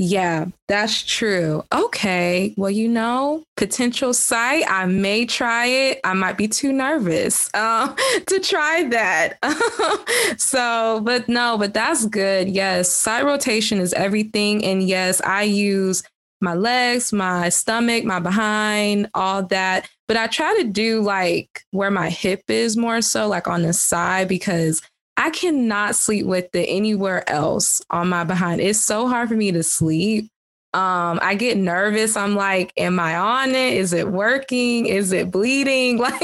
Yeah, 0.00 0.46
that's 0.68 1.02
true. 1.02 1.64
Okay. 1.74 2.54
Well, 2.56 2.70
you 2.70 2.88
know, 2.88 3.42
potential 3.56 4.14
site. 4.14 4.62
I 4.68 4.86
may 4.86 5.26
try 5.26 5.66
it. 5.66 6.00
I 6.04 6.14
might 6.14 6.38
be 6.38 6.46
too 6.46 6.72
nervous 6.72 7.50
uh, 7.52 7.92
to 8.26 8.38
try 8.38 8.84
that. 8.90 9.38
so, 10.38 11.00
but 11.04 11.28
no, 11.28 11.58
but 11.58 11.74
that's 11.74 12.06
good. 12.06 12.48
Yes, 12.48 12.88
side 12.88 13.24
rotation 13.24 13.80
is 13.80 13.92
everything. 13.92 14.64
And 14.64 14.84
yes, 14.84 15.20
I 15.22 15.42
use 15.42 16.04
my 16.40 16.54
legs, 16.54 17.12
my 17.12 17.48
stomach, 17.48 18.04
my 18.04 18.20
behind, 18.20 19.10
all 19.14 19.42
that. 19.46 19.88
But 20.06 20.16
I 20.16 20.28
try 20.28 20.56
to 20.58 20.64
do 20.64 21.02
like 21.02 21.64
where 21.72 21.90
my 21.90 22.08
hip 22.08 22.42
is 22.46 22.76
more 22.76 23.02
so, 23.02 23.26
like 23.26 23.48
on 23.48 23.62
the 23.62 23.72
side, 23.72 24.28
because 24.28 24.80
I 25.18 25.30
cannot 25.30 25.96
sleep 25.96 26.26
with 26.26 26.54
it 26.54 26.66
anywhere 26.66 27.28
else 27.28 27.82
on 27.90 28.08
my 28.08 28.24
behind. 28.24 28.60
It's 28.60 28.78
so 28.80 29.08
hard 29.08 29.28
for 29.28 29.34
me 29.34 29.50
to 29.52 29.64
sleep. 29.64 30.30
Um, 30.74 31.18
I 31.22 31.34
get 31.34 31.56
nervous. 31.56 32.16
I'm 32.16 32.36
like, 32.36 32.72
am 32.76 33.00
I 33.00 33.16
on 33.16 33.50
it? 33.50 33.74
Is 33.74 33.92
it 33.92 34.08
working? 34.08 34.86
Is 34.86 35.12
it 35.12 35.30
bleeding? 35.30 35.98
Like, 36.08 36.22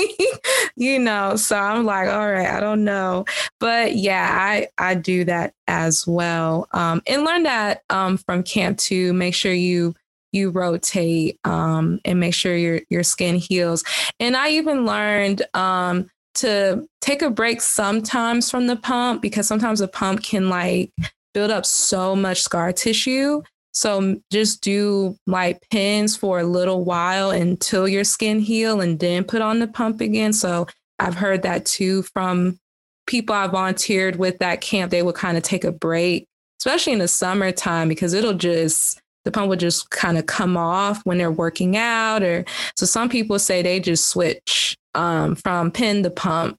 you 0.77 0.99
know, 0.99 1.37
so 1.37 1.57
I'm 1.59 1.85
like, 1.85 2.09
all 2.09 2.31
right, 2.31 2.49
I 2.49 2.61
don't 2.61 2.85
know. 2.85 3.25
But 3.61 3.97
yeah, 3.97 4.29
I 4.33 4.69
I 4.79 4.95
do 4.95 5.25
that 5.25 5.55
as 5.67 6.07
well. 6.07 6.69
Um, 6.73 7.03
and 7.07 7.25
learn 7.25 7.45
that 7.45 7.83
um 7.91 8.17
from 8.19 8.43
camp 8.45 8.79
too. 8.79 9.13
make 9.13 9.35
sure 9.35 9.53
you 9.53 9.95
you 10.33 10.51
rotate 10.51 11.39
um 11.45 12.01
and 12.05 12.21
make 12.21 12.35
sure 12.35 12.57
your 12.57 12.81
your 12.91 13.03
skin 13.05 13.37
heals. 13.37 13.85
And 14.21 14.37
I 14.37 14.51
even 14.51 14.87
learned 14.87 15.43
um 15.55 16.11
to 16.35 16.87
take 17.01 17.23
a 17.23 17.31
break 17.31 17.61
sometimes 17.61 18.51
from 18.51 18.67
the 18.67 18.77
pump 18.77 19.23
because 19.23 19.47
sometimes 19.47 19.81
the 19.81 19.89
pump 19.89 20.23
can 20.23 20.49
like 20.49 20.91
build 21.33 21.51
up 21.51 21.67
so 21.67 22.15
much 22.17 22.43
scar 22.43 22.73
tissue. 22.73 23.43
So 23.73 24.21
just 24.31 24.63
do 24.63 25.17
like 25.27 25.61
pins 25.71 26.17
for 26.17 26.39
a 26.39 26.45
little 26.45 26.85
while 26.85 27.31
until 27.31 27.89
your 27.89 28.05
skin 28.05 28.39
heal 28.39 28.81
and 28.81 29.01
then 29.01 29.25
put 29.25 29.43
on 29.43 29.59
the 29.59 29.67
pump 29.67 30.01
again. 30.01 30.33
So 30.33 30.67
I've 31.01 31.17
heard 31.17 31.43
that 31.43 31.67
too 31.67 32.03
from 32.03 32.59
people 33.07 33.35
I 33.35 33.49
volunteered 33.49 34.17
with 34.17 34.39
that 34.39 34.61
camp. 34.61 34.91
They 34.91 35.03
would 35.03 35.17
kind 35.17 35.37
of 35.37 35.43
take 35.43 35.65
a 35.65 35.73
break, 35.73 36.27
especially 36.61 36.93
in 36.93 37.01
the 37.01 37.09
summertime, 37.09 37.89
because 37.89 38.15
it'll 38.15 38.35
just 38.35 39.01
the 39.25 39.33
pump 39.33 39.49
would 39.49 39.61
just 39.61 39.91
kind 39.91 40.19
of 40.19 40.27
come 40.27 40.57
off 40.57 41.05
when 41.05 41.19
they're 41.19 41.31
working 41.31 41.77
out 41.77 42.23
or 42.23 42.45
so 42.77 42.85
some 42.85 43.09
people 43.09 43.39
say 43.39 43.63
they 43.63 43.81
just 43.81 44.09
switch 44.09 44.77
um, 44.95 45.35
from 45.35 45.71
pin 45.71 46.03
to 46.03 46.11
pump 46.11 46.57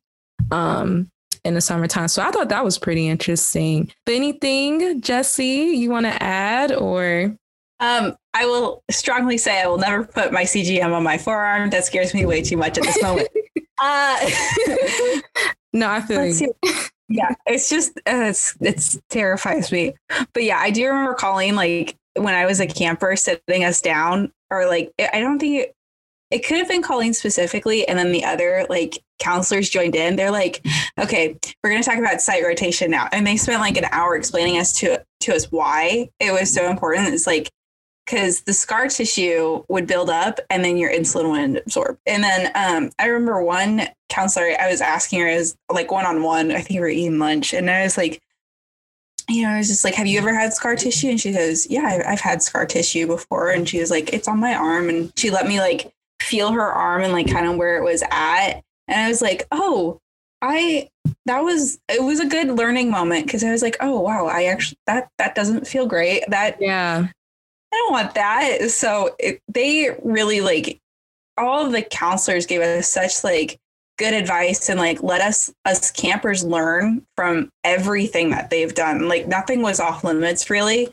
um, 0.51 1.09
in 1.43 1.53
the 1.53 1.61
summertime. 1.61 2.07
So 2.07 2.21
I 2.21 2.31
thought 2.31 2.49
that 2.49 2.63
was 2.63 2.77
pretty 2.77 3.07
interesting. 3.07 3.91
But 4.05 4.15
anything, 4.15 5.01
Jesse, 5.01 5.45
you 5.45 5.89
want 5.89 6.05
to 6.05 6.23
add 6.23 6.71
or? 6.71 7.35
Um, 7.79 8.15
I 8.33 8.45
will 8.45 8.83
strongly 8.89 9.37
say 9.37 9.61
I 9.61 9.67
will 9.67 9.77
never 9.77 10.03
put 10.03 10.31
my 10.31 10.43
CGM 10.43 10.93
on 10.93 11.03
my 11.03 11.17
forearm. 11.17 11.69
That 11.69 11.85
scares 11.85 12.13
me 12.13 12.25
way 12.25 12.41
too 12.41 12.57
much 12.57 12.77
at 12.77 12.83
this 12.83 13.01
moment. 13.01 13.29
uh, 13.81 14.29
no, 15.73 15.89
I 15.89 16.01
feel 16.01 16.25
you. 16.25 16.53
Yeah, 17.07 17.35
it's 17.45 17.69
just 17.69 17.97
uh, 18.07 18.29
it's 18.29 18.57
it's 18.59 18.99
terrifies 19.09 19.71
me. 19.71 19.93
But 20.33 20.43
yeah, 20.43 20.57
I 20.57 20.71
do 20.71 20.87
remember 20.87 21.13
calling 21.13 21.55
like 21.55 21.95
when 22.15 22.33
I 22.33 22.45
was 22.45 22.59
a 22.59 22.65
camper 22.65 23.15
sitting 23.15 23.63
us 23.63 23.81
down, 23.81 24.31
or 24.49 24.65
like 24.67 24.91
I 24.99 25.19
don't 25.19 25.37
think 25.37 25.69
it, 26.35 26.45
could 26.45 26.57
have 26.57 26.67
been 26.67 26.81
Colleen 26.81 27.13
specifically, 27.13 27.87
and 27.87 27.97
then 27.97 28.11
the 28.11 28.25
other 28.25 28.65
like 28.69 28.99
counselors 29.19 29.69
joined 29.69 29.95
in. 29.95 30.15
They're 30.15 30.31
like, 30.31 30.65
"Okay, 30.99 31.37
we're 31.63 31.69
going 31.69 31.81
to 31.81 31.89
talk 31.89 31.99
about 31.99 32.21
site 32.21 32.43
rotation 32.43 32.91
now," 32.91 33.07
and 33.11 33.25
they 33.25 33.37
spent 33.37 33.61
like 33.61 33.77
an 33.77 33.85
hour 33.91 34.15
explaining 34.15 34.57
us 34.57 34.71
to 34.79 35.03
to 35.21 35.35
us 35.35 35.51
why 35.51 36.09
it 36.19 36.31
was 36.31 36.53
so 36.53 36.69
important. 36.69 37.13
It's 37.13 37.27
like 37.27 37.49
because 38.05 38.41
the 38.41 38.53
scar 38.53 38.87
tissue 38.87 39.63
would 39.67 39.87
build 39.87 40.09
up 40.09 40.39
and 40.49 40.63
then 40.63 40.77
your 40.77 40.91
insulin 40.91 41.31
would 41.31 41.63
absorb. 41.65 41.97
And 42.05 42.23
then 42.23 42.51
um, 42.53 42.91
I 42.99 43.07
remember 43.07 43.41
one 43.41 43.87
counselor, 44.09 44.51
I 44.59 44.69
was 44.69 44.79
asking 44.79 45.21
her, 45.21 45.27
as 45.27 45.57
like 45.71 45.91
one 45.91 46.05
on 46.05 46.21
one, 46.21 46.51
I 46.51 46.61
think 46.61 46.77
we 46.77 46.79
were 46.81 46.87
eating 46.87 47.17
lunch, 47.17 47.53
and 47.53 47.69
I 47.69 47.83
was 47.83 47.97
like, 47.97 48.21
you 49.27 49.43
know, 49.43 49.49
I 49.49 49.57
was 49.57 49.67
just 49.67 49.83
like, 49.83 49.95
have 49.95 50.07
you 50.07 50.19
ever 50.19 50.33
had 50.33 50.53
scar 50.53 50.75
tissue? 50.75 51.09
And 51.09 51.19
she 51.19 51.31
goes, 51.31 51.67
yeah, 51.67 52.03
I've 52.05 52.19
had 52.19 52.43
scar 52.43 52.65
tissue 52.65 53.07
before. 53.07 53.49
And 53.49 53.67
she 53.67 53.79
was 53.79 53.89
like, 53.89 54.13
it's 54.13 54.27
on 54.27 54.39
my 54.39 54.53
arm. 54.53 54.87
And 54.87 55.11
she 55.17 55.31
let 55.31 55.47
me 55.47 55.59
like 55.59 55.91
feel 56.25 56.51
her 56.51 56.73
arm 56.73 57.03
and 57.03 57.13
like 57.13 57.31
kind 57.31 57.47
of 57.47 57.57
where 57.57 57.77
it 57.77 57.83
was 57.83 58.03
at. 58.11 58.61
And 58.87 59.01
I 59.01 59.07
was 59.07 59.21
like, 59.21 59.47
oh, 59.51 59.99
I, 60.41 60.89
that 61.25 61.39
was, 61.39 61.79
it 61.89 62.03
was 62.03 62.19
a 62.19 62.27
good 62.27 62.49
learning 62.49 62.91
moment 62.91 63.25
because 63.25 63.43
I 63.43 63.51
was 63.51 63.61
like, 63.61 63.77
oh, 63.79 63.99
wow, 63.99 64.27
I 64.27 64.45
actually, 64.45 64.77
that, 64.87 65.09
that 65.17 65.35
doesn't 65.35 65.67
feel 65.67 65.85
great. 65.85 66.23
That, 66.29 66.57
yeah, 66.59 67.07
I 67.73 67.75
don't 67.75 67.91
want 67.91 68.13
that. 68.15 68.69
So 68.69 69.15
it, 69.19 69.41
they 69.47 69.95
really 70.03 70.41
like, 70.41 70.79
all 71.37 71.65
of 71.65 71.71
the 71.71 71.81
counselors 71.81 72.45
gave 72.45 72.61
us 72.61 72.87
such 72.87 73.23
like 73.23 73.59
good 73.97 74.13
advice 74.13 74.69
and 74.69 74.79
like 74.79 75.01
let 75.03 75.21
us 75.21 75.53
us 75.65 75.91
campers 75.91 76.43
learn 76.43 77.05
from 77.15 77.49
everything 77.63 78.29
that 78.29 78.49
they've 78.49 78.73
done 78.73 79.07
like 79.07 79.27
nothing 79.27 79.61
was 79.61 79.79
off 79.79 80.03
limits 80.03 80.49
really 80.49 80.89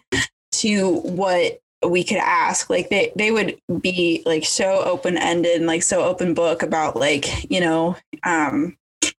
to 0.52 1.00
what 1.00 1.58
we 1.88 2.04
could 2.04 2.18
ask 2.18 2.70
like 2.70 2.88
they 2.90 3.12
they 3.16 3.30
would 3.30 3.58
be 3.80 4.22
like 4.24 4.44
so 4.44 4.82
open 4.84 5.16
ended 5.16 5.56
and 5.56 5.66
like 5.66 5.82
so 5.82 6.04
open 6.04 6.34
book 6.34 6.62
about 6.62 6.96
like 6.96 7.50
you 7.50 7.60
know 7.60 7.96
um 8.24 8.76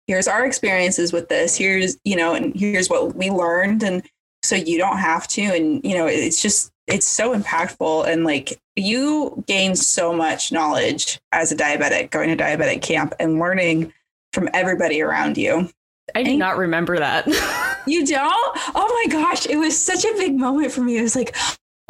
here's 0.08 0.28
our 0.28 0.46
experiences 0.46 1.12
with 1.12 1.30
this 1.30 1.58
here's 1.58 1.98
you 2.04 2.16
know 2.16 2.34
and 2.34 2.56
here's 2.56 2.90
what 2.90 3.16
we 3.16 3.30
learned 3.30 3.84
and 3.84 4.04
so 4.44 4.56
you 4.56 4.78
don't 4.78 4.98
have 4.98 5.28
to 5.28 5.42
and 5.42 5.84
you 5.84 5.96
know 5.96 6.06
it's 6.06 6.42
just 6.42 6.72
it's 6.88 7.08
so 7.08 7.38
impactful 7.38 8.08
and 8.08 8.24
like 8.24 8.60
you 8.76 9.44
gain 9.48 9.76
so 9.76 10.14
much 10.14 10.52
knowledge 10.52 11.20
as 11.32 11.52
a 11.52 11.56
diabetic 11.56 12.12
going 12.12 12.36
to 12.36 12.42
diabetic 12.42 12.82
camp 12.82 13.14
and 13.20 13.40
learning 13.40 13.94
from 14.34 14.50
everybody 14.54 15.02
around 15.02 15.38
you. 15.38 15.70
I 16.16 16.24
do 16.24 16.32
and 16.32 16.40
not 16.40 16.58
remember 16.58 16.98
that. 16.98 17.28
You 17.86 18.06
don't? 18.06 18.58
Oh 18.76 19.04
my 19.06 19.12
gosh 19.12 19.46
it 19.46 19.58
was 19.58 19.78
such 19.78 20.06
a 20.06 20.14
big 20.14 20.38
moment 20.38 20.72
for 20.72 20.80
me. 20.80 20.98
It 20.98 21.02
was 21.02 21.18
like 21.18 21.36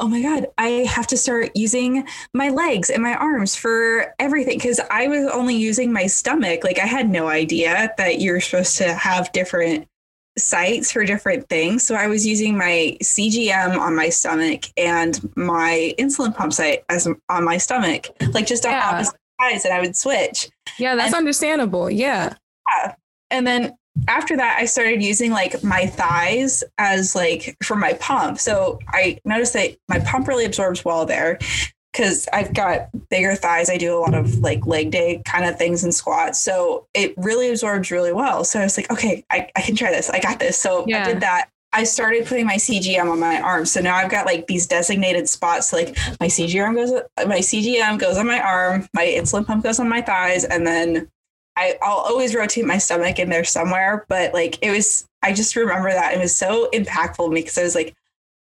oh 0.00 0.08
my 0.08 0.20
god 0.20 0.46
i 0.58 0.68
have 0.88 1.06
to 1.06 1.16
start 1.16 1.50
using 1.54 2.06
my 2.32 2.48
legs 2.48 2.90
and 2.90 3.02
my 3.02 3.14
arms 3.14 3.54
for 3.54 4.14
everything 4.18 4.58
because 4.58 4.80
i 4.90 5.06
was 5.06 5.30
only 5.32 5.54
using 5.54 5.92
my 5.92 6.06
stomach 6.06 6.64
like 6.64 6.78
i 6.78 6.86
had 6.86 7.08
no 7.08 7.28
idea 7.28 7.92
that 7.96 8.20
you're 8.20 8.40
supposed 8.40 8.76
to 8.76 8.92
have 8.92 9.30
different 9.32 9.86
sites 10.36 10.90
for 10.90 11.04
different 11.04 11.48
things. 11.48 11.86
So 11.86 11.94
I 11.94 12.06
was 12.06 12.26
using 12.26 12.56
my 12.56 12.96
CGM 13.02 13.78
on 13.78 13.94
my 13.94 14.08
stomach 14.08 14.64
and 14.76 15.18
my 15.36 15.94
insulin 15.98 16.34
pump 16.34 16.52
site 16.52 16.84
as 16.88 17.08
on 17.28 17.44
my 17.44 17.58
stomach, 17.58 18.08
like 18.32 18.46
just 18.46 18.66
on 18.66 18.72
yeah. 18.72 18.90
opposite 18.90 19.16
sides, 19.40 19.64
and 19.64 19.74
I 19.74 19.80
would 19.80 19.96
switch. 19.96 20.48
Yeah, 20.78 20.96
that's 20.96 21.08
and, 21.08 21.16
understandable. 21.16 21.90
Yeah. 21.90 22.34
Yeah. 22.68 22.94
And 23.30 23.46
then 23.46 23.76
after 24.08 24.36
that, 24.36 24.58
I 24.58 24.66
started 24.66 25.02
using 25.02 25.30
like 25.30 25.62
my 25.62 25.86
thighs 25.86 26.64
as 26.78 27.14
like 27.14 27.56
for 27.62 27.76
my 27.76 27.94
pump. 27.94 28.38
So 28.38 28.78
I 28.88 29.18
noticed 29.24 29.52
that 29.54 29.76
my 29.88 30.00
pump 30.00 30.28
really 30.28 30.44
absorbs 30.44 30.84
well 30.84 31.06
there 31.06 31.38
because 31.92 32.28
I've 32.32 32.52
got 32.52 32.88
bigger 33.08 33.36
thighs. 33.36 33.70
I 33.70 33.76
do 33.76 33.96
a 33.96 34.00
lot 34.00 34.14
of 34.14 34.38
like 34.38 34.66
leg 34.66 34.90
day 34.90 35.22
kind 35.24 35.44
of 35.44 35.56
things 35.56 35.84
and 35.84 35.94
squats. 35.94 36.40
So 36.40 36.86
it 36.92 37.14
really 37.16 37.50
absorbs 37.50 37.90
really 37.90 38.12
well. 38.12 38.44
So 38.44 38.60
I 38.60 38.64
was 38.64 38.76
like, 38.76 38.90
okay, 38.90 39.24
I, 39.30 39.48
I 39.54 39.62
can 39.62 39.76
try 39.76 39.92
this. 39.92 40.10
I 40.10 40.18
got 40.18 40.40
this. 40.40 40.58
So 40.58 40.84
yeah. 40.88 41.02
I 41.02 41.12
did 41.12 41.20
that. 41.20 41.48
I 41.72 41.84
started 41.84 42.26
putting 42.26 42.46
my 42.46 42.54
CGM 42.54 43.10
on 43.10 43.18
my 43.18 43.40
arm. 43.40 43.66
So 43.66 43.80
now 43.80 43.96
I've 43.96 44.10
got 44.10 44.26
like 44.26 44.46
these 44.46 44.66
designated 44.66 45.28
spots. 45.28 45.72
Like 45.72 45.88
my 46.20 46.26
CGM 46.26 46.74
goes, 46.74 46.92
my 47.26 47.38
CGM 47.38 47.98
goes 47.98 48.16
on 48.16 48.26
my 48.26 48.40
arm, 48.40 48.88
my 48.92 49.04
insulin 49.04 49.44
pump 49.46 49.64
goes 49.64 49.80
on 49.80 49.88
my 49.88 50.00
thighs, 50.00 50.44
and 50.44 50.64
then 50.66 51.08
I, 51.56 51.78
I'll 51.82 51.98
always 51.98 52.34
rotate 52.34 52.64
my 52.64 52.78
stomach 52.78 53.18
in 53.18 53.28
there 53.28 53.44
somewhere, 53.44 54.04
but 54.08 54.34
like 54.34 54.58
it 54.62 54.70
was, 54.70 55.06
I 55.22 55.32
just 55.32 55.56
remember 55.56 55.90
that 55.90 56.14
it 56.14 56.18
was 56.18 56.34
so 56.34 56.68
impactful 56.72 57.30
me 57.30 57.40
because 57.40 57.58
I 57.58 57.62
was 57.62 57.74
like, 57.74 57.94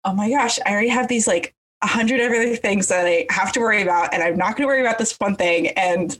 oh 0.04 0.12
my 0.12 0.30
gosh, 0.30 0.58
I 0.64 0.72
already 0.72 0.88
have 0.88 1.08
these 1.08 1.26
like 1.26 1.54
a 1.82 1.86
hundred 1.86 2.20
other 2.20 2.56
things 2.56 2.88
that 2.88 3.06
I 3.06 3.26
have 3.30 3.52
to 3.52 3.60
worry 3.60 3.82
about, 3.82 4.12
and 4.12 4.22
I'm 4.22 4.36
not 4.36 4.56
going 4.56 4.62
to 4.62 4.66
worry 4.66 4.80
about 4.80 4.98
this 4.98 5.14
one 5.18 5.36
thing. 5.36 5.68
And 5.68 6.18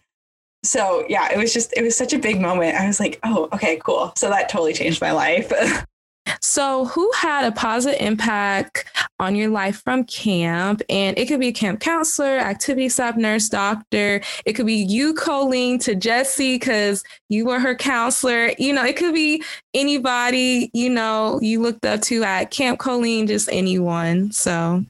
so, 0.65 1.05
yeah, 1.09 1.33
it 1.33 1.39
was 1.39 1.53
just, 1.53 1.73
it 1.77 1.83
was 1.83 1.97
such 1.97 2.13
a 2.13 2.19
big 2.19 2.41
moment. 2.41 2.77
I 2.77 2.87
was 2.87 3.01
like, 3.01 3.19
oh, 3.23 3.49
okay, 3.53 3.81
cool. 3.85 4.13
So 4.17 4.29
that 4.29 4.49
totally 4.49 4.73
changed 4.73 5.01
my 5.01 5.13
life. 5.13 5.53
So, 6.41 6.87
who 6.87 7.11
had 7.13 7.45
a 7.45 7.53
positive 7.53 8.01
impact 8.01 8.85
on 9.19 9.35
your 9.35 9.49
life 9.49 9.83
from 9.83 10.05
camp? 10.05 10.83
And 10.89 11.19
it 11.19 11.27
could 11.27 11.41
be 11.41 11.49
a 11.49 11.53
camp 11.53 11.81
counselor, 11.81 12.39
activity 12.39 12.89
staff, 12.89 13.17
nurse, 13.17 13.49
doctor. 13.49 14.21
It 14.45 14.55
could 14.55 14.67
be 14.67 14.75
you, 14.75 15.15
Colleen, 15.15 15.79
to 15.81 15.95
Jesse, 15.95 16.57
because 16.57 17.03
you 17.29 17.47
were 17.47 17.61
her 17.61 17.75
counselor. 17.75 18.53
You 18.59 18.73
know, 18.73 18.85
it 18.85 18.97
could 18.97 19.15
be 19.15 19.43
anybody, 19.75 20.71
you 20.73 20.91
know, 20.91 21.39
you 21.43 21.61
looked 21.61 21.85
up 21.85 22.03
to 22.03 22.23
at 22.25 22.51
Camp 22.51 22.79
Colleen, 22.79 23.27
just 23.27 23.49
anyone. 23.53 24.33
So, 24.33 24.85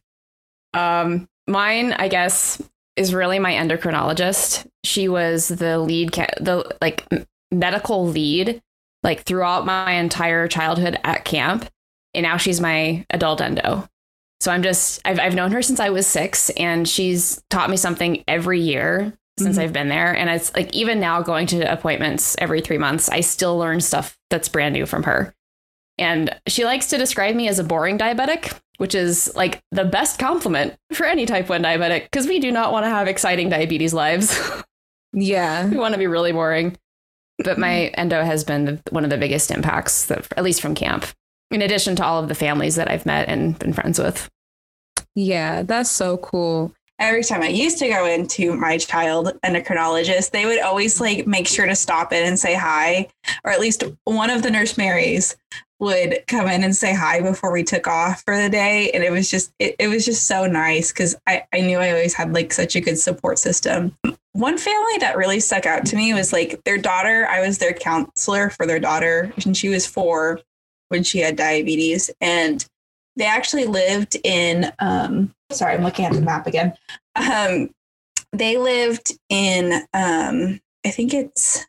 um, 0.74 1.28
mine, 1.46 1.92
I 1.94 2.08
guess, 2.08 2.62
is 2.96 3.14
really 3.14 3.38
my 3.38 3.52
endocrinologist. 3.52 4.66
She 4.84 5.08
was 5.08 5.48
the 5.48 5.78
lead, 5.78 6.12
ca- 6.12 6.26
the 6.40 6.76
like 6.80 7.06
medical 7.50 8.06
lead 8.06 8.60
like 9.02 9.22
throughout 9.22 9.66
my 9.66 9.92
entire 9.92 10.48
childhood 10.48 10.98
at 11.04 11.24
camp. 11.24 11.68
And 12.14 12.24
now 12.24 12.36
she's 12.36 12.60
my 12.60 13.06
adult 13.10 13.40
endo. 13.40 13.88
So 14.40 14.52
I'm 14.52 14.62
just, 14.62 15.00
I've, 15.04 15.18
I've 15.18 15.34
known 15.34 15.52
her 15.52 15.62
since 15.62 15.80
I 15.80 15.90
was 15.90 16.06
six, 16.06 16.50
and 16.50 16.88
she's 16.88 17.42
taught 17.50 17.70
me 17.70 17.76
something 17.76 18.22
every 18.28 18.60
year 18.60 19.12
since 19.38 19.56
mm-hmm. 19.56 19.64
I've 19.64 19.72
been 19.72 19.88
there. 19.88 20.14
And 20.14 20.30
it's 20.30 20.54
like, 20.54 20.72
even 20.72 21.00
now 21.00 21.22
going 21.22 21.46
to 21.48 21.72
appointments 21.72 22.36
every 22.38 22.60
three 22.60 22.78
months, 22.78 23.08
I 23.08 23.20
still 23.20 23.58
learn 23.58 23.80
stuff 23.80 24.16
that's 24.30 24.48
brand 24.48 24.74
new 24.74 24.86
from 24.86 25.04
her. 25.04 25.34
And 25.98 26.34
she 26.46 26.64
likes 26.64 26.86
to 26.88 26.98
describe 26.98 27.34
me 27.34 27.48
as 27.48 27.58
a 27.58 27.64
boring 27.64 27.98
diabetic, 27.98 28.56
which 28.76 28.94
is 28.94 29.34
like 29.34 29.60
the 29.72 29.84
best 29.84 30.20
compliment 30.20 30.76
for 30.92 31.04
any 31.04 31.26
type 31.26 31.48
1 31.48 31.62
diabetic 31.62 32.04
because 32.04 32.28
we 32.28 32.38
do 32.38 32.52
not 32.52 32.72
want 32.72 32.84
to 32.84 32.90
have 32.90 33.08
exciting 33.08 33.48
diabetes 33.48 33.94
lives. 33.94 34.38
Yeah. 35.14 35.66
we 35.66 35.78
want 35.78 35.94
to 35.94 35.98
be 35.98 36.06
really 36.06 36.32
boring 36.32 36.76
but 37.38 37.58
my 37.58 37.68
mm-hmm. 37.68 38.00
endo 38.00 38.22
has 38.22 38.44
been 38.44 38.64
the, 38.64 38.80
one 38.90 39.04
of 39.04 39.10
the 39.10 39.18
biggest 39.18 39.50
impacts 39.50 40.06
that, 40.06 40.26
at 40.36 40.44
least 40.44 40.60
from 40.60 40.74
camp 40.74 41.06
in 41.50 41.62
addition 41.62 41.96
to 41.96 42.04
all 42.04 42.22
of 42.22 42.28
the 42.28 42.34
families 42.34 42.76
that 42.76 42.90
i've 42.90 43.06
met 43.06 43.28
and 43.28 43.58
been 43.58 43.72
friends 43.72 43.98
with 43.98 44.28
yeah 45.14 45.62
that's 45.62 45.90
so 45.90 46.16
cool 46.18 46.72
every 46.98 47.22
time 47.22 47.42
i 47.42 47.48
used 47.48 47.78
to 47.78 47.88
go 47.88 48.06
into 48.06 48.54
my 48.54 48.76
child 48.76 49.32
endocrinologist 49.44 50.30
they 50.30 50.46
would 50.46 50.60
always 50.60 51.00
like 51.00 51.26
make 51.26 51.46
sure 51.46 51.66
to 51.66 51.74
stop 51.74 52.12
in 52.12 52.26
and 52.26 52.38
say 52.38 52.54
hi 52.54 53.08
or 53.44 53.50
at 53.50 53.60
least 53.60 53.84
one 54.04 54.30
of 54.30 54.42
the 54.42 54.50
nurse 54.50 54.76
marys 54.76 55.36
would 55.80 56.22
come 56.26 56.48
in 56.48 56.64
and 56.64 56.74
say 56.74 56.92
hi 56.92 57.20
before 57.20 57.52
we 57.52 57.62
took 57.62 57.86
off 57.86 58.22
for 58.24 58.36
the 58.36 58.48
day 58.48 58.90
and 58.90 59.04
it 59.04 59.10
was 59.12 59.30
just 59.30 59.52
it, 59.58 59.76
it 59.78 59.88
was 59.88 60.04
just 60.04 60.26
so 60.26 60.46
nice 60.46 60.92
because 60.92 61.14
I, 61.26 61.44
I 61.52 61.60
knew 61.60 61.78
i 61.78 61.90
always 61.90 62.14
had 62.14 62.32
like 62.32 62.52
such 62.52 62.74
a 62.74 62.80
good 62.80 62.98
support 62.98 63.38
system 63.38 63.96
one 64.38 64.56
family 64.56 64.98
that 65.00 65.16
really 65.16 65.40
stuck 65.40 65.66
out 65.66 65.84
to 65.86 65.96
me 65.96 66.14
was 66.14 66.32
like 66.32 66.62
their 66.64 66.78
daughter. 66.78 67.26
I 67.28 67.40
was 67.40 67.58
their 67.58 67.72
counselor 67.72 68.50
for 68.50 68.66
their 68.66 68.78
daughter, 68.78 69.32
and 69.44 69.56
she 69.56 69.68
was 69.68 69.84
four 69.84 70.40
when 70.90 71.02
she 71.02 71.18
had 71.18 71.34
diabetes. 71.34 72.08
And 72.20 72.64
they 73.16 73.24
actually 73.24 73.64
lived 73.64 74.16
in, 74.22 74.72
um, 74.78 75.34
sorry, 75.50 75.74
I'm 75.74 75.82
looking 75.82 76.04
at 76.04 76.12
the 76.12 76.20
map 76.20 76.46
again. 76.46 76.74
Um, 77.16 77.70
they 78.32 78.58
lived 78.58 79.18
in, 79.28 79.72
um, 79.92 80.60
I 80.86 80.90
think 80.90 81.14
it's 81.14 81.66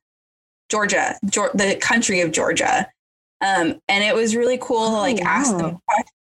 Georgia, 0.69 1.15
the 1.23 1.77
country 1.81 2.21
of 2.21 2.31
Georgia. 2.31 2.87
Um, 3.41 3.79
and 3.87 4.03
it 4.03 4.15
was 4.15 4.35
really 4.35 4.57
cool 4.59 4.89
to 4.89 4.95
like 4.95 5.19
oh, 5.21 5.27
ask 5.27 5.57
them 5.57 5.79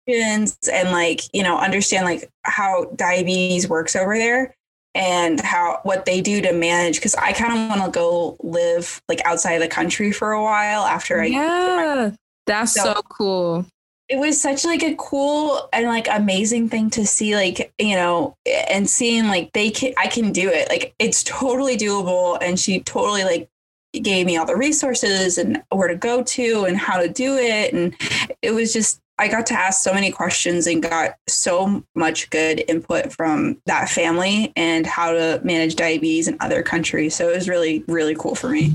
questions 0.06 0.58
and 0.72 0.90
like, 0.90 1.20
you 1.32 1.42
know, 1.42 1.58
understand 1.58 2.04
like 2.04 2.28
how 2.42 2.86
diabetes 2.96 3.68
works 3.68 3.94
over 3.94 4.18
there 4.18 4.54
and 4.94 5.40
how 5.40 5.80
what 5.82 6.06
they 6.06 6.20
do 6.20 6.40
to 6.40 6.52
manage 6.52 6.96
because 6.96 7.14
I 7.16 7.32
kind 7.32 7.52
of 7.52 7.68
want 7.68 7.84
to 7.84 7.98
go 7.98 8.36
live 8.42 9.00
like 9.08 9.20
outside 9.24 9.54
of 9.54 9.62
the 9.62 9.68
country 9.68 10.12
for 10.12 10.32
a 10.32 10.42
while 10.42 10.82
after 10.82 11.20
I 11.20 11.26
yeah. 11.26 12.10
That's 12.46 12.74
so, 12.74 12.84
so 12.84 13.00
cool. 13.08 13.66
it 14.08 14.18
was 14.18 14.40
such 14.40 14.64
like 14.64 14.82
a 14.82 14.94
cool 14.96 15.68
and 15.72 15.86
like 15.86 16.06
amazing 16.10 16.68
thing 16.68 16.90
to 16.90 17.06
see 17.06 17.34
like 17.34 17.72
you 17.78 17.96
know 17.96 18.36
and 18.46 18.88
seeing 18.88 19.26
like 19.26 19.52
they 19.52 19.70
can 19.70 19.94
I 19.96 20.06
can 20.06 20.32
do 20.32 20.48
it. 20.48 20.68
Like 20.68 20.94
it's 20.98 21.24
totally 21.24 21.76
doable 21.76 22.38
and 22.40 22.58
she 22.58 22.80
totally 22.80 23.24
like 23.24 23.48
gave 24.02 24.26
me 24.26 24.36
all 24.36 24.46
the 24.46 24.56
resources 24.56 25.38
and 25.38 25.62
where 25.70 25.88
to 25.88 25.96
go 25.96 26.22
to 26.22 26.64
and 26.64 26.76
how 26.76 27.00
to 27.00 27.08
do 27.08 27.36
it 27.36 27.72
and 27.72 27.94
it 28.42 28.52
was 28.52 28.72
just 28.72 29.00
I 29.16 29.28
got 29.28 29.46
to 29.46 29.54
ask 29.54 29.82
so 29.82 29.94
many 29.94 30.10
questions 30.10 30.66
and 30.66 30.82
got 30.82 31.14
so 31.28 31.84
much 31.94 32.30
good 32.30 32.64
input 32.66 33.12
from 33.12 33.58
that 33.66 33.88
family 33.88 34.52
and 34.56 34.86
how 34.86 35.12
to 35.12 35.40
manage 35.44 35.76
diabetes 35.76 36.26
in 36.26 36.36
other 36.40 36.64
countries. 36.64 37.14
So 37.14 37.28
it 37.28 37.36
was 37.36 37.48
really, 37.48 37.84
really 37.86 38.16
cool 38.16 38.34
for 38.34 38.48
me. 38.48 38.72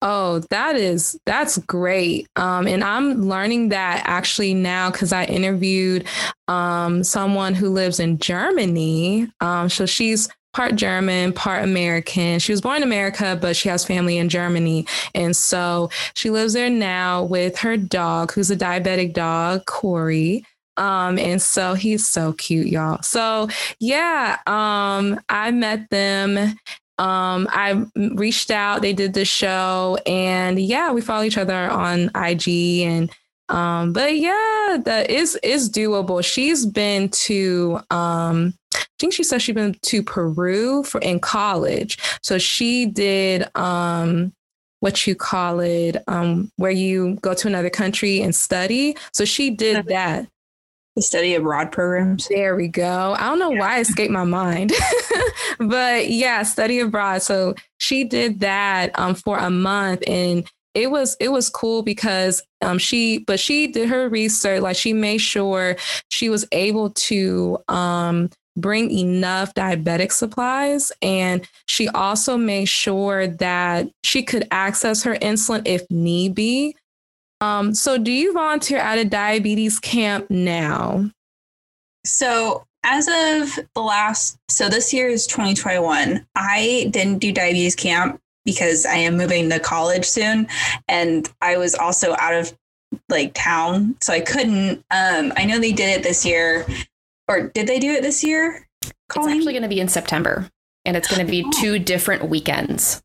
Oh, 0.00 0.40
that 0.50 0.74
is 0.76 1.18
that's 1.26 1.58
great. 1.58 2.28
Um, 2.34 2.66
and 2.66 2.82
I'm 2.82 3.22
learning 3.22 3.68
that 3.68 4.02
actually 4.04 4.52
now 4.52 4.90
because 4.90 5.12
I 5.12 5.24
interviewed 5.24 6.06
um, 6.48 7.04
someone 7.04 7.54
who 7.54 7.68
lives 7.68 8.00
in 8.00 8.18
Germany. 8.18 9.30
Um, 9.40 9.68
so 9.68 9.86
she's 9.86 10.28
part 10.52 10.76
German, 10.76 11.32
part 11.32 11.64
American. 11.64 12.38
She 12.38 12.52
was 12.52 12.60
born 12.60 12.78
in 12.78 12.82
America, 12.82 13.38
but 13.40 13.56
she 13.56 13.68
has 13.68 13.84
family 13.84 14.18
in 14.18 14.28
Germany. 14.28 14.86
And 15.14 15.34
so 15.34 15.90
she 16.14 16.30
lives 16.30 16.52
there 16.52 16.70
now 16.70 17.24
with 17.24 17.58
her 17.58 17.76
dog, 17.76 18.32
who's 18.32 18.50
a 18.50 18.56
diabetic 18.56 19.14
dog, 19.14 19.66
Corey. 19.66 20.44
Um, 20.76 21.18
and 21.18 21.40
so 21.40 21.74
he's 21.74 22.06
so 22.06 22.32
cute, 22.34 22.66
y'all. 22.66 23.02
So 23.02 23.48
yeah, 23.78 24.38
um, 24.46 25.20
I 25.28 25.50
met 25.50 25.90
them. 25.90 26.56
Um, 26.98 27.48
I 27.50 27.84
reached 28.14 28.50
out, 28.50 28.82
they 28.82 28.92
did 28.92 29.14
the 29.14 29.24
show, 29.24 29.98
and 30.06 30.60
yeah, 30.60 30.92
we 30.92 31.00
follow 31.00 31.24
each 31.24 31.38
other 31.38 31.70
on 31.70 32.10
IG 32.14 32.82
and 32.82 33.10
um, 33.48 33.92
but 33.92 34.16
yeah, 34.16 34.78
that 34.84 35.10
is 35.10 35.38
is 35.42 35.68
doable. 35.68 36.24
She's 36.24 36.64
been 36.64 37.10
to 37.10 37.80
um 37.90 38.54
I 38.74 38.84
think 38.98 39.12
she 39.12 39.24
said 39.24 39.42
she's 39.42 39.54
been 39.54 39.76
to 39.82 40.02
Peru 40.02 40.82
for 40.84 41.00
in 41.00 41.20
college. 41.20 41.98
So 42.22 42.38
she 42.38 42.86
did 42.86 43.44
um 43.56 44.32
what 44.82 45.06
you 45.06 45.14
call 45.14 45.60
it, 45.60 45.96
um, 46.08 46.50
where 46.56 46.72
you 46.72 47.16
go 47.22 47.34
to 47.34 47.46
another 47.46 47.70
country 47.70 48.20
and 48.20 48.34
study. 48.34 48.96
So 49.12 49.24
she 49.24 49.50
did 49.50 49.86
that. 49.86 50.26
The 50.96 51.02
study 51.02 51.36
abroad 51.36 51.70
programs. 51.70 52.26
There 52.26 52.56
we 52.56 52.66
go. 52.66 53.14
I 53.16 53.28
don't 53.28 53.38
know 53.38 53.50
why 53.50 53.78
it 53.78 53.82
escaped 53.82 54.10
my 54.12 54.24
mind, 54.24 54.72
but 55.58 56.10
yeah, 56.10 56.42
study 56.42 56.80
abroad. 56.80 57.22
So 57.22 57.54
she 57.78 58.02
did 58.02 58.40
that 58.40 58.90
um, 58.98 59.14
for 59.14 59.38
a 59.38 59.50
month, 59.50 60.02
and 60.08 60.50
it 60.74 60.90
was 60.90 61.16
it 61.20 61.28
was 61.28 61.48
cool 61.48 61.82
because 61.82 62.42
um, 62.60 62.76
she 62.76 63.18
but 63.18 63.38
she 63.38 63.68
did 63.68 63.88
her 63.88 64.08
research. 64.08 64.60
Like 64.60 64.76
she 64.76 64.92
made 64.92 65.18
sure 65.18 65.76
she 66.10 66.28
was 66.28 66.44
able 66.50 66.90
to 66.90 67.56
um, 67.68 68.30
bring 68.56 68.90
enough 68.90 69.54
diabetic 69.54 70.12
supplies. 70.12 70.92
And 71.00 71.46
she 71.66 71.88
also 71.88 72.36
made 72.36 72.68
sure 72.68 73.26
that 73.26 73.88
she 74.04 74.22
could 74.22 74.46
access 74.50 75.02
her 75.04 75.14
insulin 75.16 75.62
if 75.64 75.88
need 75.90 76.34
be. 76.34 76.76
Um, 77.40 77.74
so, 77.74 77.98
do 77.98 78.12
you 78.12 78.32
volunteer 78.32 78.78
at 78.78 78.98
a 78.98 79.04
diabetes 79.04 79.80
camp 79.80 80.30
now? 80.30 81.10
So, 82.06 82.64
as 82.84 83.08
of 83.08 83.64
the 83.74 83.80
last, 83.80 84.38
so 84.48 84.68
this 84.68 84.92
year 84.92 85.08
is 85.08 85.26
2021. 85.26 86.24
I 86.36 86.88
didn't 86.90 87.18
do 87.18 87.32
diabetes 87.32 87.74
camp 87.74 88.20
because 88.44 88.86
I 88.86 88.94
am 88.94 89.16
moving 89.16 89.48
to 89.50 89.60
college 89.60 90.04
soon. 90.04 90.48
And 90.88 91.28
I 91.40 91.56
was 91.56 91.74
also 91.74 92.14
out 92.18 92.34
of 92.34 92.52
like 93.08 93.32
town. 93.34 93.96
So 94.00 94.12
I 94.12 94.20
couldn't. 94.20 94.84
Um, 94.90 95.32
I 95.36 95.44
know 95.44 95.58
they 95.58 95.72
did 95.72 96.00
it 96.00 96.02
this 96.02 96.24
year 96.26 96.66
or 97.28 97.48
did 97.48 97.66
they 97.66 97.78
do 97.78 97.90
it 97.92 98.02
this 98.02 98.22
year? 98.24 98.68
Colleen? 99.08 99.30
It's 99.30 99.38
actually 99.38 99.52
going 99.52 99.62
to 99.62 99.68
be 99.68 99.80
in 99.80 99.88
September, 99.88 100.48
and 100.84 100.96
it's 100.96 101.08
going 101.08 101.24
to 101.24 101.30
be 101.30 101.44
oh. 101.46 101.50
two 101.60 101.78
different 101.78 102.28
weekends. 102.28 103.02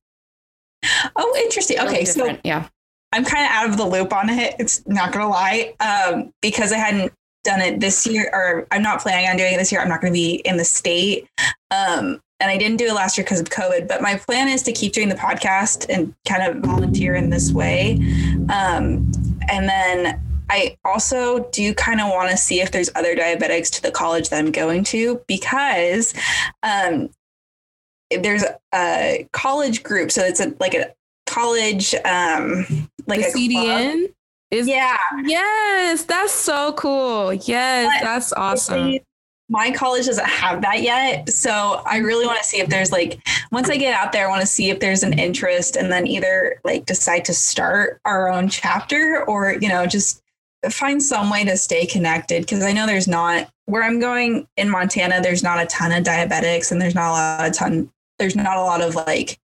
Oh, 1.15 1.35
interesting. 1.43 1.79
Okay, 1.79 2.05
so 2.05 2.37
yeah, 2.43 2.67
I'm 3.11 3.25
kind 3.25 3.45
of 3.45 3.51
out 3.51 3.69
of 3.69 3.77
the 3.77 3.85
loop 3.85 4.13
on 4.13 4.29
it. 4.29 4.55
It's 4.59 4.85
not 4.87 5.11
going 5.11 5.25
to 5.25 5.29
lie, 5.29 5.73
um, 5.79 6.31
because 6.41 6.71
I 6.71 6.77
hadn't 6.77 7.13
done 7.43 7.61
it 7.61 7.79
this 7.79 8.05
year, 8.05 8.29
or 8.33 8.67
I'm 8.71 8.83
not 8.83 9.01
planning 9.01 9.29
on 9.29 9.37
doing 9.37 9.53
it 9.53 9.57
this 9.57 9.71
year. 9.71 9.81
I'm 9.81 9.89
not 9.89 10.01
going 10.01 10.11
to 10.11 10.17
be 10.17 10.35
in 10.45 10.57
the 10.57 10.65
state. 10.65 11.27
Um, 11.71 12.21
and 12.39 12.51
I 12.51 12.57
didn't 12.57 12.77
do 12.77 12.85
it 12.85 12.93
last 12.93 13.17
year 13.17 13.25
because 13.25 13.39
of 13.39 13.49
COVID. 13.49 13.87
But 13.87 14.01
my 14.01 14.15
plan 14.15 14.47
is 14.47 14.61
to 14.63 14.71
keep 14.71 14.93
doing 14.93 15.09
the 15.09 15.15
podcast 15.15 15.87
and 15.89 16.13
kind 16.27 16.43
of 16.43 16.63
volunteer 16.63 17.15
in 17.15 17.29
this 17.29 17.51
way. 17.51 17.95
Um, 18.49 19.11
and 19.49 19.67
then 19.67 20.21
I 20.49 20.77
also 20.85 21.49
do 21.51 21.73
kind 21.73 21.99
of 21.99 22.09
want 22.09 22.31
to 22.31 22.37
see 22.37 22.61
if 22.61 22.71
there's 22.71 22.89
other 22.95 23.15
diabetics 23.15 23.69
to 23.71 23.81
the 23.81 23.91
college 23.91 24.29
that 24.29 24.39
I'm 24.39 24.51
going 24.51 24.83
to 24.85 25.21
because 25.27 26.13
um, 26.63 27.09
there's 28.11 28.43
a 28.73 29.27
college 29.33 29.83
group. 29.83 30.11
So 30.11 30.23
it's 30.23 30.39
a, 30.39 30.53
like 30.59 30.73
a 30.73 30.93
college, 31.25 31.93
um, 32.05 32.65
like 33.07 33.21
the 33.21 33.27
a 33.27 33.33
CDN. 33.33 33.91
club. 33.91 34.11
Is 34.49 34.65
Yeah, 34.65 34.97
yes, 35.25 36.05
that's 36.05 36.31
so 36.31 36.71
cool. 36.73 37.33
Yes, 37.33 37.93
But 37.99 38.05
that's 38.05 38.31
awesome. 38.31 38.97
my 39.49 39.71
college 39.71 40.05
doesn't 40.05 40.25
have 40.25 40.61
that 40.61 40.81
yet. 40.83 41.29
So 41.29 41.81
I 41.85 41.97
really 41.97 42.25
want 42.25 42.39
to 42.39 42.45
see 42.45 42.61
if 42.61 42.69
there's 42.69 42.89
like, 42.89 43.19
once 43.51 43.69
I 43.69 43.75
get 43.75 43.93
out 43.93 44.13
there, 44.13 44.25
I 44.25 44.29
want 44.29 44.39
to 44.39 44.47
see 44.47 44.69
if 44.69 44.79
there's 44.79 45.03
an 45.03 45.19
interest 45.19 45.75
and 45.75 45.91
then 45.91 46.07
either 46.07 46.61
like 46.63 46.85
decide 46.85 47.25
to 47.25 47.33
start 47.33 47.99
our 48.05 48.29
own 48.29 48.47
chapter 48.47 49.25
or, 49.27 49.51
you 49.59 49.67
know, 49.67 49.85
just 49.85 50.21
find 50.69 51.01
some 51.01 51.29
way 51.29 51.43
to 51.45 51.57
stay 51.57 51.85
connected. 51.85 52.47
Cause 52.47 52.63
I 52.63 52.71
know 52.71 52.85
there's 52.85 53.07
not, 53.07 53.49
where 53.65 53.83
I'm 53.83 53.99
going 53.99 54.47
in 54.57 54.69
Montana, 54.69 55.21
there's 55.21 55.43
not 55.43 55.61
a 55.61 55.65
ton 55.65 55.91
of 55.91 56.03
diabetics 56.03 56.71
and 56.71 56.81
there's 56.81 56.95
not 56.95 57.09
a 57.09 57.11
lot, 57.11 57.47
a 57.47 57.51
ton, 57.51 57.91
there's 58.19 58.35
not 58.35 58.57
a 58.57 58.61
lot 58.61 58.81
of 58.81 58.95
like, 58.95 59.39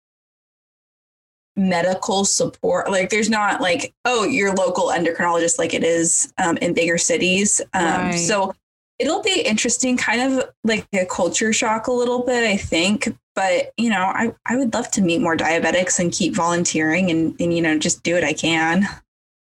medical 1.56 2.26
support 2.26 2.90
like 2.90 3.12
there's 3.12 3.30
not 3.30 3.62
like 3.62 3.94
oh 4.06 4.24
your 4.24 4.52
local 4.56 4.86
endocrinologist 4.86 5.60
like 5.60 5.76
it 5.76 5.84
is 5.84 6.34
um, 6.44 6.58
in 6.58 6.74
bigger 6.74 6.98
cities 6.98 7.62
um, 7.76 7.84
Right. 7.84 8.16
so 8.16 8.56
it'll 8.98 9.22
be 9.22 9.42
interesting 9.42 9.96
kind 9.96 10.34
of 10.34 10.50
like 10.64 10.88
a 10.94 11.06
culture 11.06 11.54
shock 11.54 11.86
a 11.86 11.92
little 11.92 12.24
bit 12.24 12.44
i 12.44 12.58
think 12.58 13.16
but 13.36 13.72
you 13.78 13.92
know 13.92 14.02
i, 14.02 14.34
I 14.48 14.58
would 14.58 14.74
love 14.74 14.90
to 14.92 15.02
meet 15.04 15.22
more 15.22 15.38
diabetics 15.38 16.00
and 16.00 16.12
keep 16.12 16.34
volunteering 16.34 17.12
and, 17.12 17.40
and 17.40 17.56
you 17.56 17.62
know 17.62 17.78
just 17.78 18.02
do 18.02 18.16
what 18.16 18.24
i 18.24 18.34
can 18.34 18.88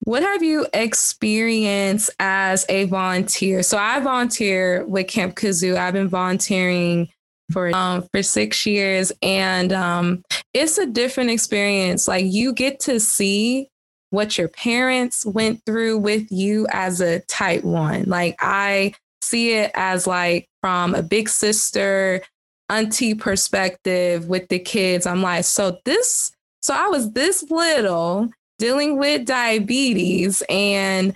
What 0.05 0.25
have 0.25 0.43
you 0.43 0.67
experienced 0.73 2.11
as 2.19 2.67
a 2.69 2.85
volunteer? 2.85 3.63
So 3.63 3.79
I 3.79 4.01
volunteer 4.01 4.85
with 4.87 5.07
Camp 5.07 5.37
Kudzu. 5.37 5.77
I've 5.77 5.95
been 5.95 6.09
volunteering 6.09 7.09
for 7.53 7.75
um, 7.75 8.09
for 8.11 8.21
six 8.23 8.67
years, 8.67 9.13
and 9.23 9.73
um, 9.73 10.25
it's 10.55 10.77
a 10.79 10.87
different 10.87 11.31
experience. 11.31 12.09
Like 12.09 12.25
you 12.27 12.53
get 12.53 12.81
to 12.81 12.99
see 12.99 13.69
what 14.11 14.37
your 14.37 14.49
parents 14.49 15.25
went 15.25 15.65
through 15.65 15.99
with 15.99 16.31
you 16.33 16.67
as 16.73 17.01
a 17.01 17.21
type 17.21 17.63
one. 17.63 18.05
Like 18.07 18.35
I 18.41 18.95
see 19.23 19.53
it 19.55 19.71
as 19.75 20.07
like 20.07 20.49
from 20.63 20.97
a 20.97 21.03
big 21.03 21.29
sister, 21.29 22.23
auntie 22.69 23.15
perspective 23.15 24.27
with 24.27 24.49
the 24.49 24.59
kids. 24.59 25.07
I'm 25.07 25.23
like, 25.23 25.45
so 25.45 25.79
this, 25.85 26.33
so 26.61 26.75
I 26.75 26.89
was 26.89 27.13
this 27.13 27.45
little 27.51 28.31
dealing 28.63 28.97
with 28.97 29.25
diabetes 29.25 30.41
and 30.49 31.15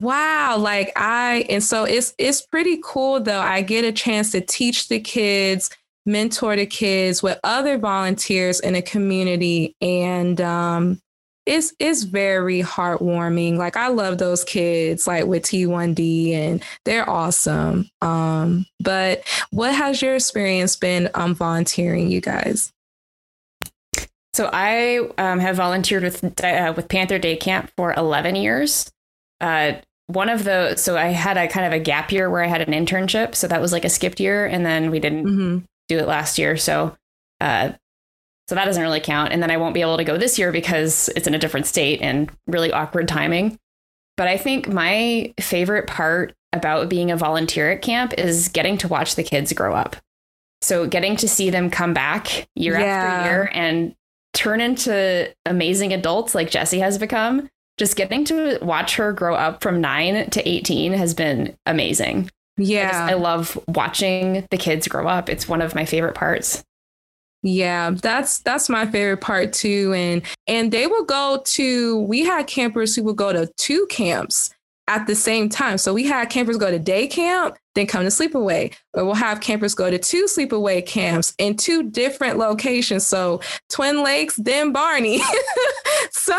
wow 0.00 0.56
like 0.58 0.90
i 0.96 1.46
and 1.48 1.62
so 1.62 1.84
it's 1.84 2.12
it's 2.18 2.42
pretty 2.42 2.80
cool 2.82 3.20
though 3.20 3.40
i 3.40 3.62
get 3.62 3.84
a 3.84 3.92
chance 3.92 4.32
to 4.32 4.40
teach 4.40 4.88
the 4.88 4.98
kids 4.98 5.70
mentor 6.04 6.56
the 6.56 6.66
kids 6.66 7.22
with 7.22 7.38
other 7.44 7.78
volunteers 7.78 8.58
in 8.58 8.72
the 8.72 8.82
community 8.82 9.76
and 9.80 10.40
um 10.40 11.00
it's 11.46 11.72
it's 11.78 12.02
very 12.02 12.60
heartwarming 12.60 13.56
like 13.56 13.76
i 13.76 13.86
love 13.86 14.18
those 14.18 14.42
kids 14.42 15.06
like 15.06 15.26
with 15.26 15.44
t1d 15.44 16.32
and 16.32 16.60
they're 16.84 17.08
awesome 17.08 17.88
um 18.00 18.66
but 18.80 19.22
what 19.50 19.72
has 19.72 20.02
your 20.02 20.16
experience 20.16 20.74
been 20.74 21.08
um 21.14 21.36
volunteering 21.36 22.10
you 22.10 22.20
guys 22.20 22.73
So 24.34 24.50
I 24.52 24.98
um, 25.16 25.38
have 25.38 25.56
volunteered 25.56 26.02
with 26.02 26.42
uh, 26.42 26.72
with 26.76 26.88
Panda 26.88 27.20
Day 27.20 27.36
Camp 27.36 27.70
for 27.76 27.94
11 27.94 28.34
years. 28.34 28.90
Uh, 29.40 29.74
one 30.08 30.28
of 30.28 30.42
the 30.42 30.74
so 30.74 30.96
I 30.96 31.06
had 31.06 31.36
a 31.36 31.46
kind 31.46 31.64
of 31.64 31.72
a 31.72 31.78
gap 31.78 32.10
year 32.10 32.28
where 32.28 32.42
I 32.42 32.48
had 32.48 32.60
an 32.60 32.74
internship, 32.74 33.36
so 33.36 33.46
that 33.46 33.60
was 33.60 33.72
like 33.72 33.84
a 33.84 33.88
skipped 33.88 34.18
year, 34.18 34.44
and 34.44 34.66
then 34.66 34.90
we 34.90 34.98
didn't 34.98 35.24
mm-hmm. 35.24 35.58
do 35.88 35.98
it 35.98 36.08
last 36.08 36.36
year. 36.36 36.56
So, 36.56 36.96
uh, 37.40 37.72
so 38.48 38.56
that 38.56 38.64
doesn't 38.64 38.82
really 38.82 39.00
count. 39.00 39.32
And 39.32 39.40
then 39.40 39.52
I 39.52 39.56
won't 39.56 39.72
be 39.72 39.82
able 39.82 39.98
to 39.98 40.04
go 40.04 40.18
this 40.18 40.36
year 40.36 40.50
because 40.50 41.08
it's 41.14 41.28
in 41.28 41.34
a 41.34 41.38
different 41.38 41.66
state 41.66 42.02
and 42.02 42.30
really 42.48 42.72
awkward 42.72 43.06
timing. 43.06 43.56
But 44.16 44.26
I 44.26 44.36
think 44.36 44.68
my 44.68 45.32
favorite 45.38 45.86
part 45.86 46.34
about 46.52 46.88
being 46.88 47.12
a 47.12 47.16
volunteer 47.16 47.70
at 47.70 47.82
camp 47.82 48.14
is 48.18 48.48
getting 48.48 48.78
to 48.78 48.88
watch 48.88 49.14
the 49.14 49.22
kids 49.22 49.52
grow 49.52 49.74
up. 49.74 49.96
So 50.60 50.86
getting 50.86 51.14
to 51.16 51.28
see 51.28 51.50
them 51.50 51.70
come 51.70 51.94
back 51.94 52.48
year 52.54 52.78
Yeah. 52.78 52.84
after 52.86 53.30
year 53.30 53.50
and 53.52 53.94
turn 54.34 54.60
into 54.60 55.32
amazing 55.46 55.92
adults 55.92 56.34
like 56.34 56.50
Jesse 56.50 56.80
has 56.80 56.98
become. 56.98 57.48
Just 57.76 57.96
getting 57.96 58.24
to 58.26 58.58
watch 58.62 58.96
her 58.96 59.12
grow 59.12 59.34
up 59.34 59.62
from 59.62 59.80
nine 59.80 60.30
to 60.30 60.48
18 60.48 60.92
has 60.92 61.14
been 61.14 61.56
amazing. 61.66 62.30
I, 62.58 62.62
just, 62.62 62.70
yeah 62.70 63.06
I 63.10 63.14
love 63.14 63.58
watching 63.68 64.46
the 64.50 64.56
kids 64.56 64.86
grow 64.86 65.08
up. 65.08 65.28
It's 65.28 65.48
one 65.48 65.60
of 65.60 65.74
my 65.74 65.84
favorite 65.84 66.14
parts. 66.14 66.62
Yeah, 67.42 67.90
that's 67.90 68.38
that's 68.38 68.70
my 68.70 68.86
favorite 68.86 69.20
part 69.20 69.52
too. 69.52 69.92
And 69.94 70.22
and 70.46 70.72
they 70.72 70.86
will 70.86 71.04
go 71.04 71.42
to 71.44 72.00
we 72.00 72.24
had 72.24 72.46
campers 72.46 72.96
who 72.96 73.02
would 73.04 73.16
go 73.16 73.32
to 73.32 73.52
two 73.58 73.86
camps 73.90 74.54
at 74.88 75.06
the 75.06 75.14
same 75.14 75.48
time. 75.48 75.76
So 75.76 75.92
we 75.92 76.04
had 76.04 76.30
campers 76.30 76.56
go 76.56 76.70
to 76.70 76.78
day 76.78 77.06
camp, 77.06 77.56
then 77.74 77.86
come 77.86 78.02
to 78.02 78.08
sleepaway. 78.08 78.74
Or 78.94 79.04
we'll 79.04 79.14
have 79.14 79.40
campers 79.40 79.74
go 79.74 79.90
to 79.90 79.98
two 79.98 80.24
sleepaway 80.24 80.84
camps 80.84 81.34
in 81.38 81.56
two 81.56 81.90
different 81.90 82.38
locations. 82.38 83.06
So 83.06 83.40
Twin 83.70 84.02
Lakes, 84.02 84.36
then 84.36 84.72
Barney. 84.72 85.20
so 86.10 86.38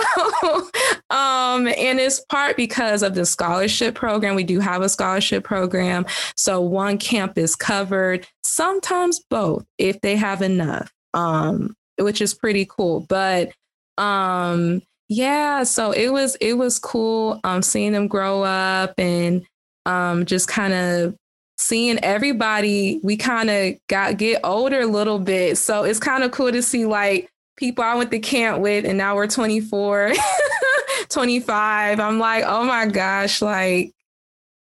um 1.09 1.67
and 1.67 1.99
it's 1.99 2.21
part 2.21 2.57
because 2.57 3.03
of 3.03 3.15
the 3.15 3.25
scholarship 3.25 3.95
program. 3.95 4.35
We 4.35 4.43
do 4.43 4.59
have 4.59 4.81
a 4.81 4.89
scholarship 4.89 5.43
program. 5.43 6.05
So 6.35 6.61
one 6.61 6.97
camp 6.97 7.37
is 7.37 7.55
covered, 7.55 8.27
sometimes 8.43 9.21
both 9.29 9.65
if 9.77 10.01
they 10.01 10.15
have 10.15 10.41
enough. 10.41 10.91
Um, 11.13 11.75
which 11.97 12.21
is 12.21 12.33
pretty 12.33 12.65
cool. 12.65 13.01
But 13.07 13.51
um 13.97 14.81
yeah, 15.07 15.63
so 15.63 15.91
it 15.91 16.11
was 16.11 16.35
it 16.41 16.53
was 16.53 16.79
cool 16.79 17.39
um 17.43 17.61
seeing 17.61 17.91
them 17.91 18.07
grow 18.07 18.43
up 18.43 18.93
and 18.97 19.45
um 19.85 20.25
just 20.25 20.47
kind 20.47 20.73
of 20.73 21.15
seeing 21.57 21.99
everybody 22.03 22.99
we 23.03 23.17
kind 23.17 23.49
of 23.49 23.75
got 23.87 24.17
get 24.17 24.41
older 24.43 24.81
a 24.81 24.87
little 24.87 25.19
bit. 25.19 25.57
So 25.57 25.83
it's 25.83 25.99
kind 25.99 26.23
of 26.23 26.31
cool 26.31 26.51
to 26.51 26.61
see 26.61 26.85
like 26.85 27.29
people 27.57 27.83
I 27.83 27.95
went 27.95 28.11
to 28.11 28.19
camp 28.19 28.61
with 28.61 28.85
and 28.85 28.97
now 28.97 29.15
we're 29.15 29.27
24, 29.27 30.13
25. 31.09 31.99
I'm 31.99 32.19
like, 32.19 32.43
"Oh 32.45 32.63
my 32.63 32.87
gosh, 32.87 33.41
like 33.41 33.93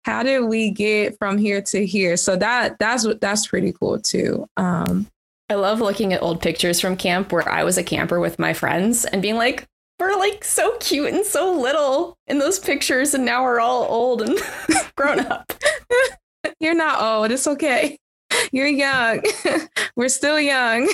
how 0.06 0.24
did 0.24 0.42
we 0.42 0.72
get 0.72 1.18
from 1.18 1.38
here 1.38 1.62
to 1.62 1.86
here?" 1.86 2.16
So 2.18 2.36
that 2.38 2.80
that's 2.80 3.06
what 3.06 3.22
that's 3.22 3.48
pretty 3.48 3.74
cool 3.74 4.00
too. 4.00 4.48
Um 4.58 5.08
I 5.50 5.56
love 5.56 5.80
looking 5.80 6.12
at 6.12 6.22
old 6.22 6.42
pictures 6.42 6.82
from 6.82 6.98
camp 6.98 7.32
where 7.32 7.48
I 7.48 7.64
was 7.64 7.78
a 7.78 7.84
camper 7.84 8.20
with 8.20 8.38
my 8.38 8.54
friends 8.54 9.06
and 9.06 9.22
being 9.22 9.36
like, 9.36 9.66
we're 9.98 10.16
like 10.18 10.44
so 10.44 10.78
cute 10.80 11.14
and 11.14 11.26
so 11.26 11.54
little 11.54 12.18
in 12.28 12.38
those 12.38 12.60
pictures, 12.60 13.14
and 13.14 13.26
now 13.26 13.44
we're 13.44 13.60
all 13.60 13.86
old 13.86 14.22
and 14.22 14.38
grown 14.96 15.20
up. 15.22 15.54
You're 16.60 16.76
not 16.76 17.02
old. 17.02 17.32
It's 17.32 17.48
okay. 17.48 17.98
You're 18.52 18.68
young. 18.68 19.22
We're 19.96 20.10
still 20.10 20.40
young. 20.40 20.90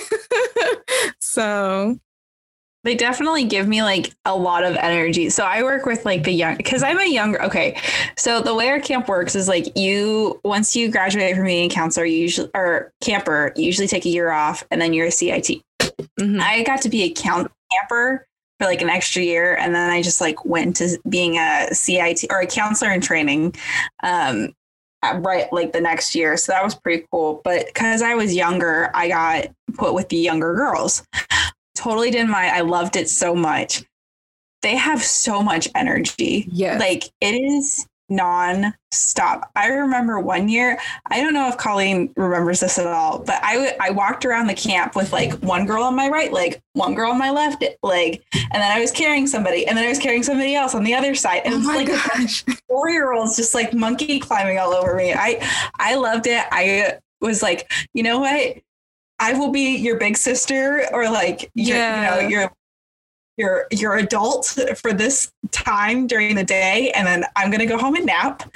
so, 1.20 1.98
they 2.84 2.96
definitely 2.96 3.46
give 3.46 3.68
me 3.68 3.82
like 3.82 4.14
a 4.26 4.36
lot 4.36 4.64
of 4.64 4.76
energy. 4.76 5.30
So 5.30 5.46
I 5.46 5.64
work 5.64 5.86
with 5.86 6.06
like 6.06 6.24
the 6.24 6.32
young 6.32 6.58
because 6.58 6.84
I'm 6.84 7.00
a 7.00 7.06
younger. 7.06 7.42
Okay, 7.44 7.80
so 8.18 8.42
the 8.42 8.54
way 8.54 8.70
our 8.70 8.80
camp 8.80 9.08
works 9.08 9.36
is 9.36 9.48
like 9.48 9.78
you 9.78 10.40
once 10.44 10.76
you 10.76 10.92
graduate 10.92 11.36
from 11.36 11.46
being 11.46 11.72
a 11.72 11.74
counselor, 11.74 12.06
you 12.06 12.18
usually 12.18 12.50
or 12.54 12.92
camper, 13.02 13.54
you 13.56 13.64
usually 13.64 13.88
take 13.88 14.06
a 14.06 14.10
year 14.10 14.32
off, 14.32 14.66
and 14.70 14.82
then 14.82 14.94
you're 14.94 15.08
a 15.08 15.12
CIT. 15.12 15.62
mhm. 16.20 16.42
I 16.42 16.64
got 16.64 16.82
to 16.82 16.90
be 16.90 17.04
a 17.04 17.10
count 17.10 17.52
camper 17.72 18.28
for 18.60 18.68
like 18.68 18.82
an 18.82 18.90
extra 18.90 19.24
year, 19.24 19.56
and 19.56 19.74
then 19.74 19.90
I 19.90 20.02
just 20.02 20.20
like 20.20 20.44
went 20.44 20.76
to 20.78 20.98
being 21.08 21.38
a 21.38 21.74
CIT 21.74 22.26
or 22.30 22.42
a 22.42 22.48
counselor 22.48 22.92
in 22.92 23.00
training. 23.00 23.56
Um, 24.04 24.54
Uh, 25.04 25.20
right 25.20 25.52
like 25.52 25.74
the 25.74 25.82
next 25.82 26.16
year. 26.16 26.38
So 26.38 26.52
that 26.54 26.64
was 26.64 26.76
pretty 26.76 27.06
cool. 27.12 27.42
But 27.44 27.66
because 27.68 28.02
i 28.02 28.16
was 28.16 28.34
younger 28.34 28.90
i 28.94 29.08
got 29.08 29.48
put 29.76 29.94
with 29.94 30.10
the 30.10 30.18
younger 30.18 30.54
girls. 30.54 31.04
Totally 31.76 32.12
didn't 32.12 32.30
mind. 32.30 32.52
I 32.52 32.62
loved 32.62 32.96
it 32.96 33.10
so 33.10 33.36
much. 33.36 33.84
They 34.62 34.76
have 34.76 35.04
so 35.04 35.42
much 35.42 35.68
energy. 35.76 36.48
Yeah. 36.50 36.78
like 36.78 37.04
it 37.20 37.34
is 37.34 37.86
non-stop 38.10 39.50
i 39.56 39.68
remember 39.68 40.20
one 40.20 40.48
year 40.50 40.78
i 41.10 41.20
don't 41.22 41.34
know 41.34 41.48
if 41.48 41.58
colleen 41.58 42.12
remembers 42.16 42.60
this 42.60 42.78
at 42.78 42.86
all 42.88 43.20
but 43.20 43.44
i 43.44 43.54
w- 43.54 43.72
i 43.80 43.90
walked 43.90 44.26
around 44.26 44.48
the 44.48 44.54
camp 44.54 44.96
with 44.96 45.12
like 45.12 45.34
one 45.40 45.66
girl 45.66 45.84
on 45.84 45.96
my 45.96 46.08
right 46.10 46.32
leg 46.32 46.62
one 46.74 46.94
girl 46.94 47.12
on 47.12 47.18
my 47.18 47.30
left 47.30 47.64
leg 47.82 48.22
and 48.34 48.54
then 48.62 48.72
i 48.72 48.80
was 48.80 48.92
carrying 48.92 49.26
somebody 49.28 49.66
and 49.68 49.78
then 49.78 49.86
i 49.86 49.90
was 49.90 50.00
carrying 50.00 50.24
somebody 50.24 50.54
else 50.56 50.76
on 50.76 50.84
the 50.84 50.94
other 50.94 51.16
side 51.16 51.42
and 51.46 51.56
oh 51.56 51.60
my 51.60 51.76
like 51.78 51.88
gosh. 51.88 52.44
four 52.68 52.90
year 52.90 53.14
olds 53.14 53.36
just 53.36 53.54
like 53.56 53.74
monkey 53.74 54.20
climbing 54.20 54.58
all 54.60 54.74
over 54.74 54.96
me. 54.96 55.14
I 55.14 55.40
I 55.80 55.96
loved 55.96 56.28
it. 56.28 56.44
I 56.52 56.98
was 57.22 57.42
like, 57.42 57.72
you 57.94 58.04
know 58.04 58.20
what? 58.20 58.58
I 59.20 59.34
will 59.34 59.52
be 59.52 59.78
your 59.78 59.98
big 59.98 60.18
sister 60.18 60.86
or 60.92 61.10
like 61.10 61.50
your, 61.54 61.78
Yeah. 61.78 62.16
you 62.18 62.22
know, 62.24 62.28
your 62.28 62.54
you're 63.38 63.66
you're 63.72 63.96
adult 63.96 64.60
for 64.76 64.94
this 64.94 65.32
time 65.52 66.08
during 66.08 66.36
the 66.36 66.44
day 66.44 66.92
and 66.96 67.08
then 67.08 67.26
i'm 67.36 67.50
going 67.50 67.60
to 67.60 67.66
go 67.66 67.78
home 67.78 67.96
and 67.96 68.06
nap. 68.06 68.50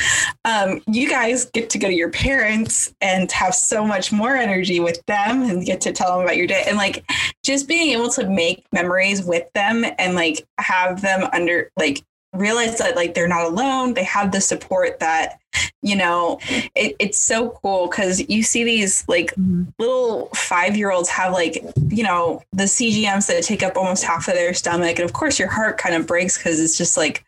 Um, 0.45 0.81
you 0.87 1.09
guys 1.09 1.45
get 1.45 1.69
to 1.71 1.77
go 1.77 1.87
to 1.87 1.93
your 1.93 2.09
parents 2.09 2.93
and 3.01 3.31
have 3.31 3.53
so 3.53 3.85
much 3.85 4.11
more 4.11 4.35
energy 4.35 4.79
with 4.79 5.03
them 5.05 5.43
and 5.43 5.65
get 5.65 5.81
to 5.81 5.91
tell 5.91 6.13
them 6.13 6.21
about 6.21 6.37
your 6.37 6.47
day. 6.47 6.63
And 6.67 6.77
like 6.77 7.03
just 7.43 7.67
being 7.67 7.91
able 7.91 8.09
to 8.11 8.29
make 8.29 8.65
memories 8.71 9.23
with 9.23 9.51
them 9.53 9.85
and 9.97 10.15
like 10.15 10.45
have 10.59 11.01
them 11.01 11.27
under 11.33 11.71
like 11.77 12.03
realize 12.33 12.77
that 12.77 12.95
like 12.95 13.13
they're 13.13 13.27
not 13.27 13.45
alone. 13.45 13.93
They 13.93 14.03
have 14.03 14.31
the 14.31 14.41
support 14.41 14.99
that 14.99 15.39
you 15.81 15.95
know 15.95 16.39
it, 16.75 16.95
it's 16.99 17.17
so 17.17 17.49
cool 17.61 17.87
because 17.87 18.27
you 18.29 18.43
see 18.43 18.63
these 18.63 19.03
like 19.07 19.31
mm-hmm. 19.31 19.63
little 19.79 20.29
five 20.35 20.75
year 20.75 20.91
olds 20.91 21.09
have 21.09 21.33
like 21.33 21.63
you 21.89 22.03
know 22.03 22.41
the 22.53 22.63
cgms 22.63 23.27
that 23.27 23.43
take 23.43 23.63
up 23.63 23.77
almost 23.77 24.03
half 24.03 24.27
of 24.27 24.33
their 24.33 24.53
stomach 24.53 24.99
and 24.99 25.07
of 25.07 25.13
course 25.13 25.39
your 25.39 25.49
heart 25.49 25.77
kind 25.77 25.95
of 25.95 26.07
breaks 26.07 26.37
because 26.37 26.59
it's 26.59 26.77
just 26.77 26.97
like 26.97 27.23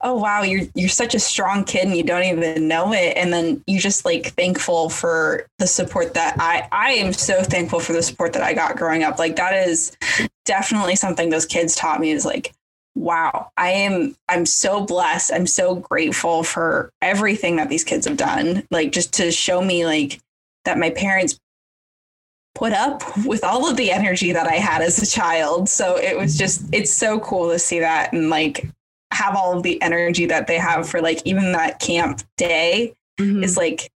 oh 0.00 0.14
wow 0.14 0.42
you're 0.42 0.66
you're 0.74 0.88
such 0.88 1.14
a 1.14 1.18
strong 1.18 1.64
kid 1.64 1.86
and 1.86 1.96
you 1.96 2.02
don't 2.02 2.24
even 2.24 2.68
know 2.68 2.92
it 2.92 3.16
and 3.16 3.32
then 3.32 3.62
you 3.66 3.78
just 3.78 4.04
like 4.04 4.28
thankful 4.34 4.88
for 4.88 5.46
the 5.58 5.66
support 5.66 6.14
that 6.14 6.34
i 6.38 6.66
i 6.72 6.92
am 6.92 7.12
so 7.12 7.42
thankful 7.42 7.80
for 7.80 7.92
the 7.92 8.02
support 8.02 8.32
that 8.32 8.42
i 8.42 8.54
got 8.54 8.76
growing 8.76 9.02
up 9.02 9.18
like 9.18 9.36
that 9.36 9.68
is 9.68 9.96
definitely 10.44 10.96
something 10.96 11.30
those 11.30 11.46
kids 11.46 11.74
taught 11.74 12.00
me 12.00 12.10
is 12.10 12.24
like 12.24 12.52
wow, 12.94 13.50
I 13.56 13.70
am 13.70 14.16
I'm 14.28 14.46
so 14.46 14.84
blessed. 14.84 15.32
I'm 15.32 15.46
so 15.46 15.76
grateful 15.76 16.42
for 16.42 16.90
everything 17.00 17.56
that 17.56 17.68
these 17.68 17.84
kids 17.84 18.06
have 18.06 18.16
done. 18.16 18.66
Like 18.70 18.92
just 18.92 19.12
to 19.14 19.30
show 19.30 19.62
me 19.62 19.86
like 19.86 20.20
that 20.64 20.78
my 20.78 20.90
parents 20.90 21.38
put 22.54 22.72
up 22.72 23.02
with 23.24 23.44
all 23.44 23.68
of 23.68 23.76
the 23.76 23.90
energy 23.90 24.32
that 24.32 24.46
I 24.46 24.56
had 24.56 24.82
as 24.82 25.00
a 25.00 25.06
child. 25.06 25.68
So 25.68 25.96
it 25.96 26.16
was 26.16 26.36
just 26.36 26.62
it's 26.72 26.92
so 26.92 27.20
cool 27.20 27.50
to 27.50 27.58
see 27.58 27.80
that 27.80 28.12
and 28.12 28.30
like 28.30 28.68
have 29.12 29.36
all 29.36 29.56
of 29.56 29.62
the 29.62 29.80
energy 29.82 30.26
that 30.26 30.46
they 30.46 30.58
have 30.58 30.88
for 30.88 31.00
like 31.00 31.22
even 31.24 31.52
that 31.52 31.80
camp 31.80 32.22
day 32.36 32.94
mm-hmm. 33.18 33.42
is 33.42 33.56
like 33.56 33.90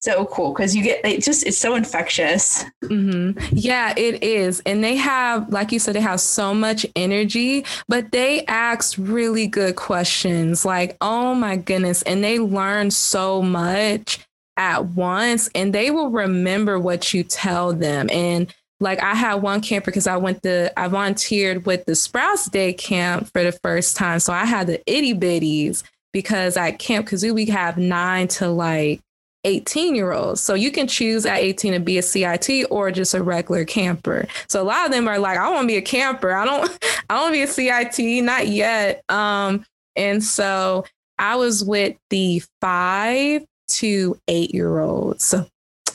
so 0.00 0.26
cool 0.26 0.52
because 0.52 0.76
you 0.76 0.82
get 0.82 1.04
it 1.04 1.22
just 1.22 1.46
it's 1.46 1.58
so 1.58 1.74
infectious 1.74 2.64
mm-hmm. 2.84 3.38
yeah 3.52 3.94
it 3.96 4.22
is 4.22 4.60
and 4.66 4.84
they 4.84 4.94
have 4.94 5.50
like 5.52 5.72
you 5.72 5.78
said 5.78 5.94
they 5.94 6.00
have 6.00 6.20
so 6.20 6.54
much 6.54 6.86
energy 6.94 7.64
but 7.88 8.12
they 8.12 8.44
ask 8.46 8.94
really 8.98 9.46
good 9.46 9.74
questions 9.74 10.64
like 10.64 10.96
oh 11.00 11.34
my 11.34 11.56
goodness 11.56 12.02
and 12.02 12.22
they 12.22 12.38
learn 12.38 12.90
so 12.90 13.40
much 13.42 14.20
at 14.56 14.84
once 14.86 15.48
and 15.54 15.74
they 15.74 15.90
will 15.90 16.10
remember 16.10 16.78
what 16.78 17.12
you 17.12 17.22
tell 17.24 17.72
them 17.72 18.08
and 18.10 18.54
like 18.80 19.02
I 19.02 19.14
had 19.14 19.36
one 19.36 19.60
camper 19.60 19.86
because 19.86 20.06
I 20.06 20.16
went 20.16 20.42
to 20.42 20.78
I 20.78 20.88
volunteered 20.88 21.66
with 21.66 21.86
the 21.86 21.94
Sprouts 21.94 22.48
Day 22.48 22.72
camp 22.72 23.30
for 23.32 23.42
the 23.42 23.52
first 23.52 23.96
time. 23.96 24.20
So 24.20 24.32
I 24.32 24.44
had 24.44 24.66
the 24.66 24.82
itty 24.86 25.14
bitties 25.14 25.82
because 26.12 26.56
at 26.56 26.78
Camp 26.78 27.08
Kudzu 27.08 27.34
we 27.34 27.46
have 27.46 27.78
nine 27.78 28.28
to 28.28 28.48
like 28.48 29.00
18 29.46 29.94
year 29.94 30.12
olds. 30.12 30.40
So 30.40 30.54
you 30.54 30.70
can 30.70 30.86
choose 30.86 31.24
at 31.24 31.38
18 31.38 31.72
to 31.72 31.80
be 31.80 31.96
a 31.98 32.02
CIT 32.02 32.66
or 32.70 32.90
just 32.90 33.14
a 33.14 33.22
regular 33.22 33.64
camper. 33.64 34.26
So 34.48 34.60
a 34.60 34.64
lot 34.64 34.84
of 34.84 34.92
them 34.92 35.08
are 35.08 35.18
like, 35.18 35.38
I 35.38 35.48
want 35.48 35.62
to 35.62 35.66
be 35.68 35.76
a 35.76 35.82
camper. 35.82 36.32
I 36.32 36.44
don't, 36.44 36.78
I 37.10 37.14
don't 37.14 37.32
be 37.32 37.42
a 37.42 37.46
CIT, 37.46 38.24
not 38.24 38.48
yet. 38.48 39.02
Um, 39.08 39.64
and 39.94 40.22
so 40.22 40.84
I 41.18 41.36
was 41.36 41.64
with 41.64 41.96
the 42.10 42.42
five 42.60 43.44
to 43.68 44.18
eight 44.28 44.52
year 44.52 44.80
olds. 44.80 45.24
So 45.24 45.46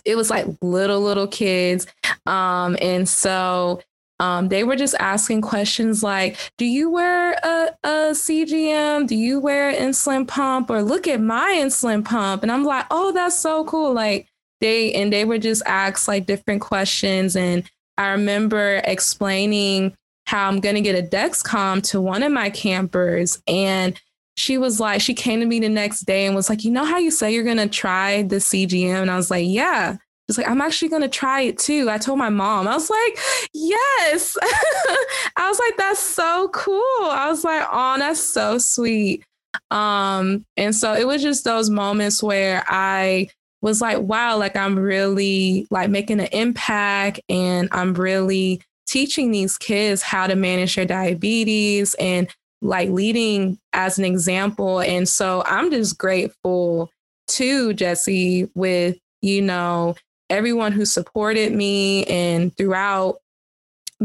it 0.06 0.16
was 0.16 0.30
like 0.30 0.48
little, 0.62 1.02
little 1.02 1.28
kids. 1.28 1.86
Um, 2.26 2.78
and 2.82 3.08
so 3.08 3.82
um, 4.22 4.50
they 4.50 4.64
were 4.64 4.76
just 4.76 4.94
asking 5.00 5.42
questions 5.42 6.04
like, 6.04 6.38
"Do 6.60 6.66
you 6.66 6.92
wear 6.92 7.32
a, 7.44 7.70
a 7.84 7.90
CGM? 8.12 9.08
Do 9.08 9.16
you 9.16 9.40
wear 9.40 9.70
an 9.70 9.90
insulin 9.90 10.28
pump? 10.28 10.70
Or 10.70 10.84
look 10.84 11.08
at 11.08 11.20
my 11.20 11.60
insulin 11.60 12.06
pump?" 12.06 12.44
And 12.44 12.52
I'm 12.52 12.64
like, 12.64 12.86
"Oh, 12.92 13.12
that's 13.12 13.38
so 13.40 13.66
cool!" 13.66 13.94
Like 13.94 14.28
they 14.60 14.94
and 14.94 15.12
they 15.12 15.26
were 15.26 15.40
just 15.40 15.64
asked 15.66 16.08
like 16.08 16.28
different 16.28 16.62
questions, 16.62 17.36
and 17.36 17.68
I 17.98 18.10
remember 18.10 18.84
explaining 18.86 19.96
how 20.28 20.48
I'm 20.48 20.62
to 20.76 20.82
get 20.82 21.04
a 21.04 21.08
Dexcom 21.08 21.82
to 21.90 22.00
one 22.00 22.22
of 22.22 22.32
my 22.32 22.52
campers, 22.52 23.42
and 23.48 24.00
she 24.38 24.60
was 24.60 24.80
like, 24.80 25.02
she 25.02 25.16
came 25.16 25.40
to 25.40 25.48
me 25.48 25.60
the 25.60 25.68
next 25.68 26.02
day 26.02 26.28
and 26.28 26.36
was 26.36 26.48
like, 26.48 26.64
"You 26.64 26.70
know 26.70 26.86
how 26.86 27.00
you 27.00 27.10
say 27.10 27.34
you're 27.34 27.44
to 27.58 27.68
try 27.68 28.22
the 28.22 28.36
CGM?" 28.36 29.02
And 29.02 29.10
I 29.10 29.16
was 29.16 29.32
like, 29.32 29.48
"Yeah." 29.48 29.98
Was 30.32 30.38
like, 30.38 30.48
I'm 30.48 30.62
actually 30.62 30.88
going 30.88 31.02
to 31.02 31.10
try 31.10 31.42
it 31.42 31.58
too. 31.58 31.90
I 31.90 31.98
told 31.98 32.18
my 32.18 32.30
mom, 32.30 32.68
I 32.68 32.74
was 32.74 32.90
like, 32.90 33.20
yes. 33.54 34.38
I 35.38 35.50
was 35.50 35.60
like, 35.60 35.78
that's 35.78 36.00
so 36.00 36.50
cool. 36.54 36.82
I 37.02 37.28
was 37.30 37.44
like, 37.44 37.68
oh, 37.70 37.98
that's 37.98 38.22
so 38.22 38.58
sweet. 38.58 39.26
Um, 39.72 40.46
and 40.56 40.74
so 40.74 40.94
it 40.94 41.06
was 41.06 41.22
just 41.22 41.44
those 41.44 41.70
moments 41.70 42.24
where 42.24 42.64
I 42.68 43.28
was 43.62 43.82
like, 43.82 44.00
wow, 44.00 44.38
like 44.38 44.56
I'm 44.56 44.80
really 44.80 45.68
like 45.70 45.90
making 45.90 46.22
an 46.22 46.30
impact 46.32 47.20
and 47.28 47.68
I'm 47.74 47.94
really 47.94 48.62
teaching 48.88 49.32
these 49.32 49.58
kids 49.58 50.02
how 50.02 50.28
to 50.28 50.36
manage 50.36 50.76
their 50.76 50.86
diabetes 50.86 51.94
and 51.96 52.30
like 52.62 52.90
leading 52.90 53.60
as 53.74 54.00
an 54.00 54.06
example. 54.06 54.80
And 54.80 55.10
so 55.10 55.44
I'm 55.46 55.72
just 55.72 55.98
grateful 55.98 56.90
to 57.30 57.74
Jesse 57.74 58.50
with, 58.56 58.98
you 59.22 59.42
know, 59.42 59.96
everyone 60.32 60.72
who 60.72 60.86
supported 60.86 61.54
me 61.54 62.06
and 62.06 62.56
throughout 62.58 63.18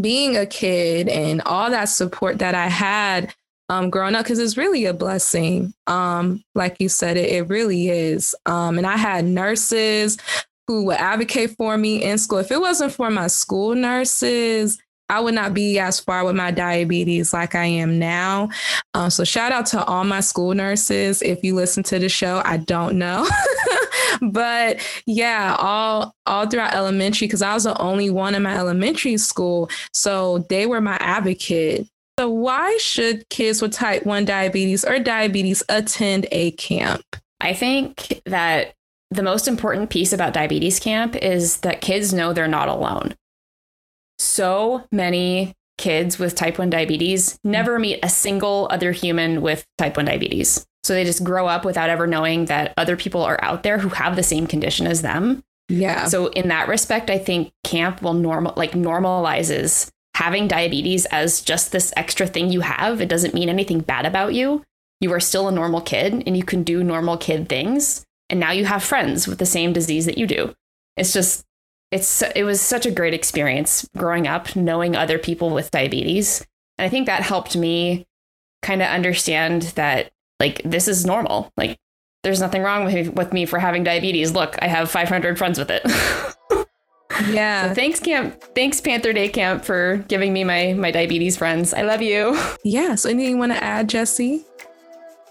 being 0.01 0.37
a 0.37 0.45
kid 0.45 1.09
and 1.09 1.41
all 1.43 1.71
that 1.71 1.85
support 1.85 2.39
that 2.41 2.55
I 2.55 2.67
had 2.67 3.35
um, 3.69 3.91
growing 3.91 4.15
up, 4.15 4.25
because 4.25 4.39
it's 4.39 4.57
really 4.57 4.85
a 4.85 4.93
blessing. 4.93 5.73
Um, 5.87 6.45
like 6.55 6.77
you 6.81 6.89
said, 6.89 7.17
it, 7.17 7.31
it 7.31 7.49
really 7.49 7.89
is. 7.89 8.35
Um, 8.45 8.79
and 8.79 8.87
I 8.87 8.97
had 8.97 9.25
nurses 9.25 10.19
who 10.67 10.85
would 10.85 10.97
advocate 10.97 11.51
for 11.57 11.77
me 11.77 12.03
in 12.03 12.19
school. 12.19 12.39
If 12.39 12.51
it 12.51 12.61
wasn't 12.61 12.93
for 12.93 13.11
my 13.11 13.29
school 13.29 13.75
nurses, 13.75 14.79
I 15.09 15.21
would 15.21 15.35
not 15.35 15.55
be 15.55 15.79
as 15.79 16.01
far 16.01 16.25
with 16.25 16.35
my 16.35 16.51
diabetes 16.51 17.33
like 17.33 17.55
I 17.55 17.67
am 17.67 17.99
now. 17.99 18.49
Um, 18.95 19.11
so 19.11 19.25
shout 19.25 19.53
out 19.53 19.67
to 19.67 19.85
all 19.85 20.05
my 20.05 20.21
school 20.21 20.55
nurses. 20.55 21.23
If 21.23 21.45
you 21.45 21.55
listen 21.55 21.83
to 21.85 21.99
the 21.99 22.09
show, 22.09 22.43
I 22.45 22.57
don't 22.57 22.99
know. 22.99 23.29
but 24.31 24.81
yeah, 25.07 25.57
all 25.59 26.15
all 26.27 26.47
throughout 26.47 26.75
elementary, 26.75 27.27
because 27.27 27.43
I 27.43 27.55
was 27.55 27.65
the 27.65 27.79
only 27.81 28.11
one 28.11 28.35
in 28.35 28.43
my 28.43 28.57
elementary 28.57 29.17
school. 29.17 29.71
So 29.93 30.47
they 30.49 30.67
were 30.67 30.81
my 30.81 30.97
advocate. 31.01 31.87
So 32.19 32.31
why 32.31 32.79
should 32.79 33.29
kids 33.29 33.61
with 33.61 33.73
type 33.73 34.07
1 34.07 34.25
diabetes 34.25 34.87
or 34.87 34.99
diabetes 34.99 35.63
attend 35.69 36.27
a 36.33 36.53
camp? 36.53 37.03
I 37.41 37.53
think 37.53 38.23
that 38.25 38.73
the 39.11 39.23
most 39.23 39.47
important 39.47 39.91
piece 39.91 40.15
about 40.15 40.33
diabetes 40.33 40.81
camp 40.81 41.15
is 41.17 41.59
that 41.59 41.83
kids 41.83 42.15
know 42.15 42.33
they're 42.33 42.49
not 42.49 42.69
alone. 42.69 43.15
So 44.19 44.85
many 44.91 45.55
kids 45.77 46.19
with 46.19 46.35
type 46.35 46.59
1 46.59 46.71
diabetes 46.71 47.39
never 47.45 47.79
meet 47.79 48.01
a 48.03 48.09
single 48.09 48.67
other 48.71 48.93
human 48.93 49.43
with 49.43 49.67
type 49.77 49.99
1 49.99 50.07
diabetes. 50.07 50.67
So 50.87 50.95
they 50.95 51.03
just 51.03 51.25
grow 51.25 51.49
up 51.49 51.65
without 51.65 51.91
ever 51.91 52.07
knowing 52.07 52.45
that 52.45 52.73
other 52.77 52.97
people 52.97 53.23
are 53.23 53.43
out 53.43 53.65
there 53.65 53.79
who 53.79 53.89
have 53.89 54.15
the 54.15 54.23
same 54.23 54.47
condition 54.47 54.87
as 54.87 55.03
them. 55.03 55.43
Yeah. 55.69 56.07
So 56.07 56.29
in 56.29 56.47
that 56.47 56.69
respect, 56.69 57.11
I 57.11 57.19
think 57.19 57.53
camp 57.65 58.03
will 58.03 58.15
normal 58.15 58.55
like 58.57 58.71
normalizes 58.73 59.91
having 60.15 60.47
diabetes 60.47 61.05
as 61.07 61.43
just 61.43 61.73
this 61.73 61.93
extra 61.97 62.29
thing 62.29 62.51
you 62.51 62.61
have. 62.61 63.01
It 63.01 63.09
doesn't 63.09 63.35
mean 63.35 63.49
anything 63.49 63.81
bad 63.81 64.07
about 64.07 64.33
you. 64.33 64.63
You 65.01 65.13
are 65.13 65.19
still 65.19 65.49
a 65.49 65.53
normal 65.53 65.81
kid 65.81 66.23
and 66.25 66.37
you 66.37 66.45
can 66.45 66.63
do 66.63 66.85
normal 66.85 67.17
kid 67.17 67.49
things. 67.49 68.05
And 68.31 68.39
now 68.39 68.53
you 68.53 68.65
have 68.65 68.85
friends 68.85 69.27
with 69.27 69.41
the 69.41 69.45
same 69.45 69.73
disease 69.73 70.07
that 70.07 70.19
you 70.19 70.27
do. 70.29 70.55
It's 70.97 71.13
just 71.13 71.45
it's 71.91 72.23
it 72.37 72.45
was 72.45 72.61
such 72.61 72.87
a 72.87 72.93
great 72.93 73.13
experience 73.13 73.89
growing 73.97 74.29
up 74.29 74.55
knowing 74.55 74.95
other 74.95 75.19
people 75.19 75.51
with 75.51 75.73
diabetes. 75.73 76.47
And 76.79 76.87
I 76.87 76.89
think 76.89 77.07
that 77.07 77.23
helped 77.23 77.57
me 77.57 78.07
kind 78.63 78.83
of 78.83 78.89
understand 78.89 79.63
that 79.75 80.13
like 80.41 80.63
this 80.65 80.89
is 80.89 81.05
normal. 81.05 81.53
Like 81.57 81.79
there's 82.23 82.41
nothing 82.41 82.63
wrong 82.63 82.85
with 82.85 82.95
me, 82.95 83.09
with 83.09 83.33
me 83.33 83.47
for 83.47 83.59
having 83.59 83.85
diabetes. 83.85 84.33
Look, 84.33 84.57
I 84.61 84.67
have 84.67 84.91
500 84.91 85.39
friends 85.39 85.59
with 85.59 85.71
it. 85.71 85.83
yeah. 87.31 87.69
So 87.69 87.75
thanks 87.75 88.01
camp. 88.01 88.43
Thanks 88.55 88.81
Panda 88.81 89.13
Day 89.13 89.29
Camp 89.29 89.65
for 89.65 89.99
giving 90.09 90.33
me 90.33 90.45
my 90.45 90.75
my 90.75 90.91
diabetes 90.91 91.37
friends. 91.37 91.73
I 91.73 91.83
love 91.83 92.03
you. 92.03 92.39
Yeah. 92.65 92.97
So 92.97 93.09
anything 93.09 93.33
you 93.33 93.39
want 93.39 93.53
to 93.53 93.63
add, 93.63 93.89
Jesse? 93.89 94.45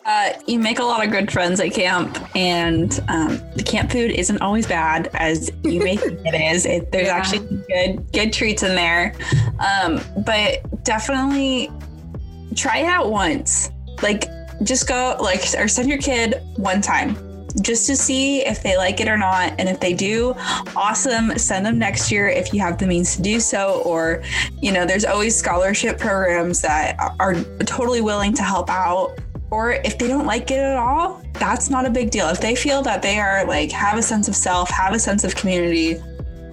Uh, 0.06 0.30
you 0.48 0.60
make 0.60 0.80
a 0.80 0.84
lot 0.84 1.04
of 1.04 1.12
good 1.12 1.32
friends 1.32 1.60
at 1.60 1.74
camp, 1.74 2.18
and 2.36 3.04
um, 3.10 3.42
the 3.56 3.64
camp 3.64 3.92
food 3.92 4.12
isn't 4.12 4.40
always 4.40 4.68
bad 4.68 5.10
as 5.16 5.52
you 5.64 5.84
may 5.84 5.98
think 5.98 6.20
it 6.24 6.36
is. 6.36 6.66
It, 6.66 6.92
there's 6.92 7.08
yeah. 7.08 7.16
actually 7.16 7.64
good 7.68 8.12
good 8.14 8.32
treats 8.32 8.64
in 8.64 8.76
there, 8.76 9.16
um, 9.60 10.00
but 10.26 10.84
definitely 10.86 11.72
try 12.56 12.78
it 12.78 12.86
out 12.86 13.10
once. 13.10 13.70
Like 14.02 14.30
just 14.64 14.88
go 14.88 15.18
like 15.20 15.42
or 15.58 15.68
send 15.68 15.90
your 15.90 15.98
kid 15.98 16.42
one 16.56 16.82
time 16.82 17.18
just 17.62 17.88
to 17.88 17.96
see 17.96 18.46
if 18.46 18.62
they 18.64 18.78
like 18.78 19.00
it 19.00 19.08
or 19.08 19.18
not. 19.18 19.54
And 19.60 19.70
if 19.70 19.80
they 19.80 19.94
do, 19.94 20.34
awesome. 20.76 21.38
Send 21.38 21.66
them 21.66 21.80
next 21.80 22.12
year 22.12 22.28
if 22.28 22.54
you 22.54 22.60
have 22.60 22.78
the 22.78 22.88
means 22.88 23.16
to 23.16 23.22
do 23.22 23.40
so. 23.40 23.82
Or, 23.86 24.24
you 24.62 24.72
know, 24.72 24.86
there's 24.86 25.06
always 25.06 25.36
scholarship 25.36 25.98
programs 25.98 26.62
that 26.62 26.98
are 27.20 27.36
totally 27.66 28.02
willing 28.02 28.34
to 28.34 28.44
help 28.44 28.70
out. 28.70 29.18
Or 29.52 29.72
if 29.72 29.98
they 29.98 30.08
don't 30.08 30.26
like 30.26 30.52
it 30.52 30.60
at 30.60 30.76
all, 30.76 31.22
that's 31.34 31.70
not 31.70 31.86
a 31.86 31.90
big 31.90 32.12
deal. 32.12 32.28
If 32.30 32.42
they 32.42 32.56
feel 32.56 32.82
that 32.82 33.02
they 33.02 33.20
are 33.20 33.46
like, 33.46 33.72
have 33.72 33.98
a 33.98 34.02
sense 34.02 34.28
of 34.28 34.36
self, 34.36 34.70
have 34.72 34.94
a 34.94 35.00
sense 35.00 35.24
of 35.24 35.36
community, 35.36 36.02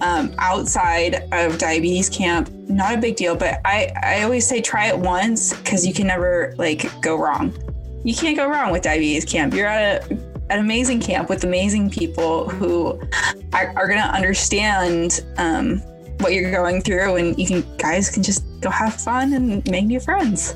um, 0.02 0.34
outside 0.38 1.28
of 1.32 1.58
diabetes 1.58 2.10
camp, 2.10 2.50
not 2.68 2.94
a 2.94 2.98
big 2.98 3.16
deal. 3.16 3.34
But 3.34 3.60
I, 3.64 3.92
I 4.02 4.22
always 4.22 4.46
say 4.46 4.60
try 4.60 4.88
it 4.88 4.98
once 4.98 5.54
because 5.54 5.86
you 5.86 5.94
can 5.94 6.06
never 6.06 6.54
like 6.58 7.00
go 7.00 7.16
wrong. 7.16 7.56
You 8.04 8.14
can't 8.14 8.36
go 8.36 8.48
wrong 8.48 8.72
with 8.72 8.82
diabetes 8.82 9.24
camp. 9.24 9.54
You're 9.54 9.66
at 9.66 10.10
a, 10.10 10.14
an 10.50 10.58
amazing 10.58 11.00
camp 11.00 11.28
with 11.28 11.44
amazing 11.44 11.90
people 11.90 12.48
who 12.48 13.00
are, 13.52 13.72
are 13.76 13.86
going 13.86 14.00
to 14.00 14.08
understand 14.08 15.24
um, 15.36 15.78
what 16.18 16.32
you're 16.32 16.50
going 16.50 16.82
through, 16.82 17.16
and 17.16 17.38
you 17.38 17.46
can 17.46 17.76
guys 17.76 18.10
can 18.10 18.22
just 18.22 18.44
go 18.60 18.70
have 18.70 18.94
fun 18.94 19.32
and 19.34 19.68
make 19.70 19.86
new 19.86 20.00
friends. 20.00 20.54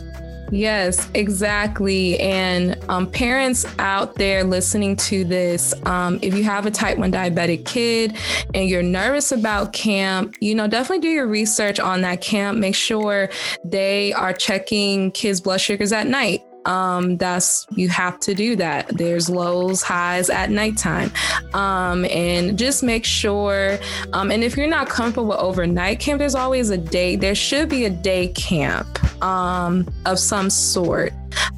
Yes, 0.53 1.09
exactly. 1.15 2.21
And 2.21 2.79
um, 2.89 3.11
parents 3.11 3.67
out 3.79 4.15
there 4.15 4.45
listening 4.45 4.95
to 4.97 5.25
this, 5.25 5.75
um, 5.87 6.21
if 6.23 6.37
you 6.37 6.45
have 6.45 6.67
a 6.67 6.71
type 6.71 6.99
1 6.99 7.11
diabetic 7.11 7.65
kid 7.65 8.17
and 8.55 8.69
you're 8.69 8.83
nervous 8.83 9.33
about 9.33 9.73
camp, 9.73 10.37
you 10.41 10.55
know, 10.55 10.69
definitely 10.69 11.01
do 11.01 11.09
your 11.09 11.27
research 11.27 11.81
on 11.81 12.03
that 12.03 12.21
camp. 12.21 12.59
Make 12.59 12.77
sure 12.77 13.29
they 13.65 14.13
are 14.13 14.33
checking 14.33 15.11
kids' 15.11 15.41
blood 15.41 15.61
sugars 15.61 15.93
at 15.93 16.07
night 16.07 16.45
um, 16.67 17.17
that's 17.17 17.67
you 17.71 17.89
have 17.89 18.21
to 18.21 18.35
do 18.35 18.57
that. 18.57 18.89
There's 18.89 19.31
lows, 19.31 19.83
highs 19.83 20.29
at 20.29 20.51
nighttime, 20.51 21.11
um, 21.55 22.05
and 22.07 22.59
just 22.59 22.83
make 22.83 23.05
sure. 23.05 23.79
Um, 24.13 24.31
and 24.31 24.45
if 24.45 24.57
you're 24.57 24.67
not 24.67 24.89
comfortable 24.89 25.29
with 25.29 25.39
overnight 25.39 26.01
camp, 26.01 26.19
there's 26.19 26.35
always 26.35 26.71
a 26.71 26.77
day. 26.77 27.17
There 27.17 27.35
should 27.35 27.69
be 27.69 27.85
a 27.85 27.91
day 27.91 28.29
camp 28.29 29.23
um, 29.23 29.89
of 30.05 30.19
some 30.19 30.51
sort, 30.51 31.13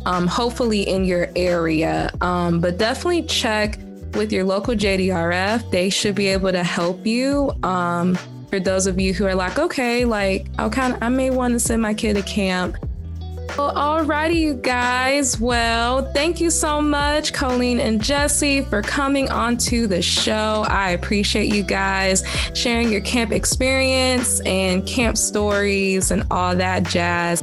um, 0.07 0.27
hopefully 0.27 0.83
in 0.89 1.05
your 1.05 1.29
area. 1.35 2.11
Um, 2.21 2.61
but 2.61 2.79
definitely 2.79 3.23
check 3.23 3.79
with 4.15 4.33
your 4.33 4.45
local 4.45 4.75
JDRF. 4.75 5.71
They 5.71 5.91
should 5.91 6.15
be 6.15 6.29
able 6.29 6.53
to 6.53 6.63
help 6.63 7.07
you. 7.07 7.53
Um, 7.63 8.19
for 8.49 8.59
those 8.59 8.87
of 8.87 8.99
you 8.99 9.13
who 9.13 9.27
are 9.27 9.35
like, 9.35 9.59
okay, 9.59 10.05
like 10.05 10.47
I 10.59 10.69
kind 10.69 10.95
of 10.95 11.03
I 11.03 11.09
may 11.09 11.31
want 11.31 11.55
to 11.55 11.61
send 11.61 11.83
my 11.83 11.95
kid 11.95 12.15
to 12.17 12.23
camp. 12.23 12.77
Well, 13.57 13.74
alrighty, 13.74 14.36
you 14.36 14.55
guys. 14.55 15.40
Well, 15.40 16.12
thank 16.12 16.40
you 16.40 16.51
so 16.51 16.80
much, 16.80 17.32
Colleen 17.32 17.80
and 17.80 18.03
Jesse, 18.03 18.62
for 18.62 18.82
coming 18.82 19.30
onto 19.30 19.86
the 19.86 20.03
show. 20.03 20.64
I 20.68 20.90
appreciate 20.90 21.53
you 21.53 21.62
guys 21.62 22.24
sharing 22.55 22.92
your 22.92 23.01
camp 23.01 23.32
experience 23.32 24.40
and 24.40 24.86
camp 24.86 25.16
stories 25.16 26.11
and 26.11 26.24
all 26.30 26.55
that 26.57 26.84
jazz. 26.84 27.42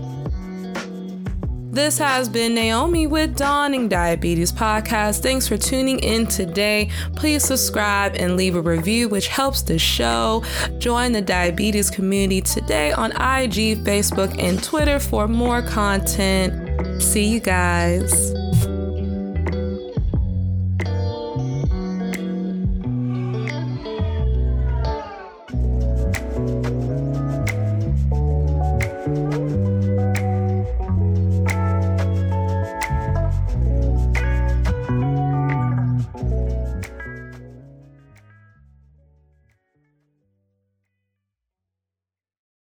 This 1.76 1.97
has 1.97 2.30
been 2.30 2.55
Naomi 2.55 3.05
with 3.05 3.36
Dawning 3.36 3.89
Diabetes 3.89 4.49
Podcast. 4.49 5.21
Thanks 5.21 5.45
for 5.45 5.57
tuning 5.57 5.99
in 5.99 6.26
today. 6.26 6.89
Please 7.17 7.43
subscribe 7.43 8.15
and 8.15 8.38
leave 8.38 8.55
a 8.55 8.61
review, 8.61 9.09
which 9.09 9.28
helps 9.28 9.61
the 9.61 9.78
show. 9.78 10.41
Join 10.78 11.11
the 11.11 11.21
diabetes 11.21 11.89
community 11.89 12.39
today 12.39 12.93
on 12.93 13.11
IG, 13.11 13.84
Facebook, 13.84 14.41
and 14.41 14.63
Twitter 14.63 15.01
for 15.01 15.28
more 15.28 15.61
content. 15.63 17.03
See 17.03 17.26
you 17.26 17.41
guys. 17.41 18.44